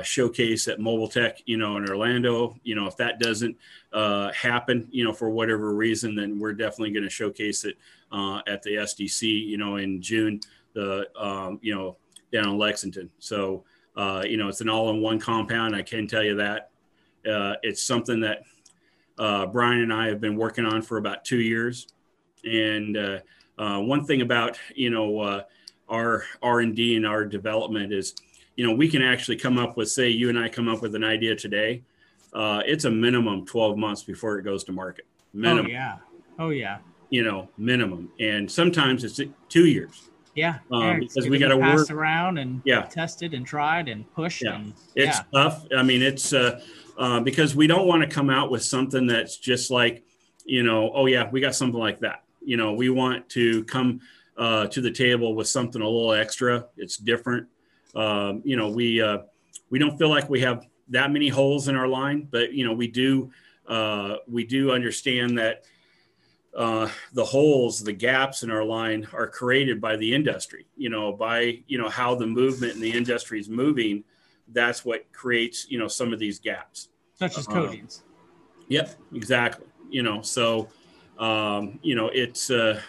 showcase 0.01 0.69
at 0.69 0.79
Mobile 0.79 1.09
Tech, 1.09 1.39
you 1.45 1.57
know, 1.57 1.75
in 1.75 1.89
Orlando. 1.89 2.55
You 2.63 2.75
know, 2.75 2.87
if 2.87 2.95
that 2.97 3.19
doesn't 3.19 3.57
happen, 3.91 4.87
you 4.91 5.03
know, 5.03 5.11
for 5.11 5.29
whatever 5.29 5.75
reason, 5.75 6.15
then 6.15 6.39
we're 6.39 6.53
definitely 6.53 6.91
going 6.91 7.03
to 7.03 7.09
showcase 7.09 7.65
it 7.65 7.77
at 8.47 8.63
the 8.63 8.75
SDC, 8.75 9.45
you 9.45 9.57
know, 9.57 9.75
in 9.75 10.01
June 10.01 10.39
the 10.73 11.07
um, 11.19 11.59
you 11.61 11.73
know 11.73 11.97
down 12.31 12.49
in 12.49 12.57
Lexington. 12.57 13.09
So 13.19 13.63
uh, 13.95 14.23
you 14.27 14.37
know 14.37 14.47
it's 14.47 14.61
an 14.61 14.69
all-in-one 14.69 15.19
compound. 15.19 15.75
I 15.75 15.81
can 15.81 16.07
tell 16.07 16.23
you 16.23 16.35
that 16.35 16.69
uh, 17.29 17.55
it's 17.63 17.81
something 17.81 18.19
that 18.21 18.43
uh, 19.17 19.45
Brian 19.45 19.81
and 19.81 19.93
I 19.93 20.07
have 20.07 20.19
been 20.19 20.35
working 20.35 20.65
on 20.65 20.81
for 20.81 20.97
about 20.97 21.23
two 21.23 21.39
years. 21.39 21.87
And 22.43 22.97
uh, 22.97 23.19
uh, 23.57 23.79
one 23.79 24.05
thing 24.05 24.21
about 24.21 24.59
you 24.75 24.89
know 24.89 25.19
uh, 25.19 25.43
our 25.89 26.25
R 26.41 26.59
and 26.59 26.75
D 26.75 26.95
and 26.95 27.05
our 27.05 27.25
development 27.25 27.93
is 27.93 28.15
you 28.55 28.67
know 28.67 28.73
we 28.73 28.89
can 28.89 29.01
actually 29.01 29.37
come 29.37 29.57
up 29.57 29.77
with 29.77 29.89
say 29.89 30.09
you 30.09 30.29
and 30.29 30.37
I 30.37 30.49
come 30.49 30.67
up 30.67 30.81
with 30.81 30.95
an 30.95 31.03
idea 31.03 31.35
today. 31.35 31.83
it's 32.33 32.85
a 32.85 32.91
minimum 32.91 33.45
12 33.45 33.77
months 33.77 34.03
before 34.03 34.39
it 34.39 34.43
goes 34.43 34.63
to 34.65 34.71
market. 34.71 35.05
Minimum. 35.33 35.67
Oh 35.67 35.69
yeah. 35.69 35.97
Oh 36.39 36.49
yeah. 36.49 36.77
You 37.09 37.23
know, 37.23 37.47
minimum, 37.59 38.11
and 38.19 38.51
sometimes 38.51 39.03
it's 39.03 39.19
two 39.47 39.67
years. 39.67 40.09
Yeah, 40.35 40.59
um, 40.71 40.99
because 40.99 41.29
we 41.29 41.37
got 41.37 41.49
to 41.49 41.57
work 41.57 41.91
around 41.91 42.39
and 42.39 42.61
yeah. 42.65 42.83
tested 42.83 43.33
and 43.33 43.45
tried 43.45 43.87
and 43.87 44.11
pushed. 44.15 44.43
Yeah, 44.43 44.55
and, 44.55 44.73
it's 44.95 45.17
yeah. 45.17 45.23
tough. 45.31 45.65
I 45.75 45.83
mean, 45.83 46.01
it's 46.01 46.33
uh, 46.33 46.59
uh, 46.97 47.19
because 47.19 47.55
we 47.55 47.67
don't 47.67 47.87
want 47.87 48.01
to 48.01 48.07
come 48.07 48.29
out 48.29 48.49
with 48.49 48.63
something 48.63 49.05
that's 49.05 49.37
just 49.37 49.69
like, 49.69 50.03
you 50.45 50.63
know, 50.63 50.91
oh 50.93 51.05
yeah, 51.05 51.29
we 51.31 51.39
got 51.39 51.53
something 51.55 51.79
like 51.79 51.99
that. 51.99 52.23
You 52.43 52.57
know, 52.57 52.73
we 52.73 52.89
want 52.89 53.29
to 53.29 53.63
come 53.65 54.01
uh, 54.37 54.67
to 54.67 54.81
the 54.81 54.91
table 54.91 55.35
with 55.35 55.47
something 55.47 55.81
a 55.81 55.87
little 55.87 56.13
extra. 56.13 56.65
It's 56.77 56.97
different. 56.97 57.47
Um, 57.95 58.41
you 58.43 58.55
know, 58.55 58.69
we 58.69 59.01
uh, 59.01 59.19
we 59.69 59.77
don't 59.77 59.97
feel 59.97 60.09
like 60.09 60.29
we 60.29 60.41
have 60.41 60.65
that 60.89 61.11
many 61.11 61.29
holes 61.29 61.67
in 61.67 61.75
our 61.75 61.87
line, 61.87 62.27
but 62.31 62.53
you 62.53 62.65
know, 62.65 62.73
we 62.73 62.87
do 62.87 63.31
uh, 63.67 64.15
we 64.27 64.43
do 64.45 64.71
understand 64.71 65.37
that 65.37 65.65
uh, 66.55 66.87
the 67.13 67.25
holes, 67.25 67.83
the 67.83 67.93
gaps 67.93 68.43
in 68.43 68.51
our 68.51 68.63
line 68.63 69.07
are 69.13 69.27
created 69.27 69.81
by 69.81 69.95
the 69.95 70.13
industry. 70.13 70.65
You 70.77 70.89
know, 70.89 71.11
by 71.11 71.59
you 71.67 71.77
know 71.77 71.89
how 71.89 72.15
the 72.15 72.27
movement 72.27 72.73
in 72.73 72.81
the 72.81 72.91
industry 72.91 73.39
is 73.39 73.49
moving. 73.49 74.03
That's 74.49 74.85
what 74.85 75.11
creates 75.11 75.65
you 75.69 75.79
know 75.79 75.87
some 75.87 76.13
of 76.13 76.19
these 76.19 76.39
gaps, 76.39 76.89
such 77.15 77.37
as 77.37 77.47
uh, 77.47 77.51
coatings. 77.51 78.03
Uh, 78.05 78.63
yep, 78.67 78.95
exactly. 79.13 79.67
You 79.89 80.03
know, 80.03 80.21
so 80.21 80.69
um, 81.17 81.79
you 81.81 81.95
know 81.95 82.09
it's 82.13 82.51
uh, 82.51 82.79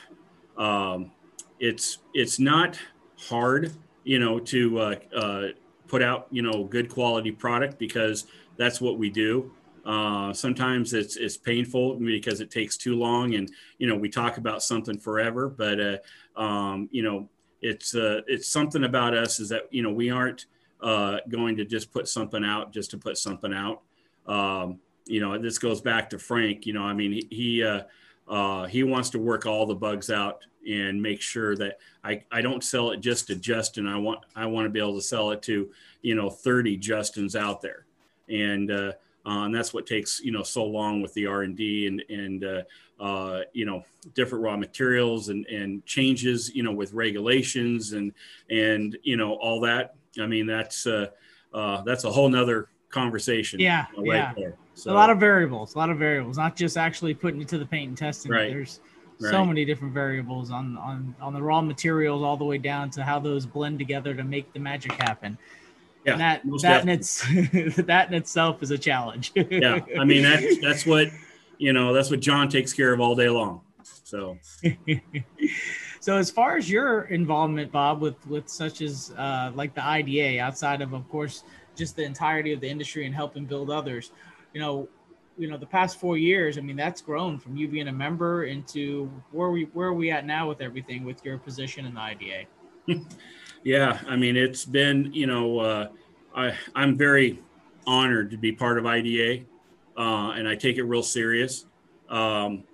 um, 0.59 1.11
it's 1.59 1.99
it's 2.13 2.39
not 2.39 2.79
hard. 3.19 3.73
You 4.05 4.19
know, 4.19 4.39
to 4.39 4.79
uh, 4.79 4.95
uh, 5.17 5.47
put 5.89 6.03
out 6.03 6.27
you 6.31 6.43
know 6.43 6.65
good 6.65 6.91
quality 6.91 7.33
product 7.33 7.79
because 7.79 8.27
that's 8.59 8.81
what 8.81 8.99
we 8.99 9.09
do. 9.09 9.51
Uh, 9.85 10.33
sometimes 10.33 10.95
it's 10.95 11.17
it's 11.17 11.37
painful 11.37 11.97
because 11.97 12.41
it 12.41 12.51
takes 12.51 12.77
too 12.77 12.97
long, 12.97 13.35
and 13.35 13.51
you 13.79 13.87
know 13.87 13.97
we 13.97 14.09
talk 14.09 14.39
about 14.39 14.63
something 14.63 14.99
forever. 14.99 15.49
But 15.49 15.81
uh, 15.81 16.41
um, 16.41 16.89
you 16.91 17.03
know 17.03 17.29
it's 17.61 17.95
uh, 17.95 18.23
it's 18.27 18.49
something 18.49 18.85
about 18.85 19.15
us 19.15 19.41
is 19.41 19.49
that 19.51 19.69
you 19.71 19.83
know 19.83 19.93
we 19.93 20.11
aren't 20.11 20.47
uh, 20.81 21.19
going 21.29 21.57
to 21.57 21.65
just 21.65 21.93
put 21.93 22.09
something 22.09 22.45
out 22.45 22.73
just 22.73 22.91
to 22.93 22.99
put 22.99 23.19
something 23.19 23.53
out. 23.53 23.83
Um, 24.27 24.81
you 25.07 25.21
know 25.21 25.37
this 25.39 25.59
goes 25.59 25.81
back 25.81 26.11
to 26.11 26.19
Frank. 26.19 26.67
You 26.67 26.73
know 26.73 26.83
I 26.83 26.95
mean 26.95 27.13
he 27.13 27.29
he, 27.31 27.65
uh, 27.65 27.83
uh, 28.29 28.67
he 28.67 28.85
wants 28.85 29.11
to 29.11 29.19
work 29.19 29.45
all 29.45 29.67
the 29.67 29.75
bugs 29.75 30.11
out 30.11 30.45
and 30.69 31.01
make 31.01 31.21
sure 31.21 31.57
that 31.57 31.79
I, 32.03 32.23
I 32.33 32.41
don't 32.41 32.65
sell 32.65 32.91
it 32.91 33.01
just 33.01 33.27
to 33.27 33.37
Justin. 33.37 33.87
I 33.87 33.99
want 33.99 34.21
I 34.35 34.47
want 34.47 34.65
to 34.65 34.71
be 34.71 34.79
able 34.79 34.95
to 34.95 35.03
sell 35.03 35.31
it 35.31 35.43
to 35.43 35.71
you 36.03 36.15
know 36.15 36.31
30 36.31 36.79
Justins 36.79 37.39
out 37.39 37.61
there, 37.61 37.87
and 38.29 38.71
uh, 38.71 38.93
uh, 39.27 39.45
and 39.45 39.55
that's 39.55 39.73
what 39.73 39.87
takes 39.87 40.21
you 40.21 40.33
know 40.33 40.43
so 40.43 40.65
long 40.65 41.01
with 41.01 41.13
the 41.15 41.27
r&d 41.27 41.87
and 41.87 42.03
and 42.09 42.45
uh, 42.45 42.63
uh, 43.01 43.41
you 43.53 43.65
know 43.65 43.83
different 44.15 44.45
raw 44.45 44.57
materials 44.57 45.29
and 45.29 45.47
and 45.47 45.85
changes 45.87 46.55
you 46.55 46.63
know 46.63 46.73
with 46.73 46.93
regulations 46.93 47.93
and 47.93 48.13
and 48.51 48.97
you 49.03 49.17
know 49.17 49.35
all 49.35 49.61
that 49.61 49.95
i 50.21 50.27
mean 50.27 50.47
that's 50.47 50.87
uh, 50.87 51.07
uh, 51.53 51.83
that's 51.83 52.05
a 52.05 52.11
whole 52.11 52.29
nother 52.29 52.69
conversation 52.89 53.59
yeah 53.61 53.87
right 53.97 54.07
yeah. 54.07 54.33
There. 54.37 54.57
So, 54.75 54.93
a 54.93 54.95
lot 54.95 55.11
of 55.11 55.19
variables 55.19 55.75
a 55.75 55.79
lot 55.79 55.91
of 55.91 55.99
variables 55.99 56.37
not 56.37 56.57
just 56.57 56.77
actually 56.77 57.15
putting 57.15 57.41
it 57.41 57.49
to 57.49 57.59
the 57.59 57.67
paint 57.67 57.89
and 57.89 57.99
testing 57.99 58.33
right. 58.33 58.51
there's 58.51 58.81
Right. 59.21 59.31
so 59.31 59.45
many 59.45 59.65
different 59.65 59.95
variables 59.95 60.51
on 60.51 60.77
on 60.79 61.15
on 61.21 61.35
the 61.35 61.41
raw 61.41 61.61
materials 61.61 62.25
all 62.25 62.37
the 62.37 62.45
way 62.45 62.59
down 62.59 62.91
to 62.91 63.05
how 63.05 63.21
those 63.21 63.47
blend 63.47 63.79
together 63.79 64.13
to 64.13 64.25
make 64.25 64.53
the 64.53 64.59
magic 64.59 64.91
happen 64.95 65.39
yeah, 66.05 66.17
that 66.17 66.43
that 66.61 66.83
in 66.83 66.89
its 66.89 67.23
that 67.77 68.09
in 68.09 68.15
itself 68.15 68.63
is 68.63 68.71
a 68.71 68.79
challenge. 68.79 69.33
yeah, 69.37 69.81
I 69.99 70.05
mean 70.05 70.23
that's 70.23 70.59
that's 70.61 70.87
what 70.87 71.09
you 71.59 71.73
know 71.73 71.93
that's 71.93 72.11
what 72.11 72.21
John 72.21 72.49
takes 72.49 72.73
care 72.73 72.93
of 72.93 73.01
all 73.01 73.15
day 73.15 73.29
long. 73.29 73.63
So, 73.83 74.39
so 76.01 76.17
as 76.17 76.31
far 76.31 76.57
as 76.57 76.71
your 76.71 77.03
involvement, 77.05 77.73
Bob, 77.73 78.01
with 78.01 78.27
with 78.27 78.49
such 78.49 78.83
as 78.83 79.13
uh, 79.17 79.53
like 79.55 79.75
the 79.75 79.85
IDA, 79.85 80.41
outside 80.41 80.83
of 80.83 80.93
of 80.93 81.09
course 81.09 81.45
just 81.75 81.97
the 81.97 82.05
entirety 82.05 82.53
of 82.53 82.61
the 82.61 82.69
industry 82.69 83.07
and 83.07 83.15
helping 83.15 83.47
build 83.47 83.71
others, 83.71 84.13
you 84.53 84.61
know, 84.61 84.89
you 85.39 85.49
know 85.51 85.57
the 85.57 85.67
past 85.67 85.99
four 85.99 86.19
years. 86.19 86.59
I 86.59 86.61
mean 86.61 86.77
that's 86.77 87.01
grown 87.01 87.39
from 87.39 87.57
you 87.57 87.67
being 87.67 87.89
a 87.89 87.93
member 87.93 88.45
into 88.45 89.11
where 89.33 89.51
we 89.51 89.65
where 89.73 89.89
are 89.89 89.95
we 89.95 90.11
at 90.11 90.27
now 90.27 90.49
with 90.49 90.61
everything 90.61 91.05
with 91.05 91.25
your 91.25 91.39
position 91.39 91.87
in 91.87 91.95
the 91.95 92.01
IDA. 92.01 92.45
Yeah, 93.65 93.99
I 94.07 94.17
mean, 94.17 94.37
it's 94.37 94.67
been, 94.67 95.11
you 95.15 95.27
know, 95.27 95.59
uh, 95.59 95.89
I, 96.37 96.55
I'm 96.75 96.99
very 96.99 97.43
honored 97.87 98.31
to 98.33 98.37
be 98.37 98.53
part 98.53 98.79
of 98.79 98.85
IDA, 98.85 99.45
uh, 99.97 100.33
and 100.33 100.47
I 100.47 100.55
take 100.55 100.77
it 100.77 100.83
real 100.83 101.03
serious. 101.03 101.65
Um, 102.11 102.65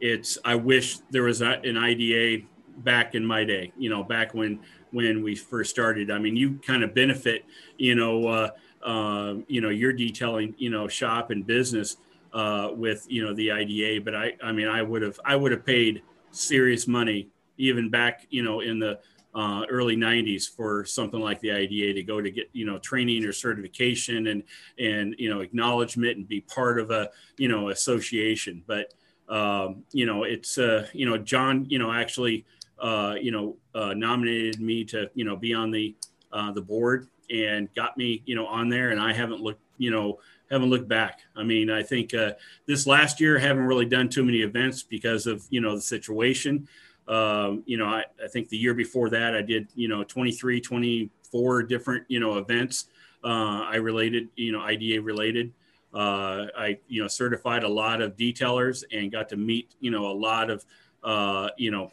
it's 0.00 0.38
I 0.44 0.56
wish 0.56 0.98
there 1.10 1.22
was 1.22 1.42
a, 1.42 1.60
an 1.60 1.76
IDA 1.76 2.44
back 2.78 3.14
in 3.14 3.24
my 3.24 3.44
day, 3.44 3.72
you 3.78 3.88
know, 3.88 4.02
back 4.02 4.34
when 4.34 4.58
when 4.90 5.22
we 5.22 5.36
first 5.36 5.70
started. 5.70 6.10
I 6.10 6.18
mean, 6.18 6.34
you 6.34 6.58
kind 6.66 6.82
of 6.82 6.92
benefit, 6.92 7.44
you 7.78 7.94
know, 7.94 8.26
uh, 8.26 8.50
uh, 8.84 9.34
you 9.46 9.60
know, 9.60 9.68
your 9.68 9.92
detailing, 9.92 10.56
you 10.58 10.70
know, 10.70 10.88
shop 10.88 11.30
and 11.30 11.46
business 11.46 11.98
uh, 12.32 12.70
with 12.72 13.06
you 13.08 13.24
know 13.24 13.32
the 13.32 13.52
IDA. 13.52 14.00
But 14.04 14.16
I, 14.16 14.32
I 14.42 14.50
mean, 14.50 14.66
I 14.66 14.82
would 14.82 15.02
have 15.02 15.20
I 15.24 15.36
would 15.36 15.52
have 15.52 15.64
paid 15.64 16.02
serious 16.32 16.88
money 16.88 17.28
even 17.58 17.90
back, 17.90 18.26
you 18.30 18.42
know, 18.42 18.60
in 18.60 18.80
the 18.80 18.98
uh, 19.34 19.64
early 19.70 19.96
90s 19.96 20.44
for 20.54 20.84
something 20.84 21.20
like 21.20 21.40
the 21.40 21.50
IDA 21.50 21.94
to 21.94 22.02
go 22.02 22.20
to 22.20 22.30
get 22.30 22.50
you 22.52 22.66
know 22.66 22.78
training 22.78 23.24
or 23.24 23.32
certification 23.32 24.28
and 24.28 24.42
and 24.78 25.14
you 25.18 25.30
know 25.30 25.40
acknowledgement 25.40 26.16
and 26.16 26.28
be 26.28 26.40
part 26.42 26.78
of 26.78 26.90
a 26.90 27.10
you 27.38 27.48
know 27.48 27.70
association. 27.70 28.62
But 28.66 28.92
um, 29.28 29.84
you 29.92 30.06
know 30.06 30.24
it's 30.24 30.58
uh, 30.58 30.86
you 30.92 31.08
know 31.08 31.16
John 31.16 31.66
you 31.68 31.78
know 31.78 31.92
actually 31.92 32.44
uh, 32.78 33.14
you 33.20 33.30
know 33.30 33.56
uh, 33.74 33.94
nominated 33.94 34.60
me 34.60 34.84
to 34.86 35.10
you 35.14 35.24
know 35.24 35.36
be 35.36 35.54
on 35.54 35.70
the 35.70 35.94
uh, 36.32 36.52
the 36.52 36.62
board 36.62 37.08
and 37.30 37.72
got 37.74 37.96
me 37.96 38.22
you 38.26 38.34
know 38.34 38.46
on 38.46 38.68
there, 38.68 38.90
and 38.90 39.00
I 39.00 39.12
haven't 39.12 39.40
looked 39.40 39.62
you 39.78 39.90
know 39.90 40.18
haven't 40.50 40.68
looked 40.68 40.88
back. 40.88 41.20
I 41.34 41.42
mean, 41.42 41.70
I 41.70 41.82
think 41.82 42.12
uh, 42.12 42.32
this 42.66 42.86
last 42.86 43.20
year 43.20 43.38
haven't 43.38 43.64
really 43.64 43.86
done 43.86 44.10
too 44.10 44.22
many 44.22 44.42
events 44.42 44.82
because 44.82 45.26
of 45.26 45.46
you 45.48 45.62
know 45.62 45.74
the 45.74 45.82
situation. 45.82 46.68
Um, 47.08 47.62
you 47.66 47.76
know, 47.76 47.86
I, 47.86 48.04
I 48.22 48.28
think 48.28 48.48
the 48.48 48.56
year 48.56 48.74
before 48.74 49.10
that, 49.10 49.34
I 49.34 49.42
did, 49.42 49.68
you 49.74 49.88
know, 49.88 50.04
23, 50.04 50.60
24 50.60 51.62
different, 51.64 52.04
you 52.08 52.20
know, 52.20 52.38
events 52.38 52.86
uh, 53.24 53.64
I 53.68 53.76
related, 53.76 54.28
you 54.36 54.52
know, 54.52 54.60
IDA 54.60 55.00
related. 55.00 55.52
Uh, 55.94 56.46
I, 56.56 56.78
you 56.88 57.02
know, 57.02 57.08
certified 57.08 57.64
a 57.64 57.68
lot 57.68 58.00
of 58.00 58.16
detailers 58.16 58.82
and 58.92 59.12
got 59.12 59.28
to 59.28 59.36
meet, 59.36 59.74
you 59.80 59.90
know, 59.90 60.06
a 60.06 60.12
lot 60.12 60.50
of, 60.50 60.64
uh, 61.04 61.48
you 61.58 61.70
know, 61.70 61.92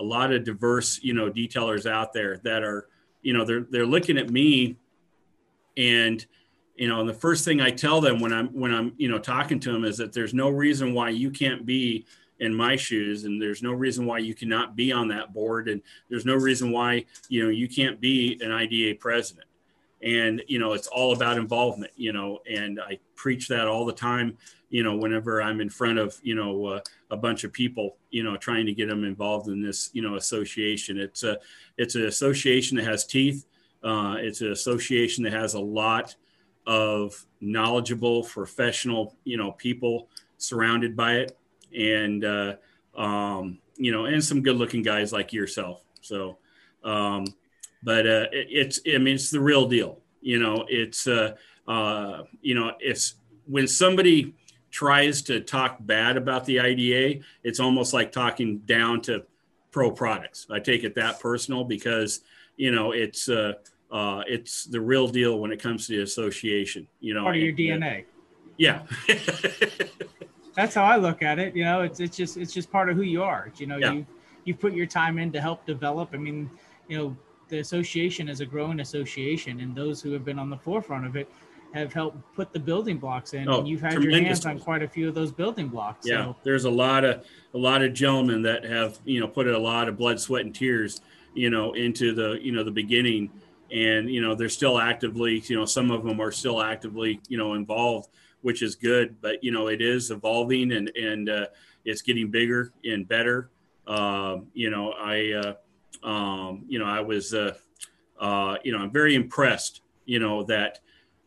a 0.00 0.02
lot 0.02 0.32
of 0.32 0.44
diverse, 0.44 1.00
you 1.02 1.14
know, 1.14 1.30
detailers 1.30 1.88
out 1.90 2.12
there 2.12 2.38
that 2.38 2.62
are, 2.62 2.88
you 3.22 3.32
know, 3.32 3.44
they're, 3.44 3.66
they're 3.70 3.86
looking 3.86 4.18
at 4.18 4.30
me 4.30 4.76
and, 5.76 6.26
you 6.76 6.88
know, 6.88 7.00
and 7.00 7.08
the 7.08 7.14
first 7.14 7.44
thing 7.44 7.60
I 7.60 7.70
tell 7.70 8.00
them 8.00 8.20
when 8.20 8.32
I'm, 8.32 8.48
when 8.48 8.74
I'm, 8.74 8.92
you 8.98 9.08
know, 9.08 9.18
talking 9.18 9.60
to 9.60 9.72
them 9.72 9.84
is 9.84 9.96
that 9.98 10.12
there's 10.12 10.34
no 10.34 10.50
reason 10.50 10.92
why 10.92 11.10
you 11.10 11.30
can't 11.30 11.64
be 11.64 12.04
in 12.40 12.54
my 12.54 12.76
shoes 12.76 13.24
and 13.24 13.40
there's 13.40 13.62
no 13.62 13.72
reason 13.72 14.04
why 14.04 14.18
you 14.18 14.34
cannot 14.34 14.76
be 14.76 14.92
on 14.92 15.08
that 15.08 15.32
board 15.32 15.68
and 15.68 15.80
there's 16.08 16.26
no 16.26 16.34
reason 16.34 16.70
why 16.70 17.04
you 17.28 17.42
know 17.42 17.48
you 17.48 17.68
can't 17.68 18.00
be 18.00 18.38
an 18.42 18.52
IDA 18.52 18.98
president. 18.98 19.46
And 20.02 20.42
you 20.46 20.58
know 20.58 20.74
it's 20.74 20.88
all 20.88 21.14
about 21.14 21.38
involvement 21.38 21.92
you 21.96 22.12
know 22.12 22.40
and 22.50 22.80
I 22.80 22.98
preach 23.14 23.48
that 23.48 23.66
all 23.66 23.86
the 23.86 23.92
time 23.92 24.36
you 24.68 24.82
know 24.82 24.96
whenever 24.96 25.40
I'm 25.40 25.60
in 25.60 25.70
front 25.70 25.98
of 25.98 26.18
you 26.22 26.34
know 26.34 26.66
uh, 26.66 26.80
a 27.10 27.16
bunch 27.16 27.44
of 27.44 27.52
people 27.52 27.96
you 28.10 28.22
know 28.22 28.36
trying 28.36 28.66
to 28.66 28.74
get 28.74 28.88
them 28.88 29.04
involved 29.04 29.48
in 29.48 29.62
this 29.62 29.90
you 29.94 30.02
know 30.02 30.16
association. 30.16 30.98
It's 30.98 31.22
a 31.22 31.38
it's 31.78 31.94
an 31.94 32.04
association 32.04 32.76
that 32.76 32.84
has 32.84 33.06
teeth. 33.06 33.46
Uh, 33.82 34.16
it's 34.18 34.40
an 34.40 34.52
association 34.52 35.24
that 35.24 35.32
has 35.32 35.54
a 35.54 35.60
lot 35.60 36.14
of 36.66 37.24
knowledgeable 37.40 38.24
professional 38.24 39.16
you 39.24 39.36
know 39.36 39.52
people 39.52 40.08
surrounded 40.38 40.96
by 40.96 41.14
it 41.14 41.38
and 41.76 42.24
uh, 42.24 42.54
um, 42.96 43.58
you 43.76 43.92
know, 43.92 44.06
and 44.06 44.24
some 44.24 44.42
good-looking 44.42 44.82
guys 44.82 45.12
like 45.12 45.32
yourself. 45.32 45.82
So, 46.00 46.38
um, 46.82 47.26
but 47.82 48.06
uh, 48.06 48.26
it, 48.32 48.48
it's 48.50 48.80
I 48.86 48.98
mean, 48.98 49.14
it's 49.14 49.30
the 49.30 49.40
real 49.40 49.68
deal. 49.68 50.00
You 50.20 50.38
know, 50.38 50.64
it's 50.68 51.06
uh, 51.06 51.36
uh, 51.68 52.22
you 52.40 52.54
know, 52.54 52.72
it's 52.80 53.14
when 53.46 53.68
somebody 53.68 54.34
tries 54.70 55.22
to 55.22 55.40
talk 55.40 55.78
bad 55.80 56.16
about 56.16 56.44
the 56.44 56.60
IDA, 56.60 57.22
it's 57.42 57.60
almost 57.60 57.94
like 57.94 58.12
talking 58.12 58.58
down 58.58 59.00
to 59.02 59.24
pro 59.70 59.90
products. 59.90 60.46
I 60.50 60.58
take 60.58 60.84
it 60.84 60.94
that 60.96 61.20
personal 61.20 61.64
because 61.64 62.20
you 62.56 62.70
know 62.70 62.92
it's 62.92 63.28
uh, 63.28 63.54
uh, 63.90 64.22
it's 64.26 64.64
the 64.64 64.80
real 64.80 65.08
deal 65.08 65.38
when 65.38 65.52
it 65.52 65.62
comes 65.62 65.86
to 65.86 65.96
the 65.96 66.02
association. 66.02 66.88
You 67.00 67.14
know, 67.14 67.24
part 67.24 67.36
of 67.36 67.42
your 67.42 67.52
DNA. 67.52 68.00
Uh, 68.00 68.04
yeah. 68.58 68.82
that's 70.56 70.74
how 70.74 70.84
I 70.84 70.96
look 70.96 71.22
at 71.22 71.38
it. 71.38 71.54
You 71.54 71.64
know, 71.64 71.82
it's 71.82 72.00
it's 72.00 72.16
just 72.16 72.36
it's 72.36 72.52
just 72.52 72.72
part 72.72 72.88
of 72.88 72.96
who 72.96 73.02
you 73.02 73.22
are. 73.22 73.52
You 73.56 73.66
know, 73.66 73.76
yeah. 73.76 73.92
you 73.92 74.06
you 74.44 74.54
put 74.54 74.72
your 74.72 74.86
time 74.86 75.18
in 75.18 75.30
to 75.32 75.40
help 75.40 75.66
develop. 75.66 76.10
I 76.12 76.16
mean, 76.16 76.50
you 76.88 76.96
know, 76.96 77.16
the 77.48 77.58
association 77.58 78.28
is 78.28 78.40
a 78.40 78.46
growing 78.46 78.80
association, 78.80 79.60
and 79.60 79.74
those 79.74 80.00
who 80.00 80.12
have 80.12 80.24
been 80.24 80.38
on 80.38 80.50
the 80.50 80.56
forefront 80.56 81.06
of 81.06 81.14
it 81.14 81.30
have 81.74 81.92
helped 81.92 82.18
put 82.34 82.52
the 82.52 82.58
building 82.58 82.96
blocks 82.96 83.34
in. 83.34 83.48
Oh, 83.48 83.58
and 83.58 83.68
you've 83.68 83.82
had 83.82 84.02
your 84.02 84.12
hands 84.12 84.46
on 84.46 84.58
quite 84.58 84.82
a 84.82 84.88
few 84.88 85.08
of 85.08 85.14
those 85.14 85.30
building 85.30 85.68
blocks. 85.68 86.06
Yeah, 86.06 86.24
so. 86.24 86.36
there's 86.42 86.64
a 86.64 86.70
lot 86.70 87.04
of 87.04 87.24
a 87.54 87.58
lot 87.58 87.82
of 87.82 87.92
gentlemen 87.92 88.42
that 88.42 88.64
have 88.64 88.98
you 89.04 89.20
know 89.20 89.28
put 89.28 89.46
a 89.46 89.58
lot 89.58 89.88
of 89.88 89.98
blood, 89.98 90.18
sweat, 90.18 90.44
and 90.44 90.54
tears 90.54 91.00
you 91.34 91.50
know 91.50 91.74
into 91.74 92.14
the 92.14 92.38
you 92.40 92.52
know 92.52 92.64
the 92.64 92.70
beginning, 92.70 93.30
and 93.70 94.10
you 94.10 94.22
know 94.22 94.34
they're 94.34 94.48
still 94.48 94.78
actively 94.78 95.42
you 95.46 95.56
know 95.56 95.66
some 95.66 95.90
of 95.90 96.02
them 96.02 96.20
are 96.20 96.32
still 96.32 96.62
actively 96.62 97.20
you 97.28 97.36
know 97.36 97.54
involved 97.54 98.08
which 98.46 98.62
is 98.62 98.76
good. 98.76 99.20
But 99.20 99.42
you 99.42 99.50
know, 99.50 99.66
it 99.66 99.82
is 99.82 100.12
evolving 100.12 100.70
and 100.70 100.88
and 100.96 101.28
uh, 101.28 101.46
it's 101.84 102.00
getting 102.00 102.30
bigger 102.30 102.72
and 102.84 103.06
better. 103.08 103.50
Uh, 103.88 104.36
you 104.54 104.70
know, 104.70 104.92
I 104.92 105.32
uh, 106.04 106.08
um, 106.08 106.64
you 106.68 106.78
know 106.78 106.84
I 106.84 107.00
was 107.00 107.34
uh, 107.34 107.54
uh, 108.20 108.56
you 108.62 108.70
know 108.70 108.78
I'm 108.78 108.92
very 108.92 109.16
impressed. 109.16 109.80
You 110.04 110.20
know 110.20 110.44
that 110.44 110.78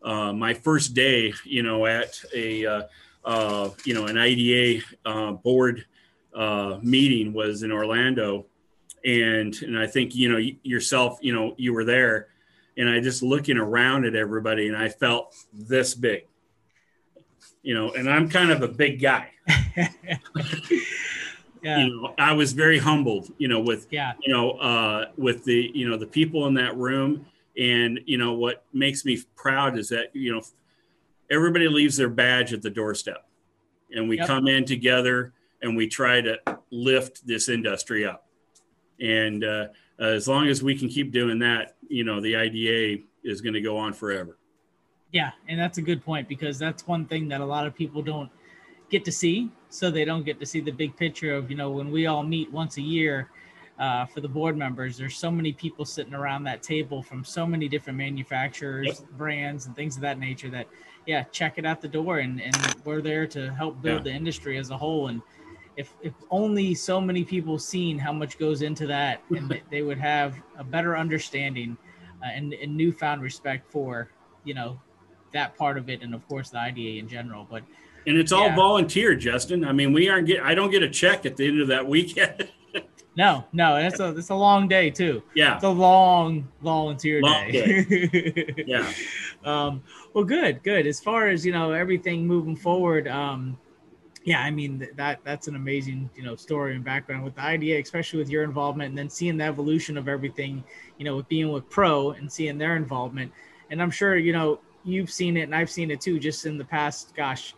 uh, 0.02 0.32
my 0.32 0.54
first 0.54 0.94
day, 0.94 1.34
you 1.44 1.62
know, 1.62 1.86
at 1.86 2.24
a 2.34 2.88
you 3.84 3.94
know 3.94 4.06
an 4.06 4.18
IDA 4.18 4.82
board 5.44 5.86
uh, 6.34 6.80
meeting 6.82 7.34
was 7.34 7.64
in 7.64 7.72
Orlando, 7.74 8.46
and 9.04 9.54
and 9.62 9.78
I 9.78 9.88
think 9.88 10.16
you 10.16 10.32
know 10.32 10.40
yourself, 10.64 11.20
you 11.22 11.36
know, 11.36 11.54
you 11.58 11.74
were 11.74 11.84
there, 11.84 12.28
and 12.78 12.90
I 12.90 13.02
just 13.02 13.22
looking 13.22 13.58
around 13.58 14.06
at 14.06 14.16
everybody, 14.16 14.70
and 14.70 14.78
I 14.78 14.88
felt 14.88 15.36
this 15.52 15.94
big, 15.94 16.26
you 17.70 17.76
know, 17.76 17.92
and 17.92 18.10
I'm 18.10 18.28
kind 18.28 18.50
of 18.50 18.64
a 18.64 18.68
big 18.68 19.00
guy. 19.00 19.30
yeah. 19.88 20.18
You 21.62 21.88
know, 21.88 22.16
I 22.18 22.34
was 22.34 22.52
very 22.52 22.80
humbled, 22.80 23.32
you 23.38 23.48
know, 23.48 23.60
with 23.60 23.86
yeah, 23.92 24.14
you 24.24 24.34
know, 24.34 24.54
uh, 24.54 25.10
with 25.18 25.44
the 25.44 25.70
you 25.76 25.88
know 25.88 25.96
the 25.96 26.08
people 26.08 26.48
in 26.48 26.56
that 26.56 26.76
room, 26.76 27.28
and 27.60 28.00
you 28.08 28.18
know 28.18 28.34
what 28.34 28.64
makes 28.74 29.06
me 29.06 29.22
proud 29.36 29.78
is 29.78 29.88
that 29.90 30.16
you 30.16 30.34
know 30.34 30.42
everybody 31.30 31.68
leaves 31.68 31.96
their 31.96 32.10
badge 32.10 32.54
at 32.54 32.64
the 32.64 32.72
doorstep, 32.72 33.30
and 33.92 34.10
we 34.10 34.18
yep. 34.18 34.26
come 34.26 34.48
in 34.48 34.66
together 34.66 35.34
and 35.62 35.78
we 35.78 35.88
try 35.88 36.22
to 36.22 36.40
lift 36.72 37.28
this 37.28 37.50
industry 37.50 38.04
up. 38.04 38.26
And 39.00 39.44
uh, 39.44 39.68
as 40.00 40.28
long 40.28 40.48
as 40.48 40.64
we 40.64 40.76
can 40.76 40.90
keep 40.90 41.12
doing 41.12 41.38
that, 41.40 41.76
you 41.88 42.04
know, 42.04 42.20
the 42.20 42.36
IDA 42.36 43.04
is 43.24 43.42
going 43.42 43.54
to 43.54 43.62
go 43.62 43.78
on 43.78 43.94
forever. 43.94 44.39
Yeah, 45.12 45.32
and 45.48 45.60
that's 45.60 45.78
a 45.78 45.82
good 45.82 46.04
point 46.04 46.28
because 46.28 46.60
that's 46.60 46.86
one 46.86 47.06
thing 47.06 47.28
that 47.30 47.42
a 47.42 47.46
lot 47.46 47.66
of 47.66 47.76
people 47.76 48.02
don't 48.02 48.30
get 48.90 49.04
to 49.06 49.12
see. 49.12 49.50
So 49.70 49.90
they 49.90 50.06
don't 50.06 50.24
get 50.24 50.40
to 50.40 50.46
see 50.46 50.62
the 50.62 50.72
big 50.72 50.96
picture 50.98 51.34
of, 51.34 51.50
you 51.50 51.58
know, 51.58 51.72
when 51.72 51.92
we 51.92 52.08
all 52.08 52.24
meet 52.24 52.52
once 52.52 52.78
a 52.78 52.82
year 52.82 53.30
uh, 53.80 54.06
for 54.06 54.22
the 54.22 54.28
board 54.28 54.58
members, 54.58 54.98
there's 54.98 55.16
so 55.16 55.32
many 55.32 55.54
people 55.54 55.86
sitting 55.86 56.14
around 56.14 56.44
that 56.44 56.62
table 56.62 57.02
from 57.02 57.24
so 57.24 57.46
many 57.46 57.68
different 57.68 57.98
manufacturers, 57.98 58.88
yep. 58.88 59.10
brands, 59.12 59.66
and 59.66 59.76
things 59.76 59.96
of 59.96 60.02
that 60.02 60.20
nature 60.20 60.50
that, 60.50 60.68
yeah, 61.06 61.24
check 61.32 61.58
it 61.58 61.66
out 61.66 61.82
the 61.82 61.88
door. 61.88 62.20
And, 62.20 62.42
and 62.42 62.56
we're 62.84 63.02
there 63.02 63.26
to 63.28 63.54
help 63.54 63.82
build 63.82 64.06
yeah. 64.06 64.12
the 64.12 64.18
industry 64.18 64.58
as 64.58 64.70
a 64.70 64.78
whole. 64.78 65.08
And 65.08 65.22
if 65.78 65.94
if 66.02 66.14
only 66.30 66.76
so 66.76 67.00
many 67.00 67.24
people 67.24 67.58
seen 67.58 67.98
how 67.98 68.12
much 68.12 68.38
goes 68.38 68.62
into 68.62 68.86
that, 68.88 69.24
and 69.30 69.62
they 69.72 69.82
would 69.82 69.98
have 69.98 70.36
a 70.58 70.64
better 70.64 70.98
understanding 70.98 71.78
uh, 72.22 72.28
and, 72.28 72.54
and 72.54 72.76
newfound 72.76 73.22
respect 73.22 73.72
for 73.72 74.10
you 74.44 74.54
know 74.54 74.80
that 75.34 75.58
part 75.58 75.78
of 75.78 75.90
it, 75.90 76.02
and 76.02 76.14
of 76.14 76.28
course 76.28 76.50
the 76.50 76.60
IDA 76.60 77.00
in 77.00 77.08
general. 77.08 77.48
But 77.50 77.64
and 78.08 78.18
it's 78.18 78.32
all 78.32 78.48
yeah. 78.48 78.56
volunteer, 78.56 79.16
Justin. 79.16 79.66
I 79.66 79.72
mean, 79.72 79.94
we 79.94 80.10
aren't 80.10 80.28
get. 80.28 80.42
I 80.42 80.56
don't 80.56 80.72
get 80.72 80.84
a 80.84 80.90
check 80.90 81.26
at 81.26 81.38
the 81.38 81.48
end 81.48 81.62
of 81.62 81.68
that 81.68 81.86
weekend. 81.88 82.50
no, 83.16 83.46
no, 83.54 83.78
it's 83.78 84.00
a 84.00 84.10
it's 84.18 84.30
a 84.30 84.36
long 84.36 84.68
day 84.68 84.90
too. 84.90 85.22
Yeah, 85.36 85.56
it's 85.56 85.64
a 85.64 85.70
long 85.70 86.48
volunteer 86.62 87.22
long 87.22 87.52
day. 87.52 87.84
day. 87.84 88.64
yeah. 88.68 88.92
Um, 89.44 89.84
well, 90.14 90.24
good, 90.24 90.64
good. 90.64 90.88
As 90.88 91.00
far 91.00 91.28
as 91.28 91.46
you 91.46 91.52
know, 91.52 91.72
everything 91.72 92.26
moving 92.26 92.56
forward. 92.56 93.08
Um, 93.08 93.58
yeah, 94.24 94.42
I 94.42 94.52
mean 94.52 94.88
that 94.96 95.20
that's 95.24 95.48
an 95.48 95.56
amazing 95.56 96.10
you 96.16 96.24
know 96.24 96.36
story 96.36 96.76
and 96.76 96.84
background 96.84 97.24
with 97.24 97.36
the 97.36 97.44
IDA, 97.44 97.80
especially 97.80 98.20
with 98.20 98.30
your 98.30 98.44
involvement, 98.44 98.90
and 98.90 98.98
then 98.98 99.10
seeing 99.10 99.38
the 99.38 99.46
evolution 99.46 99.98
of 99.98 100.08
everything, 100.08 100.64
you 100.98 101.06
know, 101.06 101.16
with 101.16 101.28
being 101.30 101.52
with 101.52 101.70
Pro 101.70 102.12
and 102.12 102.32
seeing 102.32 102.58
their 102.58 102.76
involvement, 102.76 103.32
and 103.72 103.82
I'm 103.82 103.92
sure 103.92 104.18
you 104.18 104.34
know 104.34 104.60
you've 104.92 105.12
seen 105.12 105.38
it 105.38 105.44
and 105.44 105.56
I've 105.56 105.70
seen 105.70 105.92
it 105.92 106.02
too, 106.02 106.20
just 106.20 106.46
in 106.46 106.58
the 106.58 106.66
past, 106.66 107.16
gosh, 107.16 107.56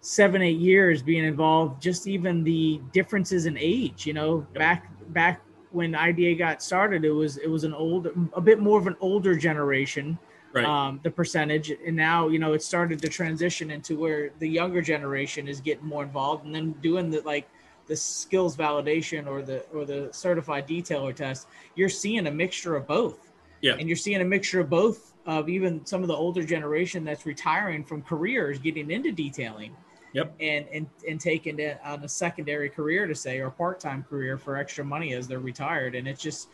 seven 0.00 0.42
eight 0.42 0.58
years 0.58 1.02
being 1.02 1.24
involved. 1.24 1.82
Just 1.82 2.06
even 2.06 2.44
the 2.44 2.80
differences 2.92 3.46
in 3.46 3.56
age, 3.58 4.06
you 4.06 4.12
know, 4.12 4.46
back 4.54 4.90
back 5.08 5.40
when 5.70 5.94
IDA 5.94 6.34
got 6.36 6.62
started, 6.62 7.04
it 7.04 7.10
was 7.10 7.36
it 7.38 7.48
was 7.48 7.64
an 7.64 7.74
old, 7.74 8.08
a 8.34 8.40
bit 8.40 8.60
more 8.60 8.78
of 8.78 8.86
an 8.86 8.96
older 9.00 9.34
generation 9.34 10.18
right. 10.54 10.64
um, 10.64 11.00
the 11.02 11.10
percentage. 11.10 11.70
And 11.70 11.96
now, 11.96 12.28
you 12.28 12.38
know, 12.38 12.52
it 12.52 12.62
started 12.62 13.02
to 13.02 13.08
transition 13.08 13.70
into 13.70 13.98
where 13.98 14.30
the 14.38 14.48
younger 14.48 14.80
generation 14.80 15.48
is 15.48 15.60
getting 15.60 15.86
more 15.86 16.04
involved 16.04 16.46
and 16.46 16.54
then 16.54 16.72
doing 16.82 17.10
the 17.10 17.20
like 17.22 17.48
the 17.86 17.96
skills 17.96 18.56
validation 18.56 19.26
or 19.26 19.42
the 19.42 19.64
or 19.74 19.84
the 19.84 20.08
certified 20.12 20.66
detailer 20.66 21.14
test. 21.14 21.48
You're 21.74 21.88
seeing 21.88 22.26
a 22.26 22.30
mixture 22.30 22.76
of 22.76 22.86
both. 22.86 23.32
Yeah. 23.60 23.76
And 23.78 23.88
you're 23.88 23.96
seeing 23.96 24.20
a 24.20 24.24
mixture 24.24 24.60
of 24.60 24.70
both 24.70 25.13
of 25.26 25.48
even 25.48 25.84
some 25.86 26.02
of 26.02 26.08
the 26.08 26.14
older 26.14 26.44
generation 26.44 27.04
that's 27.04 27.26
retiring 27.26 27.84
from 27.84 28.02
careers 28.02 28.58
getting 28.58 28.90
into 28.90 29.12
detailing. 29.12 29.74
Yep. 30.12 30.34
And 30.38 30.66
and 30.72 30.86
and 31.08 31.20
taking 31.20 31.58
it 31.58 31.80
on 31.84 32.04
a 32.04 32.08
secondary 32.08 32.68
career 32.68 33.06
to 33.06 33.14
say 33.16 33.40
or 33.40 33.50
part-time 33.50 34.04
career 34.04 34.38
for 34.38 34.56
extra 34.56 34.84
money 34.84 35.12
as 35.14 35.26
they're 35.26 35.40
retired. 35.40 35.96
And 35.96 36.06
it's 36.06 36.22
just 36.22 36.48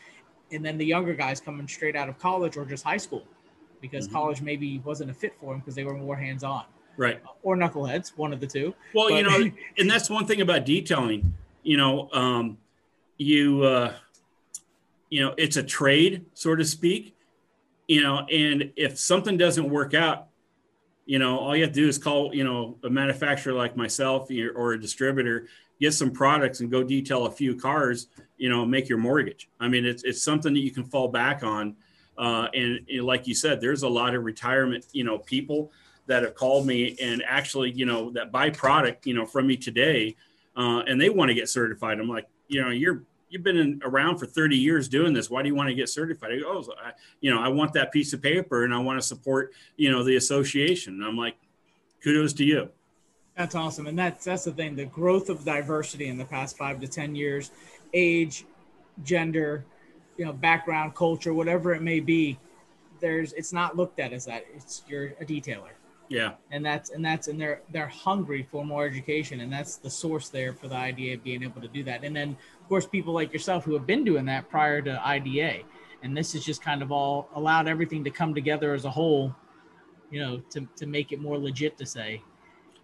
and 0.50 0.64
then 0.64 0.78
the 0.78 0.86
younger 0.86 1.14
guys 1.14 1.40
coming 1.40 1.68
straight 1.68 1.94
out 1.94 2.08
of 2.08 2.18
college 2.18 2.56
or 2.56 2.64
just 2.64 2.84
high 2.84 2.96
school 2.96 3.24
because 3.80 4.06
mm-hmm. 4.06 4.16
college 4.16 4.40
maybe 4.40 4.78
wasn't 4.80 5.10
a 5.10 5.14
fit 5.14 5.34
for 5.38 5.52
them 5.52 5.60
because 5.60 5.74
they 5.74 5.84
were 5.84 5.94
more 5.94 6.16
hands 6.16 6.42
on. 6.42 6.64
Right. 6.96 7.22
Or 7.42 7.56
knuckleheads, 7.56 8.16
one 8.16 8.32
of 8.32 8.40
the 8.40 8.46
two. 8.46 8.74
Well, 8.94 9.08
but, 9.10 9.16
you 9.16 9.22
know, 9.22 9.50
and 9.78 9.90
that's 9.90 10.10
one 10.10 10.26
thing 10.26 10.40
about 10.40 10.64
detailing. 10.64 11.34
You 11.62 11.76
know, 11.76 12.08
um, 12.12 12.58
you 13.18 13.62
uh, 13.62 13.94
you 15.10 15.20
know, 15.20 15.34
it's 15.36 15.56
a 15.56 15.62
trade, 15.62 16.24
so 16.34 16.54
to 16.54 16.64
speak. 16.64 17.16
You 17.91 18.03
know, 18.03 18.24
and 18.30 18.70
if 18.76 19.01
something 19.01 19.36
doesn't 19.36 19.68
work 19.68 19.95
out, 19.95 20.28
you 21.07 21.18
know, 21.18 21.41
all 21.41 21.57
you 21.57 21.64
have 21.64 21.72
to 21.72 21.80
do 21.80 21.88
is 21.88 21.99
call, 21.99 22.32
you 22.32 22.45
know, 22.45 22.78
a 22.84 22.88
manufacturer 22.88 23.53
like 23.53 23.76
myself 23.76 24.30
or 24.55 24.74
a 24.74 24.80
distributor, 24.80 25.49
get 25.80 25.93
some 25.93 26.12
products 26.12 26.61
and 26.61 26.70
go 26.70 26.84
detail 26.84 27.26
a 27.26 27.30
few 27.32 27.57
cars, 27.57 28.07
you 28.38 28.49
know, 28.49 28.64
make 28.64 28.88
your 28.88 28.99
mortgage. 28.99 29.49
I 29.59 29.66
mean, 29.66 29.84
it's, 29.84 30.05
it's 30.05 30.22
something 30.22 30.55
that 30.55 30.61
you 30.61 30.70
can 30.70 30.84
fall 30.84 31.09
back 31.09 31.43
on 31.43 31.74
uh, 32.16 32.47
and, 32.55 32.78
and, 32.88 33.03
like 33.03 33.26
you 33.26 33.34
said, 33.34 33.61
there's 33.61 33.82
a 33.82 33.88
lot 33.88 34.14
of 34.14 34.22
retirement, 34.22 34.86
you 34.93 35.03
know, 35.03 35.18
people 35.18 35.72
that 36.07 36.22
have 36.22 36.36
called 36.36 36.68
me 36.68 36.97
and 37.03 37.24
actually, 37.26 37.72
you 37.72 37.86
know, 37.86 38.12
that 38.12 38.30
buy 38.30 38.51
product, 38.51 39.05
you 39.05 39.14
know, 39.14 39.26
from 39.26 39.49
me 39.49 39.57
today, 39.57 40.14
uh, 40.57 40.84
and 40.86 41.01
they 41.01 41.11
want 41.11 41.28
to 41.28 41.34
get 41.34 41.49
certified. 41.49 41.99
I'm 41.99 42.09
like, 42.09 42.28
you 42.47 42.62
know, 42.62 42.70
you're 42.70 43.03
you've 43.31 43.43
been 43.43 43.57
in, 43.57 43.81
around 43.85 44.18
for 44.18 44.26
30 44.26 44.57
years 44.57 44.89
doing 44.89 45.12
this. 45.12 45.31
Why 45.31 45.43
do 45.43 45.49
you 45.49 45.55
want 45.55 45.68
to 45.68 45.74
get 45.74 45.89
certified? 45.89 46.33
I 46.33 46.39
go, 46.41 46.45
oh, 46.47 46.72
I, 46.85 46.93
you 47.20 47.35
know, 47.35 47.41
I 47.41 47.49
want 47.49 47.72
that 47.74 47.93
piece 47.93 48.12
of 48.12 48.20
paper 48.20 48.64
and 48.64 48.74
I 48.74 48.78
want 48.78 49.01
to 49.01 49.07
support, 49.07 49.53
you 49.76 49.91
know, 49.91 50.05
the 50.05 50.16
association. 50.16 50.95
And 50.95 51.05
I'm 51.05 51.16
like, 51.16 51.37
kudos 52.03 52.33
to 52.35 52.45
you. 52.45 52.68
That's 53.37 53.55
awesome. 53.55 53.87
And 53.87 53.99
that's, 53.99 54.24
that's 54.24 54.45
the 54.45 54.53
thing, 54.53 54.76
the 54.76 54.85
growth 54.85 55.31
of 55.31 55.45
diversity 55.45 56.09
in 56.09 56.18
the 56.18 56.24
past 56.24 56.59
five 56.59 56.81
to 56.81 56.89
10 56.89 57.14
years, 57.14 57.53
age, 57.95 58.45
gender, 59.03 59.64
you 60.20 60.26
know 60.26 60.35
background 60.35 60.95
culture 60.95 61.33
whatever 61.33 61.72
it 61.72 61.81
may 61.81 61.99
be 61.99 62.39
there's 63.01 63.33
it's 63.33 63.55
not 63.55 63.74
looked 63.74 63.99
at 63.99 64.12
as 64.12 64.26
that 64.26 64.45
it's 64.55 64.83
you're 64.87 65.14
a 65.18 65.24
detailer 65.24 65.72
yeah. 66.11 66.32
And 66.50 66.66
that's 66.66 66.90
and 66.90 67.04
that's 67.04 67.28
and 67.28 67.40
they're 67.40 67.62
they're 67.72 67.86
hungry 67.86 68.42
for 68.50 68.64
more 68.64 68.84
education 68.84 69.40
and 69.40 69.52
that's 69.52 69.76
the 69.76 69.88
source 69.88 70.28
there 70.28 70.52
for 70.52 70.66
the 70.66 70.74
idea 70.74 71.14
of 71.14 71.22
being 71.22 71.44
able 71.44 71.61
to 71.61 71.68
do 71.68 71.84
that. 71.84 72.02
And 72.02 72.14
then 72.14 72.36
of 72.61 72.68
course 72.68 72.84
people 72.84 73.14
like 73.14 73.32
yourself 73.32 73.64
who 73.64 73.72
have 73.74 73.86
been 73.86 74.04
doing 74.04 74.24
that 74.26 74.50
prior 74.50 74.82
to 74.82 75.00
IDA 75.06 75.61
and 76.02 76.16
this 76.16 76.34
is 76.34 76.44
just 76.44 76.62
kind 76.62 76.82
of 76.82 76.90
all 76.90 77.28
allowed 77.36 77.68
everything 77.68 78.02
to 78.04 78.11
come 78.11 78.34
together 78.34 78.74
as 78.74 78.84
a 78.84 78.90
whole 78.90 79.34
you 80.11 80.20
know 80.20 80.38
to 80.50 80.66
to 80.74 80.86
make 80.86 81.12
it 81.12 81.20
more 81.20 81.38
legit 81.38 81.78
to 81.78 81.86
say. 81.86 82.20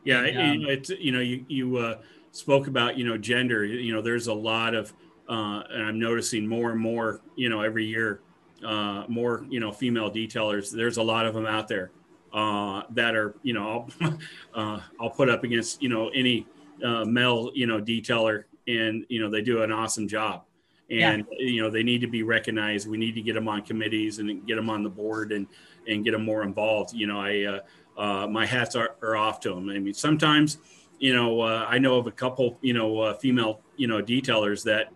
Yeah 0.05 0.23
and, 0.23 0.65
um, 0.65 0.71
it's 0.71 0.91
you 0.91 1.11
know 1.11 1.21
you 1.21 1.45
you 1.49 1.77
uh, 1.79 1.99
spoke 2.31 2.69
about 2.69 2.97
you 2.97 3.05
know 3.05 3.19
gender. 3.19 3.65
You 3.65 3.93
know 3.93 4.03
there's 4.03 4.29
a 4.29 4.35
lot 4.35 4.77
of 4.77 4.95
uh, 5.29 5.65
and 5.69 5.83
I'm 5.83 5.99
noticing 5.99 6.47
more 6.47 6.71
and 6.71 6.81
more, 6.81 7.21
you 7.35 7.49
know, 7.49 7.61
every 7.61 7.85
year, 7.85 8.21
uh, 8.65 9.03
more, 9.09 9.45
you 9.49 9.59
know, 9.59 9.73
female 9.73 10.09
detailers. 10.09 10.71
There's 10.71 10.99
a 10.99 11.03
lot 11.03 11.27
of 11.27 11.35
them 11.35 11.47
out 11.47 11.67
there 11.67 11.91
uh, 12.37 12.83
that 12.91 13.17
are, 13.17 13.35
you 13.43 13.55
know, 13.55 13.89
I'll, 14.01 14.19
uh, 14.55 14.81
I'll 15.01 15.11
put 15.11 15.29
up 15.29 15.43
against, 15.43 15.83
you 15.83 15.89
know, 15.89 16.11
any 16.11 16.47
uh, 16.85 17.05
male, 17.05 17.51
you 17.55 17.67
know, 17.67 17.81
detailer, 17.81 18.45
and 18.69 19.05
you 19.09 19.21
know, 19.21 19.31
they 19.31 19.41
do 19.41 19.63
an 19.63 19.73
awesome 19.73 20.07
job. 20.07 20.43
And 20.89 21.27
yeah. 21.33 21.39
you 21.39 21.63
know, 21.63 21.71
they 21.71 21.83
need 21.83 22.01
to 22.03 22.07
be 22.07 22.23
recognized. 22.23 22.89
We 22.89 22.97
need 22.97 23.17
to 23.17 23.23
get 23.23 23.35
them 23.35 23.49
on 23.49 23.63
committees 23.63 24.21
and 24.21 24.47
get 24.47 24.55
them 24.55 24.71
on 24.71 24.85
the 24.85 24.89
board 24.89 25.33
and 25.33 25.49
and 25.89 26.05
get 26.05 26.13
them 26.13 26.25
more 26.25 26.43
involved. 26.45 26.93
You 26.93 27.09
know, 27.09 27.21
I 27.21 27.61
uh, 27.97 28.27
my 28.29 28.47
hats 28.47 28.77
are, 28.77 28.95
are 29.03 29.17
off 29.17 29.41
to 29.41 29.49
them. 29.51 29.69
I 29.71 29.79
mean, 29.81 29.95
sometimes 29.95 30.59
you 30.99 31.15
know, 31.15 31.41
uh, 31.41 31.67
I 31.69 31.79
know 31.79 31.97
of 31.97 32.07
a 32.07 32.13
couple, 32.13 32.59
you 32.63 32.73
know, 32.73 33.01
uh, 33.01 33.15
female, 33.15 33.61
you 33.77 33.87
know, 33.87 34.03
detailers 34.03 34.63
that 34.65 34.93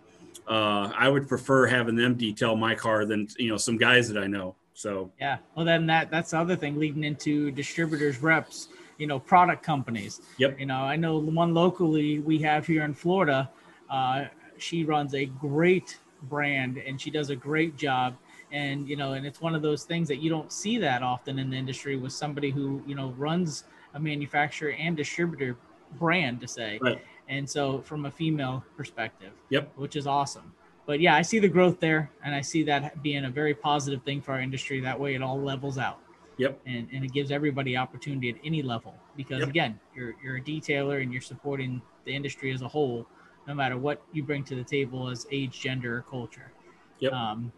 uh, 0.49 0.91
I 0.97 1.09
would 1.09 1.29
prefer 1.29 1.67
having 1.67 1.95
them 1.95 2.15
detail 2.15 2.57
my 2.57 2.75
car 2.75 3.05
than 3.05 3.29
you 3.39 3.49
know 3.49 3.57
some 3.57 3.77
guys 3.77 4.09
that 4.09 4.23
I 4.23 4.27
know. 4.27 4.57
So 4.81 5.11
yeah, 5.21 5.37
well 5.55 5.67
then 5.67 5.85
that 5.89 6.11
that's 6.11 6.31
the 6.31 6.39
other 6.39 6.57
thing 6.57 6.79
leading 6.79 7.05
into 7.05 7.51
distributors, 7.51 8.23
reps, 8.23 8.69
you 8.97 9.07
know, 9.07 9.19
product 9.19 9.63
companies. 9.63 10.23
Yep. 10.39 10.59
You 10.59 10.65
know, 10.65 10.79
I 10.79 10.97
know 10.97 11.19
one 11.19 11.53
locally 11.53 12.21
we 12.21 12.39
have 12.39 12.67
here 12.67 12.85
in 12.85 12.95
Florida. 12.95 13.51
Uh, 13.91 14.25
she 14.57 14.85
runs 14.85 15.15
a 15.15 15.27
great 15.27 15.99
brand 16.23 16.79
and 16.79 16.99
she 16.99 17.11
does 17.11 17.29
a 17.29 17.37
great 17.37 17.77
job. 17.77 18.17
And 18.53 18.89
you 18.89 18.97
know, 18.97 19.13
and 19.13 19.27
it's 19.27 19.43
one 19.43 19.55
of 19.55 19.61
those 19.61 19.85
things 19.85 20.09
that 20.09 20.17
you 20.23 20.31
don't 20.31 20.51
see 20.51 20.79
that 20.79 21.03
often 21.03 21.39
in 21.39 21.51
the 21.51 21.57
industry 21.59 21.97
with 21.97 22.15
somebody 22.15 22.51
who 22.51 22.83
you 22.87 22.95
know 22.95 23.11
runs 23.19 23.65
a 23.93 24.01
manufacturer 24.01 24.73
and 24.73 24.97
distributor 24.97 25.59
brand 25.99 26.41
to 26.41 26.49
say. 26.49 26.79
Right 26.81 27.03
and 27.31 27.49
so 27.49 27.81
from 27.81 28.05
a 28.05 28.11
female 28.11 28.63
perspective 28.77 29.31
yep 29.49 29.71
which 29.77 29.97
is 29.97 30.07
awesome 30.07 30.53
but 30.91 30.99
yeah 30.99 31.15
i 31.15 31.23
see 31.23 31.39
the 31.39 31.49
growth 31.49 31.79
there 31.79 32.11
and 32.25 32.35
i 32.35 32.41
see 32.41 32.65
that 32.65 33.01
being 33.01 33.25
a 33.25 33.31
very 33.31 33.55
positive 33.55 34.03
thing 34.03 34.21
for 34.21 34.33
our 34.33 34.41
industry 34.41 34.81
that 34.81 34.99
way 34.99 35.15
it 35.15 35.23
all 35.23 35.41
levels 35.41 35.79
out 35.79 36.01
yep 36.37 36.61
and, 36.67 36.89
and 36.93 37.05
it 37.05 37.13
gives 37.13 37.31
everybody 37.31 37.77
opportunity 37.77 38.29
at 38.29 38.35
any 38.45 38.61
level 38.61 38.95
because 39.17 39.39
yep. 39.39 39.49
again 39.49 39.79
you're, 39.95 40.15
you're 40.23 40.39
a 40.39 40.41
detailer 40.41 41.01
and 41.01 41.13
you're 41.13 41.23
supporting 41.23 41.81
the 42.05 42.13
industry 42.13 42.53
as 42.53 42.63
a 42.63 42.69
whole 42.69 43.07
no 43.47 43.55
matter 43.55 43.77
what 43.77 44.03
you 44.13 44.23
bring 44.23 44.45
to 44.45 44.55
the 44.55 44.65
table 44.65 45.09
as 45.09 45.27
age, 45.31 45.61
gender, 45.61 45.99
or 45.99 46.03
culture. 46.03 46.53
Yep. 47.01 47.13
Um, 47.13 47.53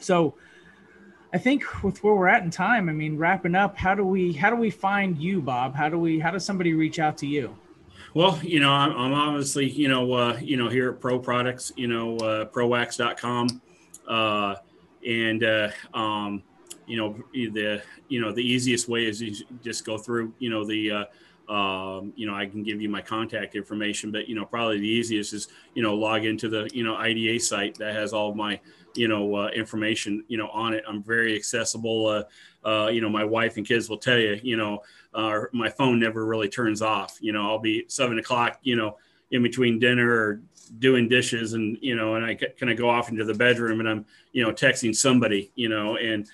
so 0.00 0.34
I 1.32 1.38
think 1.38 1.84
with 1.84 2.02
where 2.02 2.14
we're 2.14 2.28
at 2.28 2.42
in 2.42 2.50
time, 2.50 2.88
I 2.88 2.92
mean, 2.92 3.16
wrapping 3.16 3.54
up, 3.54 3.76
how 3.76 3.94
do 3.94 4.04
we 4.04 4.32
how 4.32 4.50
do 4.50 4.56
we 4.56 4.70
find 4.70 5.16
you, 5.16 5.40
Bob? 5.40 5.74
How 5.74 5.88
do 5.88 5.98
we 5.98 6.18
how 6.18 6.30
does 6.30 6.44
somebody 6.44 6.74
reach 6.74 6.98
out 6.98 7.16
to 7.18 7.26
you? 7.26 7.56
Well, 8.14 8.38
you 8.42 8.60
know, 8.60 8.70
I'm, 8.70 8.92
I'm 8.92 9.14
obviously, 9.14 9.70
you 9.70 9.88
know, 9.88 10.12
uh, 10.12 10.38
you 10.40 10.58
know, 10.58 10.68
here 10.68 10.90
at 10.90 11.00
Pro 11.00 11.18
Products, 11.18 11.72
you 11.76 11.86
know, 11.86 12.16
uh, 12.18 12.44
prowax.com. 12.44 13.62
Uh, 14.06 14.56
and, 15.06 15.42
uh, 15.42 15.70
um, 15.94 16.42
you 16.86 16.98
know, 16.98 17.16
the, 17.32 17.82
you 18.08 18.20
know, 18.20 18.30
the 18.30 18.42
easiest 18.42 18.86
way 18.86 19.06
is 19.06 19.22
you 19.22 19.34
just 19.62 19.86
go 19.86 19.96
through, 19.96 20.34
you 20.38 20.50
know, 20.50 20.62
the, 20.62 20.90
uh, 20.90 21.04
um, 21.52 22.12
you 22.14 22.26
know, 22.26 22.34
I 22.34 22.46
can 22.46 22.62
give 22.62 22.82
you 22.82 22.88
my 22.88 23.00
contact 23.00 23.54
information, 23.54 24.10
but 24.10 24.28
you 24.28 24.34
know, 24.34 24.44
probably 24.44 24.78
the 24.78 24.88
easiest 24.88 25.32
is 25.32 25.48
you 25.74 25.82
know 25.82 25.94
log 25.94 26.24
into 26.24 26.48
the 26.48 26.70
you 26.72 26.84
know 26.84 26.96
IDA 26.96 27.40
site 27.40 27.76
that 27.78 27.94
has 27.94 28.12
all 28.12 28.32
my 28.32 28.60
you 28.94 29.08
know 29.08 29.34
uh, 29.34 29.48
information 29.48 30.24
you 30.28 30.38
know 30.38 30.48
on 30.48 30.74
it. 30.74 30.84
I'm 30.86 31.02
very 31.02 31.36
accessible. 31.36 32.06
Uh, 32.06 32.22
uh, 32.64 32.88
you 32.88 33.00
know, 33.00 33.08
my 33.08 33.24
wife 33.24 33.56
and 33.56 33.66
kids 33.66 33.88
will 33.88 33.98
tell 33.98 34.18
you, 34.18 34.38
you 34.42 34.56
know, 34.56 34.82
uh, 35.14 35.40
my 35.52 35.68
phone 35.68 35.98
never 35.98 36.24
really 36.24 36.48
turns 36.48 36.80
off. 36.80 37.18
You 37.20 37.32
know, 37.32 37.42
I'll 37.42 37.58
be 37.58 37.84
seven 37.88 38.18
o'clock, 38.18 38.60
you 38.62 38.76
know, 38.76 38.98
in 39.32 39.42
between 39.42 39.78
dinner 39.78 40.10
or 40.10 40.40
doing 40.78 41.08
dishes, 41.08 41.54
and 41.54 41.76
you 41.80 41.96
know, 41.96 42.14
and 42.14 42.24
I 42.24 42.34
kind 42.34 42.70
of 42.70 42.78
go 42.78 42.88
off 42.88 43.10
into 43.10 43.24
the 43.24 43.34
bedroom 43.34 43.80
and 43.80 43.88
I'm 43.88 44.06
you 44.32 44.44
know 44.44 44.52
texting 44.52 44.94
somebody, 44.94 45.50
you 45.54 45.68
know, 45.68 45.96
and 45.96 46.26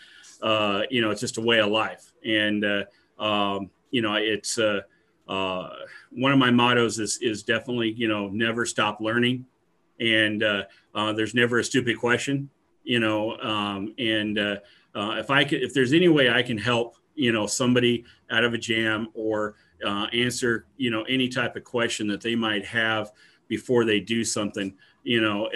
uh, 0.43 0.83
you 0.91 1.01
know, 1.01 1.11
it's 1.11 1.21
just 1.21 1.39
a 1.39 1.43
way 1.43 1.61
of 1.61 1.71
life, 1.71 2.13
and 2.25 2.65
uh, 2.65 2.85
um, 3.23 3.71
you 3.91 4.03
know, 4.03 4.15
it's 4.15 4.59
uh, 4.59 4.81
one 6.11 6.33
of 6.33 6.39
my 6.39 6.51
mottos 6.51 6.99
is 6.99 7.19
is 7.23 7.43
definitely 7.43 7.93
you 7.93 8.09
know 8.09 8.29
never 8.29 8.67
stop 8.67 9.01
learning, 9.01 9.47
and 10.01 10.43
uh, 10.43 10.65
uh, 10.95 11.13
there's 11.13 11.35
never 11.35 11.59
a 11.59 11.65
stupid 11.65 11.99
question, 11.99 12.49
you 12.85 13.01
know. 13.01 13.37
Um, 13.39 13.95
and 13.99 14.39
uh, 14.39 14.57
uh, 14.95 15.17
if 15.19 15.31
I 15.31 15.45
could, 15.45 15.63
if 15.63 15.75
there's 15.75 15.93
any 15.93 16.09
way 16.09 16.31
I 16.31 16.43
can 16.43 16.59
help, 16.59 16.97
you 17.15 17.33
know, 17.33 17.47
somebody 17.47 18.05
out 18.31 18.45
of 18.45 18.55
a 18.55 18.59
jam 18.59 19.09
or 19.15 19.57
uh, 19.85 20.07
answer, 20.13 20.67
you 20.77 20.91
know, 20.91 21.03
any 21.03 21.29
type 21.29 21.57
of 21.57 21.65
question 21.65 22.07
that 22.09 22.21
they 22.21 22.35
might 22.35 22.65
have 22.65 23.13
before 23.49 23.85
they 23.85 24.01
do 24.01 24.25
something, 24.25 24.75
you 25.03 25.21
know, 25.21 25.49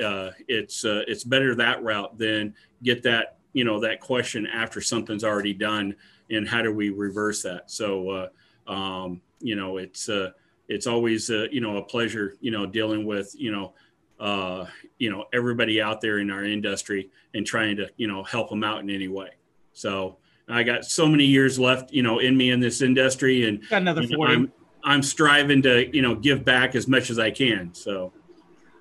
it's 0.49 0.85
it's 0.85 1.25
better 1.25 1.55
that 1.55 1.83
route 1.83 2.17
than 2.19 2.55
get 2.83 3.03
that 3.03 3.37
you 3.53 3.65
know 3.65 3.79
that 3.81 4.01
question 4.01 4.47
after 4.47 4.81
something's 4.81 5.25
already 5.25 5.53
done 5.53 5.95
and 6.31 6.49
how 6.49 6.63
do 6.63 6.73
we 6.73 6.89
reverse 6.89 7.43
that 7.43 7.71
so 7.71 8.31
um, 8.67 9.21
you 9.41 9.57
know, 9.57 9.77
it's 9.77 10.09
uh, 10.09 10.31
it's 10.69 10.87
always 10.87 11.31
uh, 11.31 11.47
you 11.51 11.61
know 11.61 11.77
a 11.77 11.83
pleasure 11.83 12.37
you 12.41 12.51
know 12.51 12.65
dealing 12.67 13.05
with 13.05 13.35
you 13.37 13.51
know 13.53 13.75
uh, 14.23 14.67
you 14.99 15.11
know 15.11 15.25
everybody 15.33 15.83
out 15.83 16.01
there 16.01 16.21
in 16.21 16.31
our 16.31 16.45
industry 16.45 17.11
and 17.35 17.45
trying 17.45 17.77
to 17.77 17.91
you 17.97 18.07
know 18.07 18.23
help 18.23 18.49
them 18.49 18.63
out 18.63 18.81
in 18.81 18.89
any 18.89 19.09
way. 19.09 19.31
So 19.73 20.19
I 20.49 20.63
got 20.63 20.85
so 20.85 21.07
many 21.09 21.25
years 21.25 21.59
left 21.59 21.93
you 21.93 22.03
know 22.03 22.21
in 22.21 22.37
me 22.37 22.51
in 22.51 22.61
this 22.61 22.81
industry, 22.81 23.47
and 23.47 23.69
got 23.69 23.83
another 23.83 24.03
know, 24.03 24.17
forty. 24.17 24.35
I'm, 24.35 24.53
I'm 24.85 25.03
striving 25.03 25.61
to 25.63 25.95
you 25.95 26.03
know 26.03 26.15
give 26.15 26.45
back 26.45 26.77
as 26.77 26.87
much 26.87 27.11
as 27.11 27.19
I 27.19 27.31
can. 27.31 27.75
So. 27.75 28.13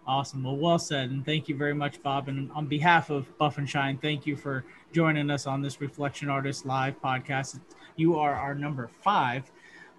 Awesome. 0.07 0.43
Well, 0.43 0.57
well 0.57 0.79
said. 0.79 1.11
And 1.11 1.23
thank 1.23 1.47
you 1.47 1.55
very 1.55 1.75
much, 1.75 2.01
Bob. 2.01 2.27
And 2.27 2.51
on 2.53 2.65
behalf 2.65 3.11
of 3.11 3.37
Buff 3.37 3.59
and 3.59 3.69
Shine, 3.69 3.99
thank 3.99 4.25
you 4.25 4.35
for 4.35 4.65
joining 4.91 5.29
us 5.29 5.45
on 5.45 5.61
this 5.61 5.79
Reflection 5.79 6.27
Artist 6.27 6.65
Live 6.65 6.99
podcast. 7.01 7.59
You 7.97 8.17
are 8.17 8.33
our 8.33 8.55
number 8.55 8.87
five 8.87 9.49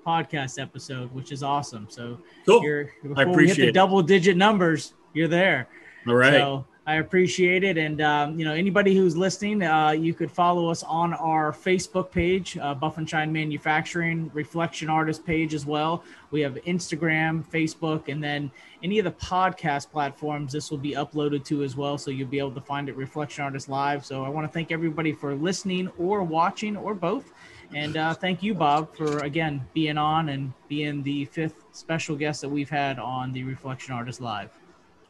podcast 0.05 0.61
episode, 0.61 1.13
which 1.13 1.31
is 1.31 1.45
awesome. 1.45 1.87
So 1.89 2.21
cool. 2.47 2.63
you're 2.63 2.91
before 3.03 3.19
I 3.19 3.23
appreciate 3.23 3.37
we 3.37 3.47
hit 3.47 3.57
the 3.57 3.69
it. 3.69 3.73
double 3.73 4.03
digit 4.03 4.37
numbers, 4.37 4.93
you're 5.15 5.29
there. 5.29 5.69
All 6.07 6.15
right. 6.15 6.33
So 6.33 6.65
I 6.85 6.97
appreciate 6.97 7.63
it. 7.63 7.79
And, 7.79 8.01
um, 8.01 8.37
you 8.37 8.45
know, 8.45 8.53
anybody 8.53 8.97
who's 8.97 9.17
listening, 9.17 9.63
uh, 9.63 9.91
you 9.91 10.15
could 10.15 10.33
follow 10.33 10.69
us 10.69 10.83
on 10.83 11.15
our 11.15 11.53
Facebook 11.53 12.11
page, 12.11 12.59
uh, 12.59 12.75
Buff 12.75 12.99
and 12.99 13.09
Shine 13.09 13.33
Manufacturing, 13.33 14.33
Reflection 14.35 14.91
Artist 14.91 15.25
page 15.25 15.55
as 15.55 15.65
well. 15.65 16.03
We 16.33 16.41
have 16.41 16.55
Instagram, 16.67 17.45
Facebook, 17.45 18.09
and 18.09 18.23
then 18.23 18.51
any 18.83 18.99
of 18.99 19.05
the 19.05 19.13
podcast 19.13 19.93
platforms 19.93 20.53
this 20.53 20.73
will 20.73 20.79
be 20.79 20.93
uploaded 20.95 21.45
to 21.45 21.63
as 21.63 21.77
well. 21.77 21.99
So 21.99 22.11
you'll 22.11 22.29
be 22.29 22.41
able 22.41 22.51
to 22.53 22.61
find 22.61 22.89
it 22.89 22.97
Reflection 22.97 23.45
Artist 23.45 23.69
Live. 23.69 24.05
So 24.05 24.25
I 24.25 24.29
want 24.29 24.49
to 24.49 24.53
thank 24.53 24.73
everybody 24.73 25.13
for 25.13 25.37
listening 25.37 25.89
or 25.99 26.25
watching 26.25 26.77
or 26.77 26.95
both. 26.95 27.33
And 27.75 27.97
uh, 27.97 28.13
thank 28.13 28.43
you, 28.43 28.55
Bob, 28.55 28.95
for 28.97 29.21
again 29.21 29.65
being 29.73 29.99
on 29.99 30.31
and 30.31 30.53
being 30.67 31.05
the 31.05 31.27
fifth 31.27 31.65
special 31.71 32.17
guest 32.17 32.41
that 32.41 32.49
we've 32.49 32.69
had 32.69 32.99
on 32.99 33.33
the 33.33 33.45
Reflection 33.45 33.95
Artist 33.95 34.21
Live. 34.21 34.51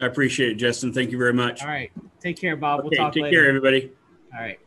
I 0.02 0.06
appreciate 0.06 0.52
it, 0.52 0.54
Justin. 0.56 0.92
Thank 0.92 1.12
you 1.12 1.18
very 1.18 1.32
much. 1.32 1.62
All 1.62 1.68
right. 1.68 1.92
Take 2.20 2.36
care, 2.36 2.56
Bob. 2.56 2.80
Okay, 2.80 2.88
we'll 2.90 2.98
talk 2.98 3.14
take 3.14 3.22
later. 3.22 3.36
Take 3.36 3.40
care, 3.40 3.48
everybody. 3.48 3.92
All 4.34 4.40
right. 4.40 4.58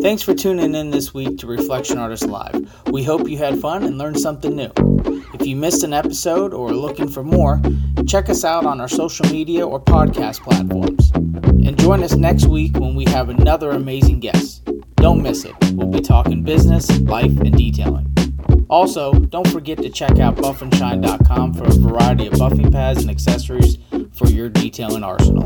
Thanks 0.00 0.22
for 0.22 0.34
tuning 0.34 0.74
in 0.74 0.90
this 0.90 1.12
week 1.12 1.38
to 1.38 1.46
Reflection 1.46 1.98
Artist 1.98 2.24
Live. 2.24 2.88
We 2.90 3.04
hope 3.04 3.28
you 3.28 3.36
had 3.36 3.60
fun 3.60 3.84
and 3.84 3.98
learned 3.98 4.18
something 4.18 4.56
new. 4.56 4.72
If 5.34 5.46
you 5.46 5.54
missed 5.54 5.84
an 5.84 5.92
episode 5.92 6.54
or 6.54 6.70
are 6.70 6.74
looking 6.74 7.08
for 7.08 7.22
more, 7.22 7.60
check 8.06 8.30
us 8.30 8.42
out 8.42 8.64
on 8.64 8.80
our 8.80 8.88
social 8.88 9.26
media 9.26 9.66
or 9.66 9.78
podcast 9.78 10.40
platforms. 10.40 11.10
And 11.14 11.78
join 11.78 12.02
us 12.02 12.14
next 12.14 12.46
week 12.46 12.78
when 12.78 12.94
we 12.94 13.04
have 13.06 13.28
another 13.28 13.70
amazing 13.72 14.20
guest. 14.20 14.64
Don't 14.96 15.22
miss 15.22 15.44
it. 15.44 15.54
We'll 15.72 15.88
be 15.88 16.00
talking 16.00 16.42
business, 16.42 16.90
life, 17.00 17.38
and 17.40 17.56
detailing. 17.56 18.10
Also, 18.70 19.12
don't 19.12 19.48
forget 19.48 19.78
to 19.78 19.90
check 19.90 20.20
out 20.20 20.36
buffandshine.com 20.36 21.54
for 21.54 21.64
a 21.64 21.72
variety 21.72 22.28
of 22.28 22.34
buffing 22.34 22.70
pads 22.70 23.02
and 23.02 23.10
accessories 23.10 23.78
for 24.12 24.28
your 24.28 24.48
detailing 24.48 25.02
arsenal. 25.02 25.44